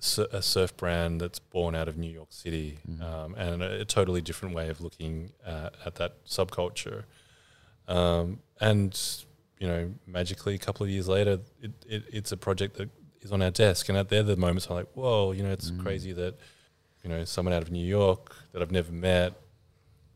[0.00, 3.00] su- a surf brand that's born out of New York City, Mm.
[3.02, 7.04] um, and a, a totally different way of looking at, at that subculture.
[7.88, 8.94] Um, and
[9.60, 12.88] you know, magically, a couple of years later, it, it, it's a project that
[13.20, 15.70] is on our desk, and at they're the moments I'm like, whoa, you know, it's
[15.70, 15.82] Mm.
[15.82, 16.34] crazy that
[17.04, 19.34] you know someone out of New York that I've never met.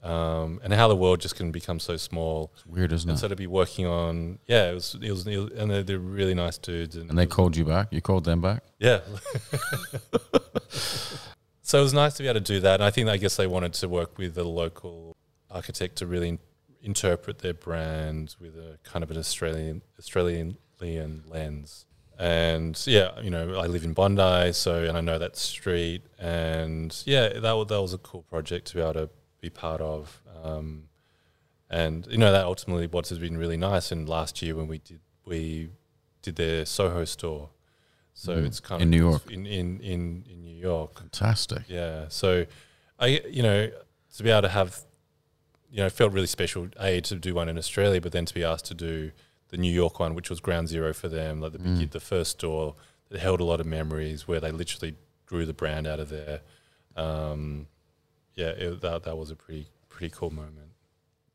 [0.02, 3.20] Um, and how the world just can become so small, It's weird, isn't and it?
[3.22, 5.98] so to be working on, yeah, it was, it was, it was and they're, they're
[5.98, 7.88] really nice dudes, and, And they was- called you back.
[7.90, 8.64] You called them back.
[8.78, 9.00] yeah.
[11.62, 12.74] so it was nice to be able to do that.
[12.74, 15.16] And I think, I guess they wanted to work with a local
[15.50, 16.38] architect to really
[16.84, 20.58] interpret their brand with a kind of an Australian Australian
[21.26, 21.86] lens.
[22.18, 26.96] And yeah, you know, I live in Bondi, so and I know that street, and
[27.06, 29.10] yeah, that was, that was a cool project to be able to
[29.40, 30.22] be part of.
[30.44, 30.84] Um,
[31.70, 33.90] and you know that ultimately what has been really nice.
[33.90, 35.70] And last year when we did we
[36.22, 37.50] did their Soho store,
[38.12, 38.46] so Mm.
[38.46, 39.30] it's kind In of New York.
[39.30, 40.98] in in in, in New York.
[41.00, 41.62] Fantastic.
[41.66, 42.06] Yeah.
[42.08, 42.46] So
[43.00, 43.70] I you know
[44.16, 44.78] to be able to have
[45.74, 48.34] you know it felt really special a to do one in Australia, but then to
[48.34, 49.10] be asked to do
[49.48, 51.90] the New York one, which was ground zero for them, like the Mm.
[51.90, 52.76] the first store
[53.08, 54.94] that held a lot of memories where they literally
[55.26, 56.40] grew the brand out of there.
[56.96, 57.66] Um,
[58.34, 60.70] yeah, it, that that was a pretty pretty cool moment.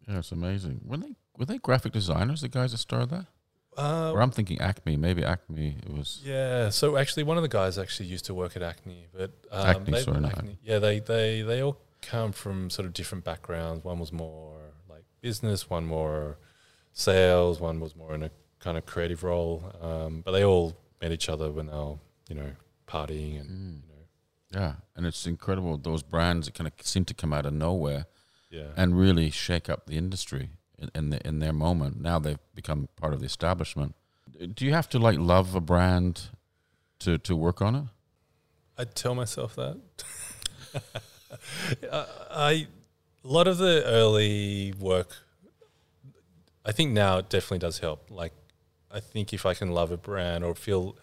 [0.08, 0.82] Yeah, it's amazing.
[0.86, 2.42] Were they were they graphic designers?
[2.42, 3.26] The guys that started that?
[3.78, 4.98] Uh, or I'm thinking Acme.
[4.98, 5.76] Maybe Acme.
[5.86, 6.22] It was.
[6.26, 6.70] Yeah.
[6.70, 9.92] So actually, one of the guys actually used to work at Acme, but um, Acne,
[9.94, 13.84] they- sorry, not Acne- Yeah, they they they all come from sort of different backgrounds.
[13.84, 14.58] One was more
[14.90, 16.38] like business, one more
[16.94, 19.74] sales, one was more in a kind of creative role.
[19.82, 21.96] Um, but they all met each other when they were,
[22.30, 22.52] you know,
[22.88, 23.82] partying and Mm.
[23.88, 27.46] you know, Yeah, and it's incredible those brands that kind of seem to come out
[27.46, 28.06] of nowhere
[28.50, 28.72] yeah.
[28.76, 32.02] and really shake up the industry in in, the, in their moment.
[32.02, 33.96] Now they've become part of the establishment.
[34.56, 36.30] Do you have to like love a brand
[37.00, 37.84] to to work on it?
[38.78, 39.78] I tell myself that.
[41.92, 42.52] I, I
[43.24, 45.10] a lot of the early work.
[46.66, 48.10] I think now it definitely does help.
[48.10, 48.34] Like,
[48.92, 50.96] I think if I can love a brand or feel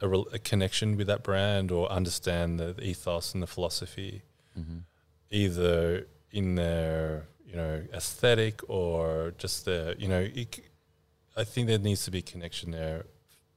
[0.00, 4.22] a, rel- a connection with that brand or understand the, the ethos and the philosophy,
[4.58, 4.78] Mm-hmm.
[5.30, 10.58] either in their you know aesthetic or just the you know, it,
[11.36, 13.04] I think there needs to be connection there.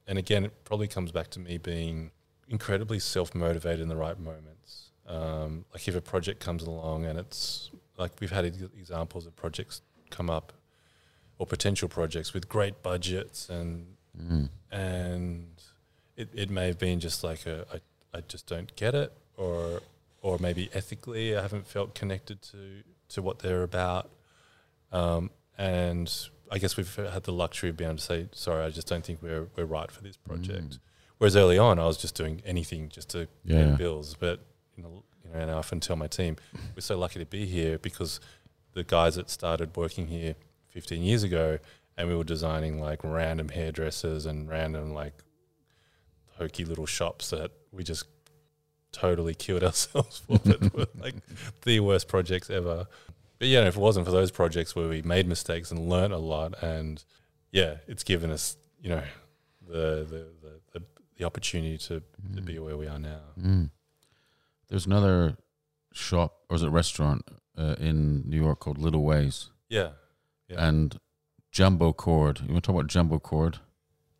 [0.06, 2.12] And again, it probably comes back to me being
[2.48, 4.83] incredibly self motivated in the right moments.
[5.06, 9.82] Um, like if a project comes along and it's like we've had examples of projects
[10.10, 10.52] come up
[11.38, 13.86] or potential projects with great budgets and
[14.16, 14.48] Mm.
[14.70, 15.48] and
[16.16, 19.80] it, it may have been just like a I, I just don't get it or
[20.22, 24.08] or maybe ethically I haven't felt connected to to what they're about
[24.92, 26.08] um, and
[26.50, 29.04] I guess we've had the luxury of being able to say sorry I just don't
[29.04, 30.78] think we're we're right for this project Mm.
[31.18, 33.70] whereas early on I was just doing anything just to Yeah.
[33.70, 34.40] pay bills but
[34.76, 36.36] you know, you know and I often tell my team
[36.74, 38.20] we're so lucky to be here because
[38.72, 40.34] the guys that started working here
[40.68, 41.58] 15 years ago
[41.96, 45.14] and we were designing like random hairdressers and random like
[46.38, 48.06] hokey little shops that we just
[48.92, 50.38] totally killed ourselves for.
[50.38, 51.14] That were like
[51.62, 52.86] the worst projects ever.
[53.38, 56.18] But yeah if it wasn't for those projects where we made mistakes and learnt a
[56.18, 57.02] lot and
[57.52, 59.02] yeah it's given us you know
[59.66, 60.82] the the the, the,
[61.18, 62.02] the opportunity to,
[62.34, 63.20] to be where we are now.
[63.40, 63.70] Mm.
[64.68, 65.36] There's another
[65.92, 67.22] shop or is it restaurant
[67.56, 69.90] uh, in New York called Little Ways yeah
[70.48, 70.66] Yeah.
[70.66, 70.98] and
[71.52, 72.40] Jumbo Cord.
[72.40, 73.58] You want to talk about Jumbo Cord?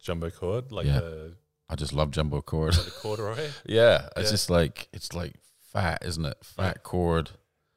[0.00, 1.00] jumbo cord like Yeah.
[1.00, 1.32] the,
[1.68, 2.74] I just love Jumbo Cord.
[2.74, 4.30] the corduroy yeah, it's Yeah.
[4.32, 5.34] just like it's like
[5.72, 6.36] fat, isn't it?
[6.42, 7.30] Fat cord.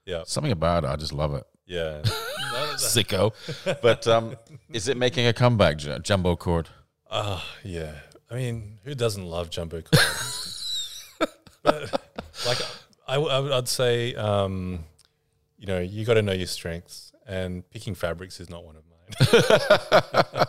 [0.05, 1.45] yeah Something about it, I just love it.
[1.65, 2.01] yeah
[2.77, 3.33] Sicko.
[3.81, 4.35] But um,
[4.71, 6.69] is it making a comeback, Jumbo Cord?
[7.09, 7.93] Ah, yeah.
[8.29, 11.29] I mean, who doesn't love jumbo cord?
[11.63, 12.01] but
[12.45, 12.59] like,
[13.07, 14.83] I, I would- I'd say, um,
[15.57, 18.83] you know, you got to know your strengths, and picking fabrics is not one of
[18.83, 18.95] mine.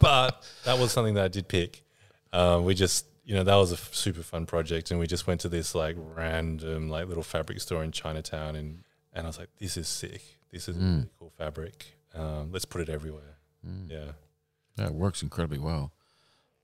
[0.00, 1.82] but that was something that I did pick.
[2.32, 5.26] Um, we just, you know, that was a f- super fun project, and we just
[5.26, 9.38] went to this like random like little fabric store in Chinatown, and and I was
[9.38, 10.22] like, this is sick.
[10.50, 10.94] This is a Mm.
[10.96, 11.86] really cool fabric.
[12.14, 13.36] Um, let's put it everywhere.
[13.66, 13.90] Mm.
[13.90, 14.12] Yeah.
[14.78, 15.92] Yeah, it works incredibly well.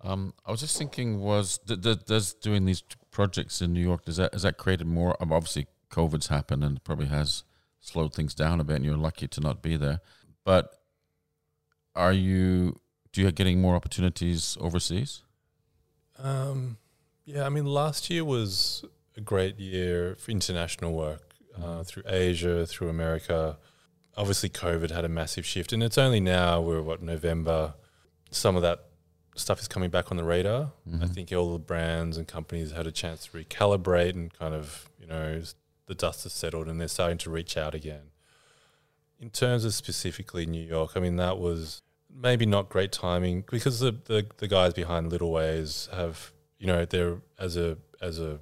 [0.00, 2.82] Um, I was just thinking, was th- th- does doing these
[3.14, 5.16] projects in New York does that has that created more?
[5.22, 7.44] um, Obviously, COVID's happened and probably has
[7.80, 10.00] slowed things down a bit, and you're lucky to not be there.
[10.44, 10.70] But
[11.94, 12.80] are you
[13.12, 15.22] do you getting more opportunities overseas?
[16.18, 16.78] Um,
[17.24, 18.84] yeah, I mean, last year was
[19.16, 21.22] a great year for international work
[21.56, 21.86] uh, Mhm.
[21.86, 23.56] through Asia, through America.
[24.16, 27.74] obviously COVID had a massive shift, and it's only now we're what November.
[28.30, 28.78] Some of that
[29.34, 30.72] stuff is coming back on the radar.
[30.86, 31.06] I mm-hmm.
[31.06, 35.06] think all the brands and companies had a chance to recalibrate and kind of you
[35.06, 35.42] know
[35.86, 38.10] the dust has settled and they're starting to reach out again.
[39.20, 41.82] In terms of specifically New York, I mean that was
[42.14, 46.84] maybe not great timing because the the, the guys behind Little Ways have you know
[46.84, 48.40] they're as a as a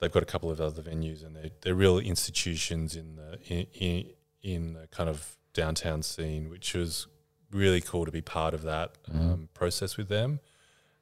[0.00, 3.66] they've got a couple of other venues and they they're real institutions in the in,
[3.74, 4.10] in
[4.42, 7.06] in the kind of downtown scene, which was
[7.52, 10.40] really cool to be part of that um, process with them.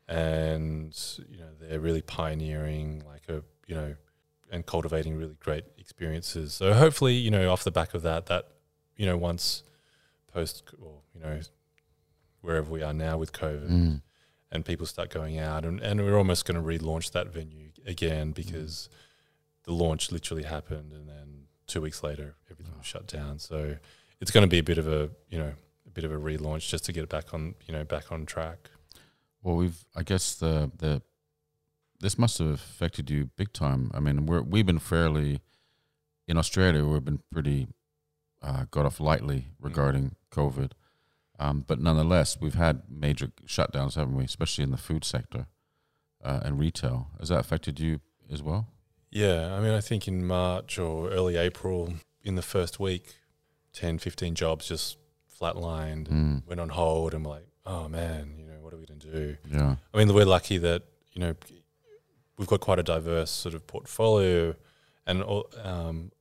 [0.07, 0.97] And
[1.29, 3.95] you know they're really pioneering like a you know
[4.51, 6.55] and cultivating really great experiences.
[6.55, 8.49] So hopefully you know off the back of that that
[8.97, 9.63] you know once
[10.33, 11.41] post or you know
[12.41, 14.01] wherever we are now with COVID Mm.
[14.51, 18.33] and people start going out and, and we're almost going to relaunch that venue again
[18.33, 18.89] because
[19.65, 23.77] the launch literally happened and then two weeks later everything was shut down so
[24.21, 25.53] it's going to be a bit of a you know
[25.99, 28.71] bit of a relaunch just to get it back on you know back on track
[29.43, 31.03] Well, we've I guess the the
[31.99, 33.91] this must have affected you big time.
[33.93, 35.41] I mean, we're we've been fairly
[36.29, 36.85] in Australia.
[36.85, 37.67] We've been pretty
[38.41, 40.71] uh, got off lightly regarding COVID,
[41.41, 44.23] um, but nonetheless, we've had major shutdowns, haven't we?
[44.23, 45.49] Especially in the food sector
[46.23, 47.09] uh, and retail.
[47.19, 48.69] Has that affected you as well?
[49.11, 53.15] yeah i mean i think in march or early april in the first week
[53.73, 54.99] 10 15 jobs just
[55.41, 56.47] flatlined and Mm.
[56.49, 59.11] went on hold and we're like oh man you know what are we going to
[59.11, 59.77] do Yeah.
[59.93, 60.83] I mean, we're lucky that
[61.13, 61.35] you know
[62.37, 64.55] we've got quite a diverse sort of portfolio,
[65.07, 66.13] and all- um,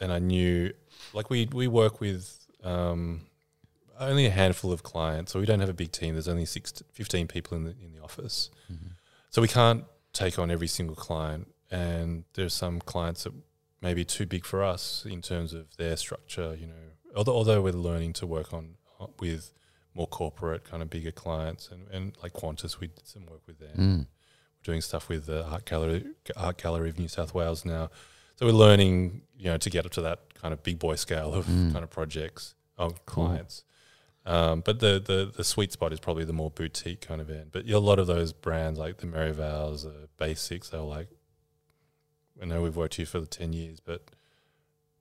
[0.00, 0.72] and I knew
[1.12, 3.22] like we we work with um,
[3.98, 6.14] only a handful of clients, so we don't have a big team.
[6.14, 8.50] There's only six, to 15 people in the in the office,
[9.30, 11.48] so we can't take on every single client.
[11.70, 13.32] And there's some clients that
[13.82, 16.54] may be too big for us in terms of their structure.
[16.58, 19.52] You know, although although we're learning to work on uh, with
[19.94, 23.58] more corporate kind of bigger clients and, and like Qantas, we did some work with
[23.58, 23.76] them.
[23.76, 23.98] Mm.
[24.00, 26.04] We're doing stuff with the Art Gallery,
[26.36, 27.88] Art Gallery of New South Wales now.
[28.36, 31.32] So we're learning, you know, to get up to that kind of big boy scale
[31.32, 31.72] of Mm.
[31.72, 33.26] kind of projects, of Cool.
[33.28, 33.64] clients.
[34.26, 37.52] Um, but the, the the sweet spot is probably the more boutique kind of end.
[37.52, 41.08] But a lot of those brands like the Merivales, the Bassikes, they're like,
[42.42, 44.10] I know we've worked here for the ten years, but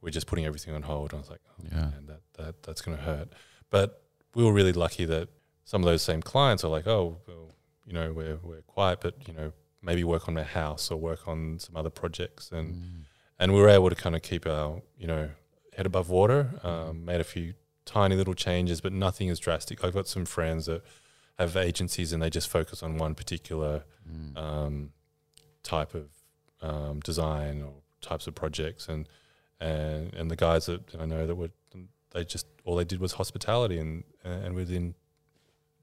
[0.06, 1.12] we're just putting everything on hold.
[1.12, 1.78] And I was like, oh, Yeah.
[1.90, 3.30] man, that, that that's going to hurt.
[3.72, 4.04] But
[4.36, 5.28] we were really lucky that
[5.66, 7.50] some of those same clients are like, oh, well,
[7.88, 9.52] you know, we're we're quiet, but you know,
[9.82, 13.06] maybe work on their house or work on some other projects, and Mm.
[13.40, 15.30] and we were able to kind of keep our you know
[15.76, 16.42] head above water.
[16.64, 17.54] Um, made a few
[17.86, 19.84] tiny little changes, but nothing as drastic.
[19.84, 20.82] I've got some friends that
[21.40, 24.38] have agencies and they just focus on one particular Mm.
[24.38, 24.92] um,
[25.64, 26.08] type of
[26.62, 29.08] um, design or types of projects, and
[29.60, 31.50] and and the guys that I know that were
[32.12, 34.96] they just all they did was hospitality, and and within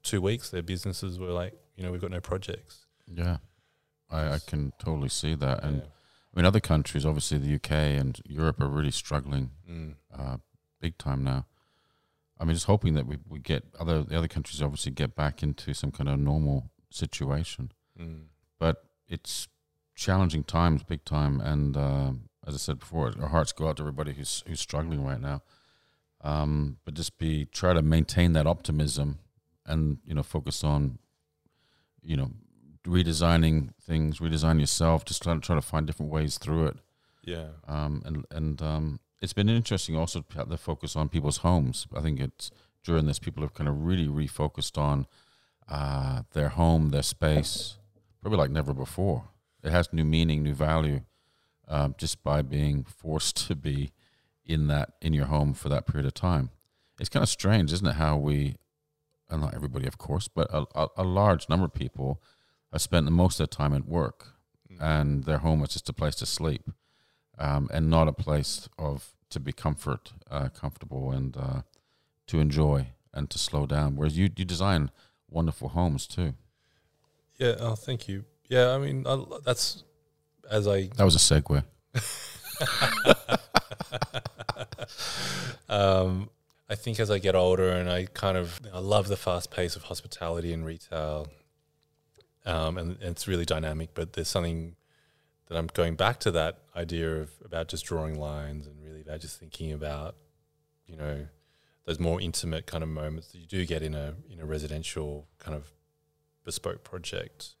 [0.01, 2.85] two weeks their businesses were like, you know, we've got no projects.
[3.07, 3.37] Yeah.
[4.09, 5.63] I, I can totally see that.
[5.63, 5.83] And Yeah.
[5.83, 9.95] I mean, other countries, obviously the UK and Europe, are really struggling Mm.
[10.13, 10.37] uh,
[10.81, 11.45] big time now.
[12.39, 15.41] I mean, just hoping that we, we get other the other countries obviously get back
[15.43, 17.71] into some kind of normal situation.
[17.99, 18.25] Mm.
[18.59, 19.47] But it's
[19.95, 21.39] challenging times, big time.
[21.39, 25.03] And um as I said before, our hearts go out to everybody who's who's struggling
[25.05, 25.41] right now.
[26.21, 29.19] Um, but just be try to maintain that optimism,
[29.65, 30.99] and you know, focus on,
[32.01, 32.31] you know,
[32.85, 35.05] redesigning things, redesign yourself.
[35.05, 36.77] Just trying to try to find different ways through it
[37.23, 37.47] Yeah.
[37.67, 41.87] um, and and um, it's been interesting also to have the focus on people's homes.
[41.95, 42.51] I think it's
[42.83, 45.07] during this people have kind of really refocused on
[45.69, 47.77] uh, their home, their space,
[48.21, 49.23] probably like never before.
[49.63, 51.01] It has new meaning, new value,
[51.67, 53.91] um, just by being forced to be
[54.45, 56.49] in that in your home for that period of time.
[56.99, 57.95] It's kind of strange, isn't it?
[57.95, 58.57] How we,
[59.29, 62.21] and not everybody, of course, but a, a, a large number of people
[62.71, 64.27] have spent the most of their time at work,
[64.79, 66.69] and their home is just a place to sleep
[67.37, 71.61] um, and not a place of to be comfort, uh, comfortable, and uh,
[72.27, 73.95] to enjoy and to slow down.
[73.95, 74.91] Whereas you you design
[75.29, 76.33] wonderful homes too.
[77.37, 77.55] Yeah.
[77.59, 78.25] Oh, thank you.
[78.49, 78.71] Yeah.
[78.71, 79.83] I mean, I, that's
[80.49, 81.63] as I That was a segue.
[85.69, 86.29] um,
[86.69, 89.75] I think as I get older and I kind of I love the fast pace
[89.75, 91.27] of hospitality and retail,
[92.45, 93.89] um, and, and it's really dynamic.
[93.93, 94.75] But there's something
[95.47, 99.21] that I'm going back to that idea of about just drawing lines and really about
[99.21, 100.15] just thinking about,
[100.87, 101.27] you know,
[101.85, 105.27] those more intimate kind of moments that you do get in a in a residential
[105.39, 105.71] kind of
[106.43, 107.55] bespoke project.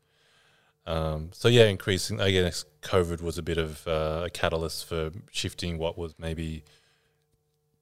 [0.85, 2.19] Um, so yeah, increasing.
[2.19, 6.63] I guess COVID was a bit of uh, a catalyst for shifting what was maybe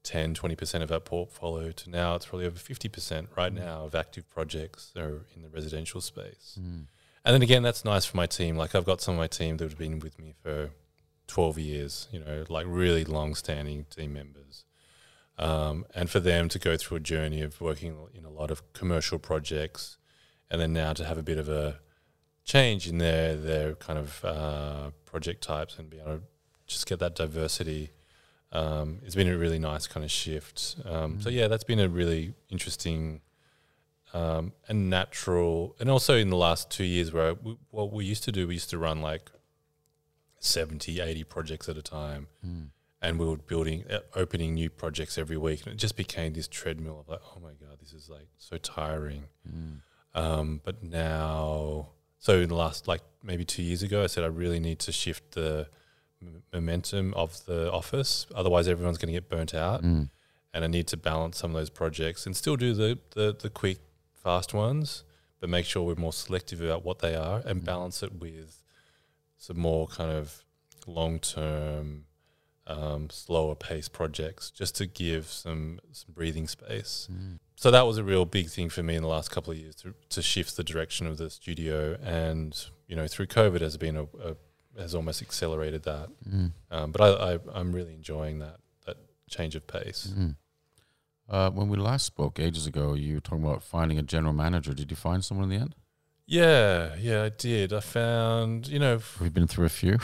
[0.04, 4.30] 10, 20% of our portfolio to now it's probably over 50% right now of active
[4.30, 6.58] projects are in the residential space.
[6.60, 6.88] Mm.
[7.24, 8.58] And then again, that's nice for my team.
[8.58, 10.72] Like I've got some of my team that have been with me for
[11.28, 14.66] 12 years, you know, like really long standing team members.
[15.38, 18.74] Um, and for them to go through a journey of working in a lot of
[18.74, 19.98] commercial projects
[20.50, 21.80] and then now to have a bit of a
[22.44, 26.24] change in their, their kind of uh, project types and be able to
[26.68, 27.92] just get that diversity.
[28.52, 30.76] Um, it's been a really nice kind of shift.
[30.86, 31.34] Um, So Mm.
[31.34, 33.22] yeah, that's been a really interesting
[34.14, 35.76] um, and natural.
[35.80, 38.56] And also in the last two years, where we, what we used to do, we
[38.56, 39.32] used to run like
[40.40, 42.72] 70, 80 projects at a time, Mm.
[43.02, 46.48] and we were building, uh, opening new projects every week, and it just became this
[46.48, 49.26] treadmill of like, oh my god, this is like so tiring.
[49.48, 49.82] Mm.
[50.14, 51.90] Um, but now,
[52.22, 54.92] so in the last like maybe two years ago, I said I really need to
[54.94, 55.68] shift the
[56.22, 58.26] m- momentum of the office.
[58.34, 60.10] Otherwise, everyone's going to get burnt out, Mm.
[60.54, 63.50] and I need to balance some of those projects and still do the the, the
[63.50, 63.80] quick,
[64.14, 65.04] fast ones,
[65.40, 67.66] but make sure we're more selective about what they are and Mm.
[67.66, 68.62] balance it with
[69.38, 70.44] some more kind of
[70.88, 72.06] long term.
[72.68, 77.40] Um, slower pace projects just to give some some breathing space Mm.
[77.62, 79.76] So that was a real big thing for me in the last couple of years
[79.76, 83.96] to, to shift the direction of the studio and you know through covid has been
[83.96, 84.36] a, a
[84.80, 86.52] has almost accelerated that Mm.
[86.72, 88.98] um, but I, I i'm really enjoying that that
[89.30, 90.36] change of pace Mm.
[91.30, 94.74] Uh, when we last spoke ages ago, you were talking about finding a general manager.
[94.74, 95.76] Did you find someone in the end?
[96.32, 99.98] Yeah yeah i did i found you know We've been through a few.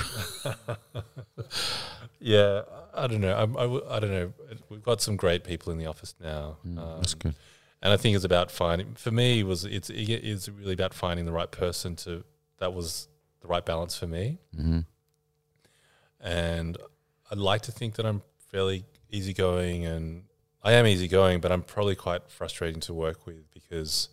[2.20, 2.62] yeah
[2.94, 4.34] i don't know I, I don't know
[4.70, 7.36] we've got some great people in the office now Mm, Um, That's good.
[7.82, 8.96] and I think it's about finding.
[8.96, 12.24] For me, was it's it is really about finding the right person to
[12.58, 13.08] that was
[13.42, 14.40] the right balance for me.
[14.56, 14.80] hmm
[16.20, 16.78] and
[17.30, 18.22] I'd like to think that I'm
[18.52, 20.24] fairly easygoing, and
[20.64, 24.10] I am easygoing, but I'm probably quite frustrating to work with because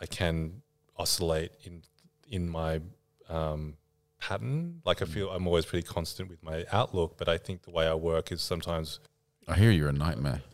[0.00, 0.61] I can
[0.96, 1.82] oscillate in
[2.28, 2.80] in my
[3.28, 3.74] um,
[4.20, 4.80] pattern.
[4.84, 7.86] Like I feel I'm always pretty constant with my outlook, but I think the way
[7.86, 9.00] I work is sometimes
[9.48, 10.42] I hear you're a nightmare.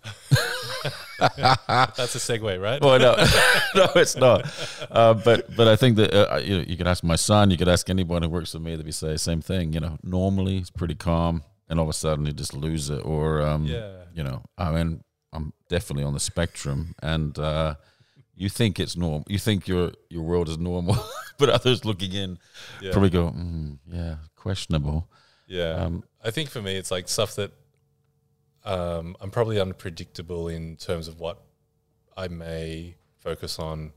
[1.18, 2.80] that's a segue, right?
[2.80, 3.16] well, no,
[3.74, 4.46] no, it's not.
[4.90, 7.56] Uh, but but I think that uh, you, know, you could ask my son, you
[7.56, 9.72] could ask anyone who works with me, they'd be say same thing.
[9.72, 13.04] You know, normally it's pretty calm, and all of a sudden you just lose it,
[13.04, 14.04] or um, Yeah.
[14.14, 17.74] you know, I mean, I'm definitely on the spectrum, and uh,
[18.38, 20.96] you think it's normal, you think your your world is normal,
[21.38, 22.38] but others looking in
[22.80, 22.92] Yeah.
[22.92, 25.08] probably go, mm, yeah, questionable.
[25.46, 25.74] Yeah.
[25.84, 27.50] Um, I think for me, it's like stuff that
[28.64, 31.42] um, I'm probably unpredictable in terms of what
[32.16, 33.92] I may focus on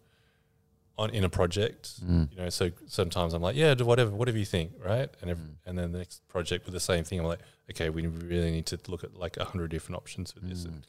[0.98, 2.04] on in a project.
[2.06, 2.32] Mm.
[2.32, 5.10] You know, so sometimes I'm like, yeah, do whatever, whatever you think, right?
[5.22, 5.56] And if, Mm.
[5.66, 7.40] and then the next project with the same thing, I'm like,
[7.72, 10.68] okay, we really need to look at like a hundred different options for this, Mm.
[10.68, 10.88] and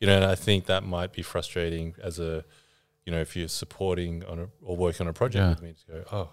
[0.00, 2.44] you know, and I think that might be frustrating as a,
[3.04, 5.50] you know, if you're supporting on a or working on a project Yeah.
[5.50, 6.32] with me to go, oh,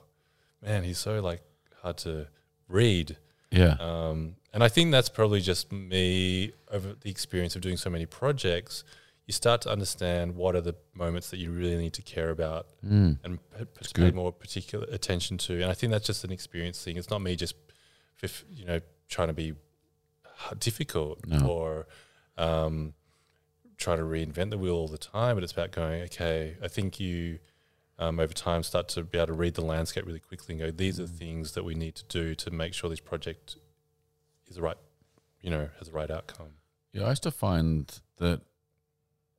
[0.62, 1.42] man, he's so like
[1.82, 2.28] hard to
[2.68, 3.18] read.
[3.52, 7.90] yeah, Um, and I think that's probably just me over the experience of doing so
[7.90, 8.84] many projects.
[9.26, 12.68] You start to understand what are the moments that you really need to care about
[12.84, 13.18] mm.
[13.24, 15.54] and p- p- pay more particular attention to.
[15.62, 16.98] And I think that's just an experience thing.
[16.98, 17.56] It's not me just,
[18.50, 19.54] you know, trying to be
[20.60, 21.46] difficult No.
[21.48, 21.88] or
[22.38, 22.94] um,
[23.88, 25.38] try to reinvent the wheel all the time.
[25.38, 27.40] But it's about going, okay, I think you
[27.98, 30.72] um, over time start to be able to read the landscape really quickly and go,
[30.72, 33.56] these are the things that we need to do to make sure this project
[34.48, 34.78] is the right,
[35.42, 36.50] you know, has the right outcome.
[36.92, 38.42] Yeah, I used to find that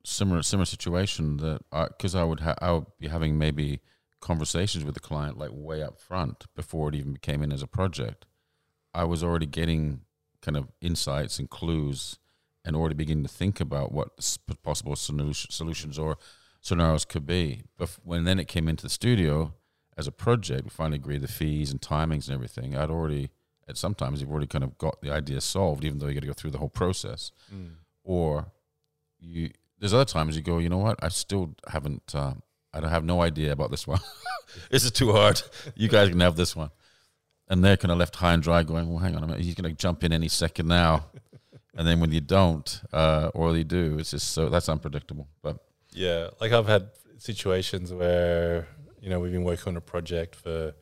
[0.03, 3.81] similar similar situation that because I, would ha- I would be having maybe
[4.19, 7.67] conversations with the client like way up front before it even came in as a
[7.67, 8.25] project.
[8.95, 10.01] I was already getting
[10.41, 12.17] kind of insights and clues
[12.65, 14.09] and already begin to think about what
[14.63, 16.17] possible solu- solutions or
[16.61, 17.63] scenarios could be.
[17.77, 19.53] But when then it came into the studio
[19.97, 22.75] as a project, we finally agreed the fees and timings and everything.
[22.75, 23.29] I'd already,
[23.67, 26.27] at sometimes you've already kind of got the idea solved, even though you got to
[26.27, 27.31] go through the whole process.
[28.03, 28.51] Or
[29.19, 31.01] you there's other times you go you know what?
[31.01, 32.33] I still haven't uh,
[32.73, 33.99] i don't have no idea about this one.
[34.71, 35.39] This is too hard.
[35.75, 36.71] You guys can have this one.
[37.49, 39.43] And they're kind of left high and dry going well hang on a minute.
[39.43, 41.05] He's going to jump in any second now
[41.77, 45.57] and then when you don't uh, or you do it's just so that's unpredictable but
[45.93, 48.67] Yeah, like I've had situations where
[49.01, 50.73] you know we've been working on a project for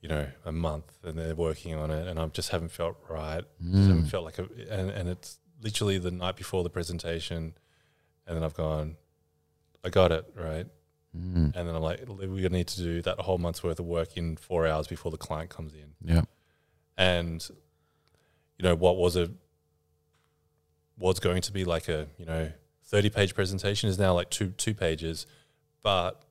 [0.00, 3.44] you know a month and they're working on it and I just haven't felt right.
[3.72, 4.10] Just haven't Mm.
[4.10, 7.54] felt like a, and and it's literally the night before the presentation,
[8.26, 8.96] and then I've gone,
[9.82, 10.66] I got it right,
[11.16, 13.86] mm, and then I'm like, we're gonna need to do that whole month's worth of
[13.86, 16.22] work in four hours before the client comes in yeah
[16.98, 17.48] and
[18.58, 19.30] you know what was a
[20.96, 22.52] was going to be like a you know
[22.84, 25.26] thirty page presentation is now like two two pages,
[25.82, 26.22] but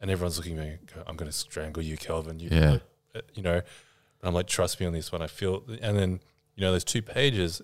[0.00, 0.76] and everyone's looking at me.
[1.06, 2.38] I'm going to strangle you, Kelvin.
[2.38, 2.78] You, Yeah.
[3.14, 3.54] uh, you know.
[3.54, 5.22] And I'm like, trust me on this one.
[5.22, 6.20] I feel, and then
[6.56, 7.60] you know, those two pages.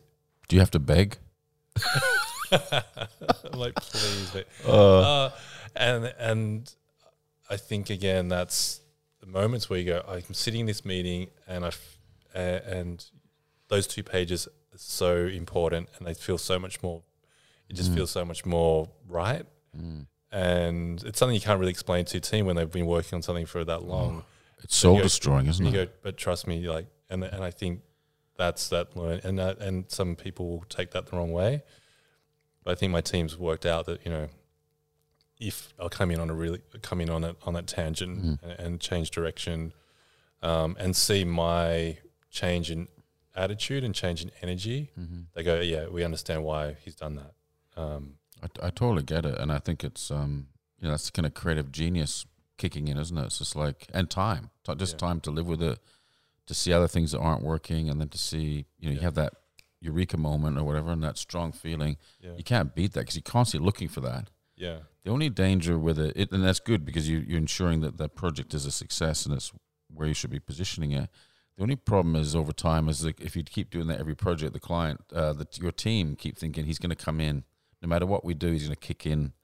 [0.49, 1.19] Do you have to beg?
[2.53, 5.31] I'm like, please, but, Uh, uh,
[5.77, 6.75] and and
[7.49, 8.81] I think again that's
[9.21, 11.99] the moments where you go, I'm sitting in this meeting and I f-
[12.35, 13.05] a- and
[13.69, 14.49] those two pages
[14.83, 17.03] so important and they feel so much more.
[17.69, 17.97] It just Mm.
[17.97, 20.07] feels so much more right, mm.
[20.33, 23.23] and it's something you can't really explain to a team when they've been working on
[23.23, 24.25] something for that long.
[24.63, 25.87] It's So soul destroying, isn't you it?
[25.87, 27.83] go, but trust me, like, and and I think
[28.37, 31.63] that's that learn, and that, and some people will take that the wrong way.
[32.65, 34.29] But I think my team's worked out that you know,
[35.39, 38.43] if I'll come in on a really come in on a, on that tangent Mm.
[38.43, 39.73] and, and change direction,
[40.43, 41.99] um, and see my
[42.31, 42.89] change in
[43.35, 45.27] attitude and change in energy, Mhm.
[45.35, 47.35] they go, yeah, we understand why he's done that.
[47.77, 51.27] Um, I, I totally get it, and I think it's um, you know, that's kind
[51.27, 52.27] of creative genius
[52.57, 53.25] kicking in, isn't it?
[53.27, 54.99] It's just like and time, Ti- just Yeah.
[55.09, 55.79] time to live with it,
[56.47, 59.15] to see other things that aren't working, and then to see you know you have
[59.15, 59.35] that
[59.81, 61.97] eureka moment or whatever, and that strong feeling.
[62.21, 64.29] yeah, You can't beat that because you're constantly looking for that.
[64.57, 67.97] yeah, The only danger with it, it and that's good because you, you're ensuring that
[67.97, 69.53] that project is a success and it's
[69.89, 71.09] where you should be positioning it.
[71.61, 74.55] The only problem is over time is like if you keep doing that every project,
[74.55, 77.45] the client, uh, the, your team keep thinking he's going to come in,
[77.83, 79.35] no matter what we do, he's going to kick in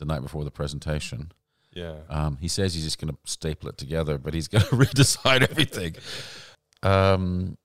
[0.00, 1.30] the night before the presentation.
[1.72, 4.74] yeah, Um, he says he's just going to staple it together, but he's going to
[4.74, 5.94] redesign everything.
[6.82, 7.56] Um,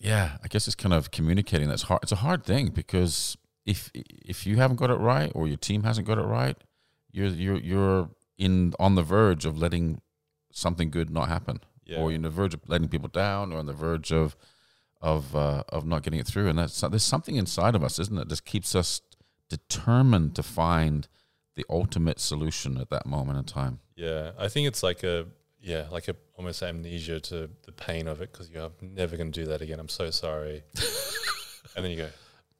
[0.00, 1.68] yeah, I guess it's kind of communicating.
[1.68, 2.00] That's hard.
[2.02, 5.84] It's a hard thing because if if you haven't got it right or your team
[5.84, 6.56] hasn't got it right,
[7.12, 10.00] you're you're you're in on the verge of letting
[10.50, 11.98] something good not happen, yeah.
[11.98, 14.36] or you're on the verge of letting people down, or on the verge of
[15.00, 16.48] of uh, of not getting it through.
[16.48, 18.20] And that's there's something inside of us, isn't it?
[18.20, 19.00] That just keeps us
[19.48, 21.08] determined to find
[21.56, 23.80] the ultimate solution at that moment in time.
[23.96, 25.26] Yeah, I think it's like a
[25.60, 29.40] yeah, like a almost amnesia to the pain of it because you're never going to
[29.40, 29.80] do that again.
[29.80, 30.62] I'm so sorry.
[31.76, 32.08] and then you go,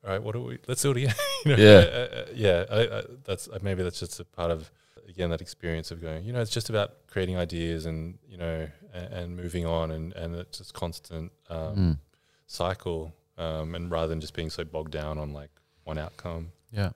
[0.05, 0.59] all right, what do we?
[0.67, 1.15] Let's do it again.
[1.45, 1.63] you know?
[1.63, 1.79] Yeah.
[1.79, 2.65] uh, uh, yeah.
[2.71, 4.71] I, I, that's uh, maybe that's just a part of
[5.09, 6.25] again that experience of going.
[6.25, 10.13] You know, it's just about creating ideas and you know and, and moving on and
[10.15, 11.99] and it's just constant um, Mm.
[12.47, 13.13] cycle.
[13.37, 15.51] Um, and rather than just being so bogged down on like
[15.83, 16.53] one outcome.
[16.71, 16.91] Yeah,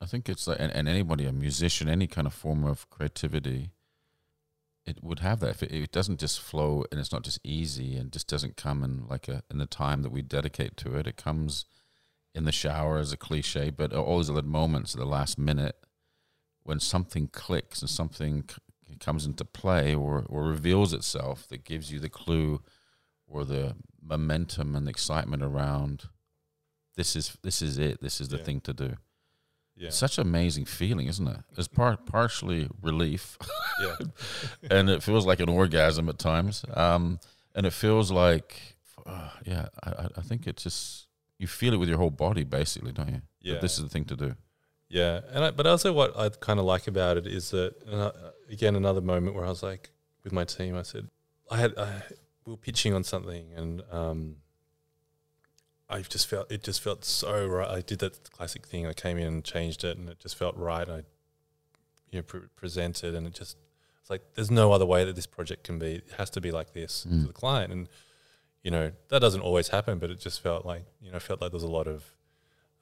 [0.00, 3.70] I think it's like, and, and anybody, a musician, any kind of form of creativity,
[4.84, 5.50] it would have that.
[5.50, 8.82] If it, it doesn't just flow and it's not just easy and just doesn't come
[8.82, 11.06] in like a in the time that we dedicate to it.
[11.06, 11.64] It comes
[12.34, 15.76] in the shower as a cliche, but all these other moments at the last minute
[16.64, 21.90] when something clicks and something c- comes into play or or reveals itself that gives
[21.92, 22.60] you the clue
[23.26, 26.04] or the momentum and excitement around
[26.96, 28.00] this is this is it.
[28.00, 28.44] This is the Yeah.
[28.44, 28.94] thing to do.
[29.76, 29.90] Yeah.
[29.90, 31.40] Such an amazing feeling, isn't it?
[31.58, 33.36] It's par- partially relief,
[33.82, 33.96] yeah.
[34.70, 36.64] and it feels like an orgasm at times.
[36.74, 37.18] Um,
[37.56, 41.08] and it feels like, uh, yeah, I, I- think it's just
[41.40, 43.22] you feel it with your whole body, basically, don't you?
[43.42, 43.58] That Yeah.
[43.58, 44.36] this is the thing to do.
[44.88, 48.52] Yeah, and I, but also what I kind of like about it is that I,
[48.52, 49.90] again another moment where I was like
[50.22, 51.08] with my team, I said
[51.50, 52.02] I had I,
[52.46, 54.36] we were pitching on something and um,
[55.88, 57.68] I just felt it just felt so right.
[57.68, 58.86] I did that classic thing.
[58.86, 60.88] I came in and changed it, and it just felt right.
[60.88, 60.96] I
[62.10, 63.56] you know pre- presented, and it just
[64.00, 65.96] it's like there's no other way that this project can be.
[65.96, 67.22] It has to be like this Mm.
[67.22, 67.88] to the client, and
[68.62, 71.50] you know that doesn't always happen, but it just felt like you know felt like
[71.50, 72.04] there's a lot of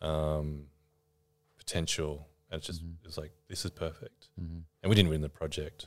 [0.00, 0.66] um,
[1.64, 2.94] potential, and it's just Mhm.
[3.02, 4.60] it was like this is perfect, Mm-hmm.
[4.82, 5.86] and we didn't win the project,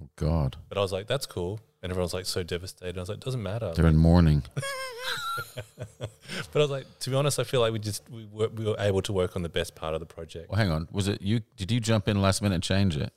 [0.00, 2.96] Oh God, but I was like that's cool, and everyone was like so devastated.
[2.96, 4.42] I was like doesn't matter, they're in mourning.
[5.76, 8.64] but I was like to be honest, I feel like we just we were, we
[8.64, 10.50] were able to work on the best part of the project.
[10.50, 10.88] Well, hang on.
[10.92, 11.40] Was it you?
[11.56, 13.12] Did you jump in last minute and change it?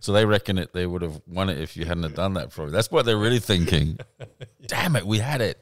[0.00, 0.74] So they reckon it.
[0.74, 2.50] They would have won it if you hadn't have done that.
[2.50, 2.72] Probably.
[2.72, 3.98] That's what they're really thinking.
[4.66, 5.58] Damn it, we had it.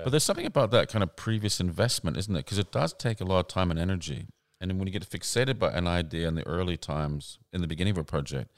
[0.00, 2.44] Yeah, But there's something about that kind of previous investment, isn't it?
[2.44, 4.26] Because it does take a lot of time and energy.
[4.60, 7.66] And then when you get fixated by an idea in the early times, in the
[7.66, 8.50] beginning of a project,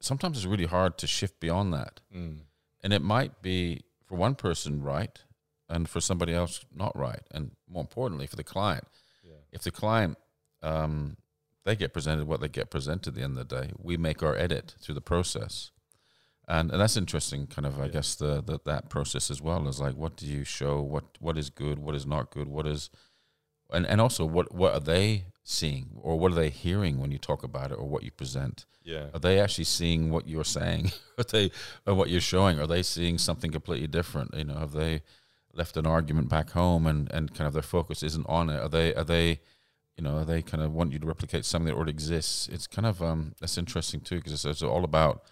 [0.00, 2.00] sometimes it's really hard to shift beyond that.
[2.14, 2.38] mm.
[2.82, 5.18] And it might be for one person right
[5.68, 7.22] and for somebody else not right.
[7.30, 8.84] And more importantly, for the client.
[9.22, 10.16] yeah, If the client,
[10.62, 11.16] um,
[11.64, 14.22] they get presented what they get presented at the end of the day, we make
[14.22, 15.70] our edit through the process.
[16.50, 17.92] And, and that's interesting, kind of, I Yeah.
[17.92, 20.80] guess, the, the that process as well is like, what do you show?
[20.80, 21.78] What what is good?
[21.78, 22.48] What is not good?
[22.48, 22.88] What is,
[23.70, 27.18] and and also what what are they seeing or what are they hearing when you
[27.18, 28.64] talk about it or what you present?
[28.82, 30.90] yeah, Are they actually seeing what you're saying?
[31.18, 31.50] are they
[31.86, 32.58] or what you're showing?
[32.58, 34.34] Are they seeing something completely different?
[34.34, 35.02] You know, have they
[35.52, 38.58] left an argument back home and and kind of their focus isn't on it?
[38.58, 39.40] Are they are they
[39.98, 42.48] you know, are they kind of want you to replicate something that already exists.
[42.48, 45.24] It's kind of um, that's interesting too because it's, it's all about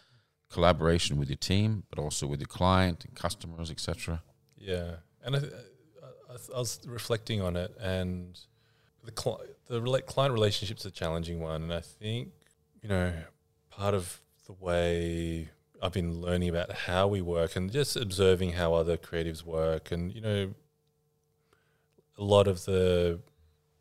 [0.51, 4.23] collaboration with your team, but also with your client and customers, etc.
[4.59, 8.39] Yeah, and I, I, I was reflecting on it, and
[9.05, 12.31] the cli- the rela- client relationship's a challenging one, and I think
[12.83, 13.13] you know
[13.71, 15.49] part of the way
[15.83, 20.13] I've been learning about how we work and just observing how other creatives work, and
[20.13, 20.55] you know
[22.19, 23.21] a lot of the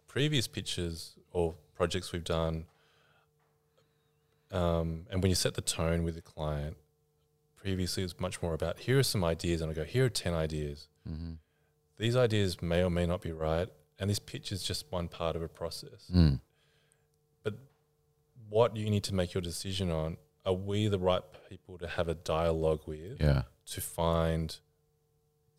[0.07, 2.65] previous pitches or projects we've done,
[4.51, 6.77] um, and when you set the tone with the client,
[7.55, 10.09] previously it was much more about here are some ideas, and I go here are
[10.09, 10.87] ten ideas.
[11.09, 11.33] Mm-hmm.
[11.97, 13.67] These ideas may or may not be right,
[13.99, 16.09] and this pitch is just one part of a process.
[16.13, 16.39] Mm.
[18.47, 22.07] What you need to make your decision on are we the right people to have
[22.07, 23.43] a dialogue with Yeah.
[23.71, 24.55] to find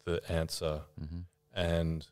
[0.04, 1.20] the answer Mm-hmm.
[1.52, 2.06] and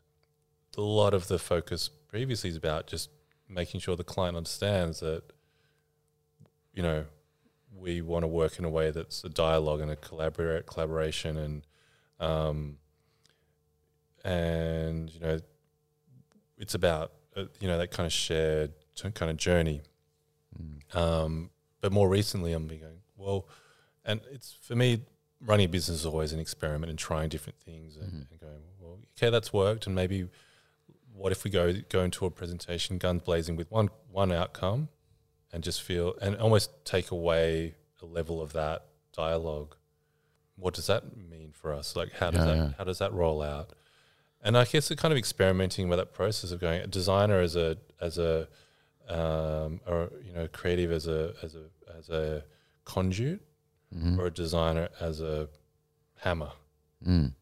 [0.77, 3.09] a lot of the focus previously is about just
[3.47, 5.23] making sure the client understands that
[6.75, 7.05] you know
[7.75, 11.67] we want to work in a way that's a dialogue and a collaborate collaboration and
[12.19, 12.77] um,
[14.23, 15.39] and you know
[16.57, 18.71] it's about uh, you know that kind of shared
[19.13, 19.81] kind of journey
[20.57, 20.95] Mm.
[20.95, 21.49] um,
[21.81, 23.49] but more recently, I'm going well,
[24.05, 25.01] and it's for me
[25.41, 28.31] running a business is always an experiment and trying different things and, Mhm.
[28.31, 30.29] and going well, okay, that's worked, and maybe
[31.13, 34.87] what if we go go into a presentation guns blazing with one one outcome,
[35.55, 39.75] and just feel and almost take away a level of that dialogue.
[40.57, 41.95] What does that mean for us?
[41.95, 42.69] Like how does Yeah, that yeah.
[42.77, 43.69] how does that roll out?
[44.43, 47.55] And I guess it kind of experimenting with that process of going a designer as
[47.55, 48.47] a as a
[49.07, 51.65] um, or you know creative as a as a
[51.97, 52.43] as a
[52.83, 53.39] conduit
[53.95, 54.19] Mm-hmm.
[54.19, 55.47] or a designer as a
[56.17, 56.51] hammer,
[57.07, 57.33] Mm.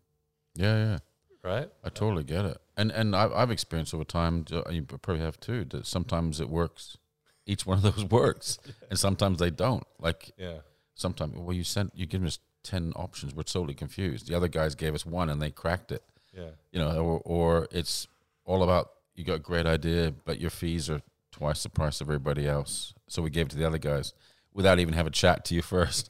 [0.54, 0.98] Yeah, yeah.
[1.42, 1.70] right?
[1.84, 4.46] I totally get it, and and I've, I've experienced over time.
[4.52, 5.66] uh, You probably have too.
[5.72, 6.98] That sometimes it works.
[7.46, 8.58] Each one of those works,
[8.90, 9.84] and sometimes they don't.
[10.00, 10.60] Like Yeah,
[10.96, 13.36] sometimes, well, you sent you give us ten options.
[13.36, 14.28] We're totally confused.
[14.28, 16.04] The other guys gave us one, and they cracked it.
[16.34, 18.08] yeah, You know, or or it's
[18.46, 21.02] all about you got a great idea, but your fees are
[21.32, 22.94] twice the price of everybody else.
[23.08, 24.14] So we gave it to the other guys
[24.54, 26.10] without even have a chat to you first,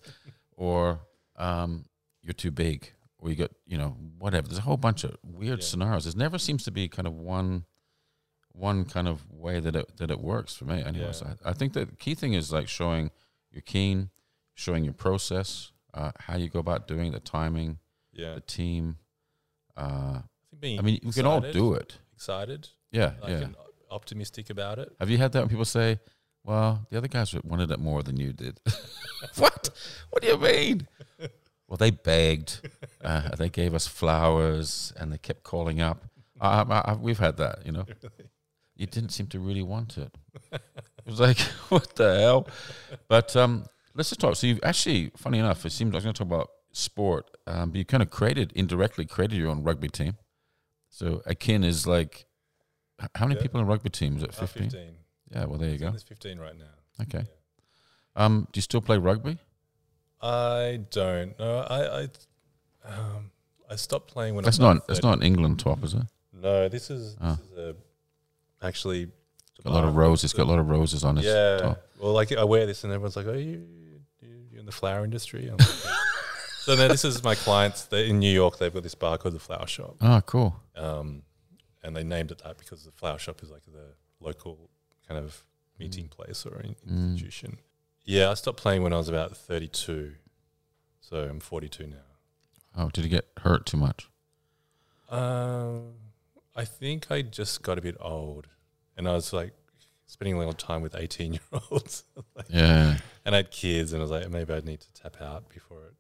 [0.55, 0.99] or
[1.37, 1.85] um,
[2.21, 4.47] you're too big, or you got you know whatever.
[4.47, 5.65] There's a whole bunch of weird Yeah.
[5.65, 6.05] scenarios.
[6.05, 7.65] There never seems to be kind of one
[8.53, 10.81] one kind of way that it that it works for me.
[10.83, 11.33] Anyways, Yeah.
[11.45, 13.11] I, I think the key thing is like showing
[13.51, 14.09] you're keen,
[14.53, 17.79] showing your process, uh, how you go about doing the timing,
[18.11, 18.35] yeah.
[18.35, 18.97] the team.
[19.75, 19.81] Uh,
[20.21, 20.21] I
[20.51, 21.97] think being I mean, we can all do it.
[22.15, 23.47] Excited, Yeah, like yeah.
[23.91, 24.91] optimistic about it.
[24.99, 25.99] Have you had that when people say,
[26.43, 28.59] "Well, the other guys wanted it more than you did"?
[29.37, 29.69] what?
[30.11, 30.87] What do you mean?
[31.65, 32.69] Well, they begged.
[33.03, 36.03] Uh, they gave us flowers, and they kept calling up.
[36.39, 37.85] I, I, I, we've had that, you know.
[38.75, 40.15] You didn't seem to really want it.
[40.51, 40.61] It
[41.05, 41.37] was like,
[41.69, 42.47] what the hell?
[43.07, 44.35] But um, let's just talk.
[44.35, 47.69] So you've actually, funny enough, it seems I was going to talk about sport, um,
[47.71, 50.17] but you kind of created indirectly created your own rugby team.
[50.89, 52.25] So Akin is like,
[53.15, 53.43] how many Yeah.
[53.43, 54.17] people in a rugby team?
[54.17, 54.69] Is it Uh, fifteen?
[54.69, 54.95] Fifteen.
[55.31, 55.89] Yeah, well, there you go.
[55.89, 56.73] There's fifteen right now.
[57.01, 57.25] Okay.
[58.15, 59.37] Um, do you still play rugby?
[60.21, 61.37] I don't.
[61.37, 62.07] No, I I,
[62.85, 63.31] um,
[63.69, 64.87] I stopped playing when That's I was not.
[64.87, 66.03] That's not an England top, is it?
[66.31, 67.75] No, this is this is a
[68.63, 69.07] actually
[69.63, 70.25] Got a lot of roses.
[70.25, 71.23] It's got a lot of roses on it.
[71.23, 71.57] yeah.
[71.57, 71.83] top.
[71.99, 73.65] Well, like I wear this, and everyone's like, "Oh, you
[74.21, 75.61] you in the flower industry?" Like,
[76.59, 77.85] so now this is my clients.
[77.85, 78.57] They're in New York.
[78.57, 80.59] They've got this bar called the Flower Shop, Oh, cool.
[80.75, 81.21] um,
[81.83, 84.69] and they named it that because the Flower Shop is like the local
[85.07, 85.43] kind of
[85.79, 87.11] meeting place or in- Mm.
[87.13, 87.57] institution.
[88.05, 90.15] Yeah, I stopped playing when I was about 32,
[90.99, 91.95] so I'm 42 now.
[92.75, 94.09] Oh, did you get hurt too much?
[95.09, 95.93] Um,
[96.55, 98.47] I think I just got a bit old,
[98.95, 99.53] and I was like
[100.05, 102.03] spending a lot of time with eighteen year olds,
[102.49, 102.97] Yeah.
[103.25, 105.85] and I had kids, and I was like, maybe I need to tap out before
[105.85, 105.93] it.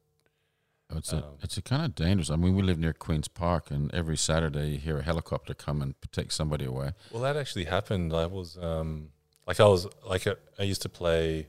[0.91, 2.29] Oh, It's a, Um, it's a kind of dangerous.
[2.29, 5.81] I mean, we live near Queens Park, and every Saturday you hear a helicopter come
[5.81, 6.91] and take somebody away.
[7.11, 8.13] Well, that actually happened.
[8.13, 9.09] I was um,
[9.47, 11.47] like, I was like, a, I used to play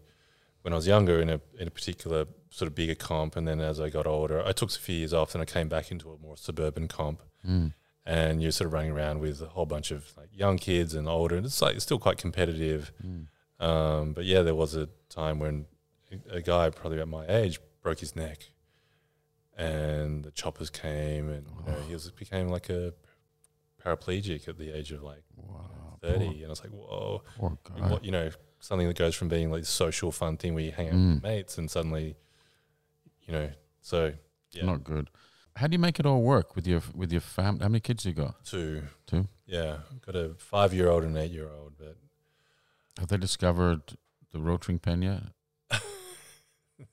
[0.63, 3.61] when I was younger in a in a particular sort of bigger comp, and then
[3.61, 6.11] as I got older, I took a few years off, and I came back into
[6.11, 7.21] a more suburban comp.
[7.47, 7.75] Mm.
[8.07, 11.09] And you're sort of running around with a whole bunch of like young kids and
[11.09, 12.93] older, and it's like it's still quite competitive.
[13.03, 13.27] Mm.
[13.65, 15.67] Um, but yeah, there was a time when
[16.31, 18.51] a guy probably about my age broke his neck,
[19.57, 22.93] and the choppers came, and you know, he was became like a
[23.83, 25.99] paraplegic at the age of like Wow.
[26.03, 27.91] thirty, and I was like, whoa, Poor, I mean, poor guy.
[27.93, 30.89] what you know, something that goes from being like social fun thing where you hang
[30.89, 31.15] out Mm.
[31.15, 32.17] with mates, and suddenly,
[33.23, 33.51] you know,
[33.81, 34.13] so
[34.53, 35.09] yeah, Not good.
[35.57, 37.61] How do you make it all work with your with your fam?
[37.61, 38.45] How many kids you got?
[38.45, 38.83] Two.
[39.07, 39.29] Two.
[39.47, 41.97] Yeah, got a five year old and an eight year old, but
[42.99, 43.83] Have they discovered
[44.33, 45.23] the Rotring pen yet?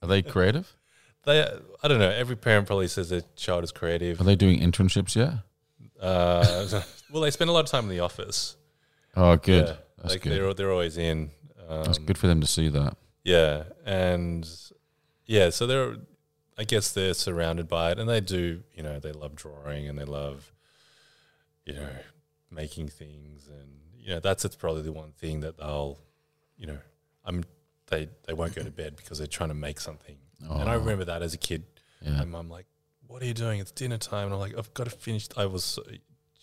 [0.03, 0.75] Are they creative?
[1.25, 1.41] they
[1.83, 2.09] I don't know.
[2.09, 4.21] Every parent probably says their child is creative.
[4.21, 5.33] Are they doing internships yet?
[5.99, 6.81] Uh,
[7.11, 8.55] well, they spend a lot of time in the office.
[9.15, 9.67] Oh, good.
[9.67, 10.33] Yeah, That's like good.
[10.33, 11.31] they're they're always in.
[11.67, 12.95] Um, That's good for them to see that.
[13.23, 14.47] Yeah, and
[15.25, 15.95] yeah, so they're
[16.61, 18.61] I guess they're surrounded by it, and they do.
[18.75, 20.51] You know, they love drawing and they love,
[21.65, 21.89] you know,
[22.51, 25.97] making things, and you know that's it's probably the one thing that they'll,
[26.57, 26.77] you know,
[27.25, 27.43] I'm
[27.87, 30.79] they they won't go to bed because they're trying to make something, and I Oh.
[30.79, 31.63] remember that as a kid.
[32.01, 32.17] Yeah.
[32.19, 32.67] My mum like,
[33.07, 33.59] "What are you doing?
[33.59, 35.83] It's dinner time." And I'm like, "I've got to finish." I was, so-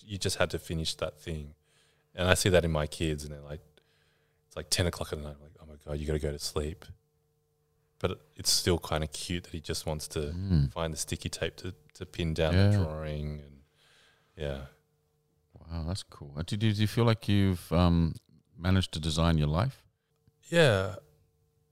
[0.01, 1.55] you just had to finish that thing,
[2.15, 3.61] and I see that in my kids, and they're like,
[4.49, 5.37] it's like ten o'clock at night.
[5.37, 6.85] I'm like, "Oh my god, you got to go to sleep."
[8.01, 10.73] But it's still kind of cute that he just wants to Mm.
[10.73, 12.71] find the sticky tape to, to pin down Yeah.
[12.71, 13.63] the drawing, and
[14.37, 14.61] yeah,
[15.71, 16.33] Wow, that's cool.
[16.47, 18.15] Do, do, do you feel like you've um,
[18.57, 19.83] managed to design your life?
[20.49, 20.97] yeah.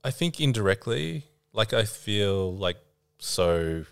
[0.03, 2.77] I think indirectly, like I feel like
[3.19, 3.85] so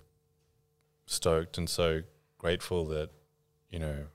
[1.07, 2.03] stoked and so
[2.37, 3.09] grateful that
[3.69, 4.05] you know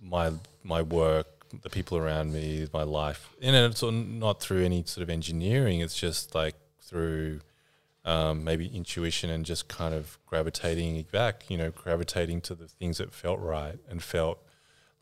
[0.00, 0.32] my
[0.64, 1.26] my work,
[1.62, 5.80] the people around me, my life, and it's not through any sort of engineering.
[5.80, 6.56] It's just like
[6.90, 7.40] through
[8.04, 12.98] um, maybe intuition and just kind of gravitating back, you know, gravitating to the things
[12.98, 14.38] that felt right and felt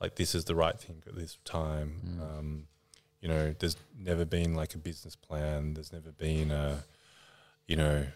[0.01, 2.01] like this is the right thing at this time.
[2.07, 2.21] Mm.
[2.21, 2.67] Um,
[3.21, 5.75] you know, there's never been like a business plan.
[5.75, 6.85] There's never been a,
[7.67, 8.07] you know,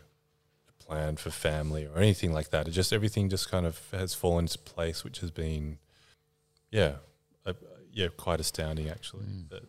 [0.68, 2.68] a plan for family or anything like that.
[2.68, 5.78] It just everything just kind of has fallen into place, which has been,
[6.70, 6.96] yeah,
[7.46, 7.54] uh,
[7.92, 9.24] yeah, quite astounding actually.
[9.24, 9.48] Mm.
[9.50, 9.62] That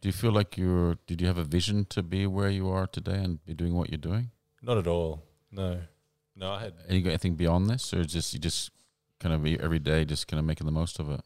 [0.00, 0.96] Do you feel like you're?
[1.06, 3.90] Did you have a vision to be where you are today and be doing what
[3.90, 4.30] you're doing?
[4.62, 5.22] not at all.
[5.50, 5.80] No,
[6.36, 8.70] no, I had And you got anything beyond this, or just you just
[9.18, 11.20] kind of every day just kind of making the most of it,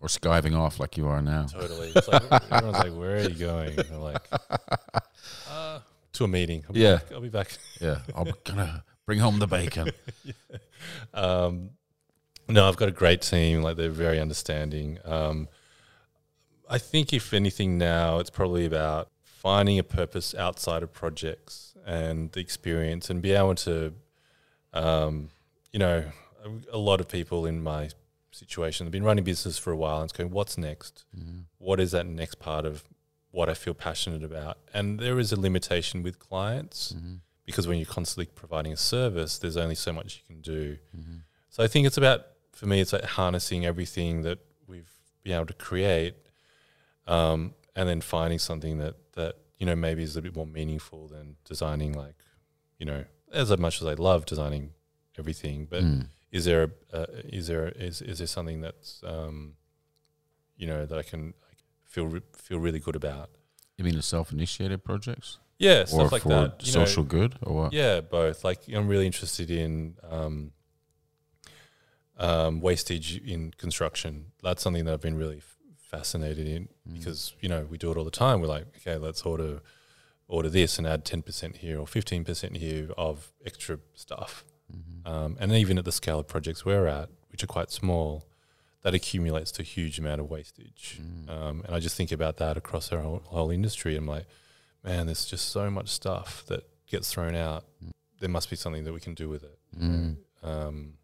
[0.00, 1.46] or skiving off like you are now?
[1.46, 1.92] totally.
[1.94, 4.22] It's like everyone's like, "Where are you going?" And I'm like,
[5.50, 5.80] uh,
[6.14, 6.64] to a meeting.
[6.68, 6.96] I'll be Yeah.
[6.96, 7.12] back.
[7.12, 7.56] I'll be back.
[7.80, 9.90] Yeah, I'm gonna bring home the bacon.
[11.14, 11.70] Um,
[12.48, 13.62] no, I've got a great team.
[13.62, 14.98] Like they're very understanding.
[15.04, 15.48] Um,
[16.70, 22.30] I think if anything now, it's probably about finding a purpose outside of projects and
[22.32, 23.92] the experience, and be able to,
[24.72, 25.30] um,
[25.72, 26.04] you know,
[26.44, 27.88] a, a lot of people in my
[28.30, 31.04] situation have been running business for a while and it's going, what's next?
[31.18, 31.44] Mhm.
[31.58, 32.84] What is that next part of
[33.32, 34.58] what I feel passionate about?
[34.72, 37.20] And there is a limitation with clients Mhm.
[37.44, 40.78] because when you're constantly providing a service, there's only so much you can do.
[40.96, 41.22] Mhm.
[41.48, 44.92] So I think it's about for me, it's like harnessing everything that we've
[45.24, 46.14] been able to create,
[47.10, 51.08] um, and then finding something that that you know maybe is a bit more meaningful
[51.14, 52.18] than designing like,
[52.78, 54.64] you know, as much as I love designing
[55.18, 56.06] everything, but Mm.
[56.32, 57.06] is there a, uh,
[57.38, 59.54] is there is is there something that's um,
[60.60, 61.34] you know that I can
[61.84, 63.28] feel re- feel really good about?
[63.76, 66.66] You mean the self-initiated projects, Yeah, or stuff like that.
[66.66, 66.84] you know.
[66.86, 67.72] social good, or what?
[67.72, 68.44] Yeah, both.
[68.44, 70.52] Like I'm really interested in um,
[72.18, 74.32] um, wastage in construction.
[74.42, 75.56] That's something that I've been really f-
[75.90, 76.98] fascinated in Mm.
[76.98, 78.40] because you know we do it all the time.
[78.40, 79.60] We're like, okay, let's order
[80.28, 84.44] order this and add ten percent here or fifteen percent here of extra stuff.
[84.72, 85.06] Mhm.
[85.10, 88.28] Um, and even at the scale of projects we're at, which are quite small,
[88.82, 91.00] that accumulates to a huge amount of wastage.
[91.02, 91.28] Mm.
[91.28, 93.96] Um, and I just think about that across our whole, whole industry.
[93.96, 94.26] I'm like,
[94.84, 97.64] man, there's just so much stuff that gets thrown out.
[97.84, 97.90] Mm.
[98.20, 99.58] There must be something that we can do with it.
[99.76, 100.16] Mm.
[100.42, 100.94] Um,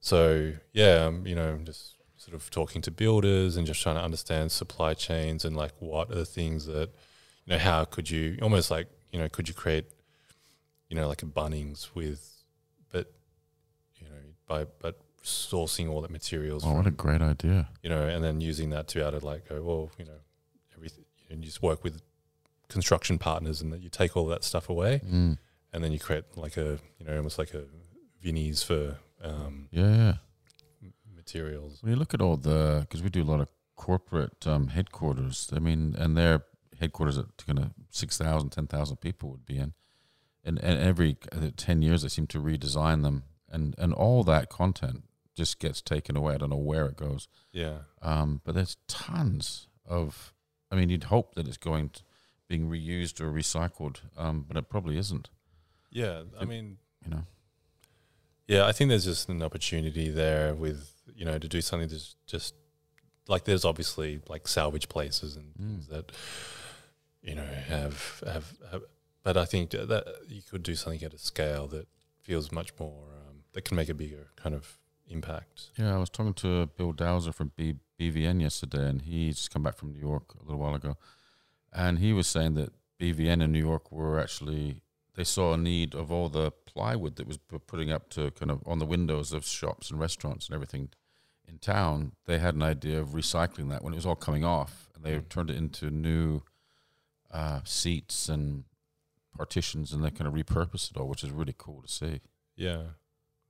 [0.00, 1.93] so yeah, um, you know, I'm just
[2.24, 6.10] sort of talking to builders and just trying to understand supply chains and like what
[6.10, 6.88] are the things that,
[7.44, 9.84] you know, how could you almost like, you know, could you create,
[10.88, 12.22] you know, like a Bunnings with,
[12.90, 13.12] but,
[13.98, 17.68] you know, by, but sourcing all the materials Oh, from what a great idea!
[17.82, 20.20] you know, and then using that to be able to like go, well, you know,
[20.76, 22.00] everything, and you just work with
[22.68, 25.36] construction partners, and that you take all that stuff away, Mm.
[25.72, 27.64] and then you create like a, you know, almost like a
[28.22, 30.14] Vinnie's for um, Yeah,
[31.24, 31.78] materials.
[31.82, 35.50] When you look at all the, because we do a lot of corporate um, headquarters,
[35.54, 36.44] I mean, and their
[36.80, 39.72] headquarters that kind of 6,000, 10,000 people would be in.
[40.44, 43.24] And, and every uh, 10 years, they seem to redesign them.
[43.50, 46.34] And, and all that content just gets taken away.
[46.34, 47.28] I don't know where it goes.
[47.52, 50.34] Yeah, Um, but there's tons of,
[50.70, 52.02] I mean, you'd hope that it's going to
[52.48, 55.30] being reused or recycled, um, but it probably isn't,
[55.90, 56.22] yeah.
[56.38, 57.22] I mean, you know.
[58.46, 62.16] yeah, I think there's just an opportunity there with you know to do something that's
[62.26, 62.54] just
[63.28, 65.56] like there's obviously like salvage places and Mm.
[65.58, 66.12] things that
[67.22, 68.82] you know have, have have
[69.22, 71.86] but I think that you could do something at a scale that
[72.20, 74.78] feels much more um, that can make a bigger kind of
[75.08, 75.70] impact.
[75.78, 79.76] Yeah, I was talking to Bill Dowser from B- BVN yesterday, and he's come back
[79.78, 80.96] from New York a little while ago,
[81.72, 84.82] and he was saying that BVN in New York were actually
[85.14, 88.62] they saw a need of all the plywood that was putting up to kind of
[88.66, 90.90] on the windows of shops and restaurants and everything
[91.46, 92.12] in town.
[92.26, 95.16] They had an idea of recycling that when it was all coming off, and they
[95.18, 95.28] Mm.
[95.28, 96.42] turned it into new
[97.30, 98.64] uh, seats and
[99.36, 102.20] partitions, and they kind of repurposed it all, which is really cool to see.
[102.56, 102.82] Yeah.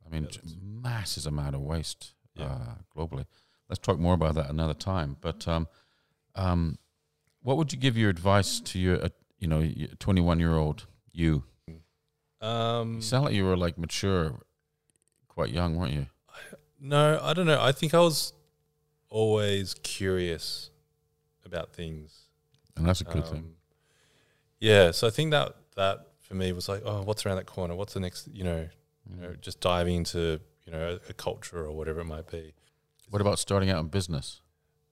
[0.05, 2.47] I mean, Yeah, massive amount of waste Yeah.
[2.47, 3.27] uh, globally.
[3.69, 5.17] Let's talk more about that another time.
[5.21, 5.69] But um,
[6.35, 6.79] um,
[7.41, 9.09] what would you give your advice to your, uh,
[9.39, 9.63] you know,
[9.99, 11.45] twenty-one year old you?
[12.45, 14.41] Um, You sound like you were like mature,
[15.29, 16.07] quite young, weren't you?
[16.81, 17.61] no, I don't know.
[17.63, 18.33] I think I was
[19.09, 20.71] always curious
[21.45, 22.29] about things.
[22.77, 23.39] And that's a good thing.
[23.39, 23.57] Um,
[24.61, 27.75] Yeah, so I think that that for me was like, oh, what's around that corner?
[27.75, 28.29] What's the next?
[28.29, 28.69] You know,
[29.09, 29.21] you Mm.
[29.21, 32.55] know, just diving into you know a, a culture or whatever it might be.
[33.11, 34.41] What about starting out in business?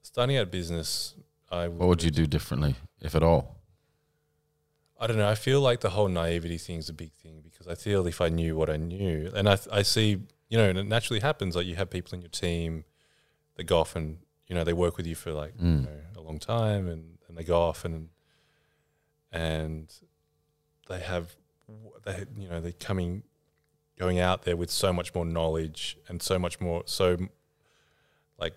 [0.03, 1.15] Starting out business,
[1.51, 3.62] I What would you do differently, if at all?
[5.03, 5.29] I don't know.
[5.29, 8.21] I feel like the whole naivety thing is a big thing because I feel if
[8.21, 10.11] I knew what I knew, and I, I see,
[10.49, 11.57] you know, and it naturally happens.
[11.57, 12.85] Like you have people in your team
[13.57, 15.81] that go off and you know they work with you for like Mm.
[15.81, 18.11] you know a long time, and, and they go off and
[19.33, 19.93] and
[20.89, 21.35] they have
[22.05, 23.25] they you know they're coming
[23.99, 27.17] going out there with so much more knowledge and so much more so
[28.39, 28.55] like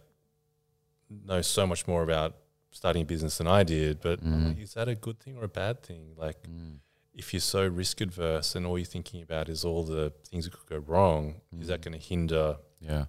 [1.25, 2.35] know so much more about
[2.79, 3.93] starting a business than I did.
[4.01, 4.47] But Mm.
[4.47, 6.03] like, is that a good thing or a bad thing?
[6.25, 6.79] Like Mm.
[7.13, 10.53] if you're so risk adverse and all you're thinking about is all the things that
[10.57, 11.83] could go wrong, is that Mm.
[11.85, 12.47] going to hinder?
[12.81, 13.05] Yeah.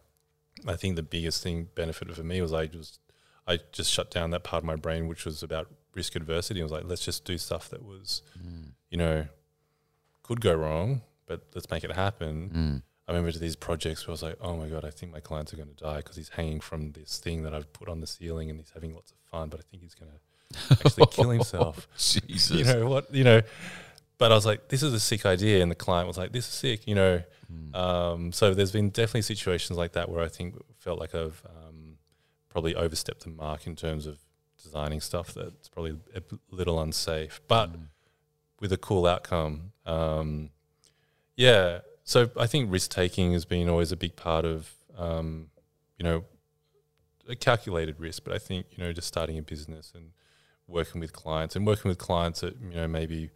[0.67, 3.01] I think the biggest thing benefit for me was I just
[3.49, 6.59] I just shut down that part of my brain which was about risk adversity.
[6.61, 8.73] I was like, let's just do stuff that was Mm.
[8.91, 9.29] you know
[10.23, 12.83] could go wrong, but let's make it happen.
[13.09, 15.21] I remember to these projects where I was like, oh my god, I think my
[15.21, 18.01] clients are going to die because he's hanging from this thing that I've put on
[18.01, 20.19] the ceiling and he's having lots of fun, but I think he's going to
[20.85, 21.87] actually kill himself.
[21.97, 22.51] Jesus.
[22.51, 23.43] you know what you know
[24.19, 26.47] but i was like this is a sick idea and the client was like this
[26.47, 27.23] is sick you know
[27.53, 27.77] Mm.
[27.77, 31.97] um, so there's been definitely situations like that where i think felt like i've um,
[32.49, 34.19] probably overstepped the mark in terms of
[34.61, 37.87] designing stuff that's probably a little unsafe but Mm.
[38.61, 40.51] with a cool outcome um,
[41.37, 45.49] yeah so i think risk taking has been always a big part of um,
[45.99, 46.25] you know
[47.29, 50.13] a calculated risk but i think you know just starting a business and
[50.67, 53.31] working with clients and working with clients that you know maybe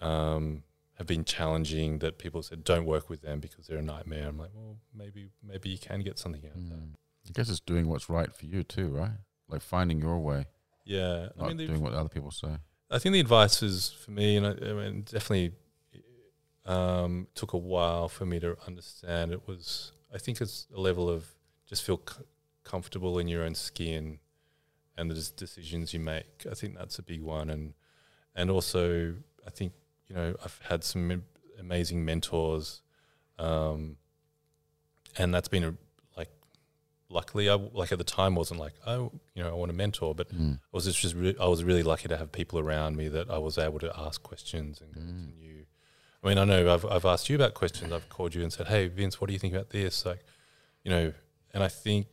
[0.00, 0.64] um,
[0.94, 4.28] have been challenging that people said don't work with them because they're a nightmare.
[4.28, 6.76] I'm like, well, maybe maybe you can get something out of that.
[6.76, 6.94] Mm.
[7.28, 9.12] I guess it's doing what's right for you too, right?
[9.48, 10.46] Like finding your way,
[10.84, 12.56] Yeah, I not mean, the, doing what other people say.
[12.90, 15.52] I think the advice is for me, and I, I mean, definitely
[16.66, 19.32] um, took a while for me to understand.
[19.32, 21.26] It was, I think, it's a level of
[21.66, 22.22] just feel c-
[22.64, 24.18] comfortable in your own skin
[24.96, 26.46] and the decisions you make.
[26.50, 27.74] I think that's a big one, and
[28.36, 29.14] and also
[29.46, 29.72] I think
[30.08, 31.22] you know I've had some
[31.58, 32.82] amazing mentors,
[33.38, 33.96] um,
[35.18, 35.74] and that's been a
[36.16, 36.28] like.
[37.08, 40.14] Luckily, I like at the time wasn't like oh you know I want a mentor,
[40.14, 40.54] but Mm.
[40.56, 43.30] I was just, just re- I was really lucky to have people around me that
[43.30, 45.38] I was able to ask questions and Mm.
[45.38, 45.66] new.
[46.22, 47.92] I mean, I know I've I've asked you about questions.
[47.92, 50.24] I've called you and said, "Hey, Vince, what do you think about this?" Like,
[50.84, 51.12] you know,
[51.52, 52.06] and I think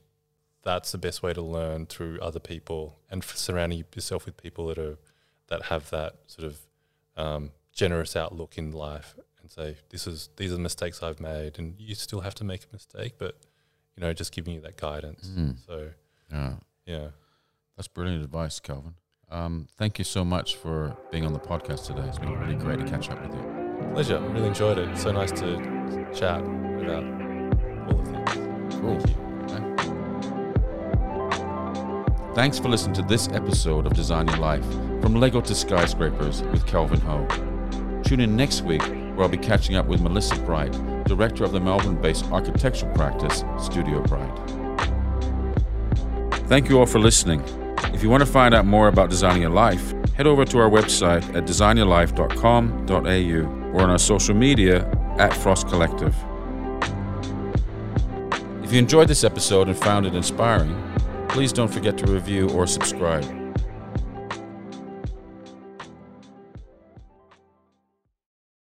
[0.64, 4.78] that's the best way to learn through other people and surrounding yourself with people that
[4.78, 4.98] are
[5.48, 6.58] that have that sort of
[7.18, 11.60] um, generous outlook in life and say, "This is these are the mistakes I've made,"
[11.60, 13.38] and you still have to make a mistake, but
[13.96, 15.28] you know, just giving you that guidance.
[15.28, 15.58] Mm.
[15.66, 15.92] So
[16.32, 16.56] Yeah.
[16.86, 17.08] yeah.
[17.76, 18.96] That's brilliant advice, Calvin.
[19.30, 22.08] Um, thank you so much for being on the podcast today.
[22.08, 23.59] It's been really great to catch up with you.
[23.94, 24.20] Pleasure.
[24.20, 24.98] Really enjoyed it.
[24.98, 25.58] So nice to
[26.14, 27.04] chat about
[27.90, 28.76] all the things.
[28.76, 29.00] Cool.
[29.48, 29.90] Thank you.
[32.34, 34.66] Thanks for listening to this episode of Design Your Life
[35.02, 37.28] from Lego to Skyscrapers with Calvin Ho.
[38.04, 40.72] Tune in next week where I'll be catching up with Melissa Bright,
[41.06, 44.32] director of the Melbourne based architectural practice Studio Bright.
[46.48, 47.44] Thank you all for listening.
[47.94, 50.70] If you want to find out more about designing your life, head over to our
[50.70, 56.16] website at designyourlife.com.au or on our social media at Frost Collective.
[58.64, 60.76] If you enjoyed this episode and found it inspiring,
[61.28, 63.39] please don't forget to review or subscribe.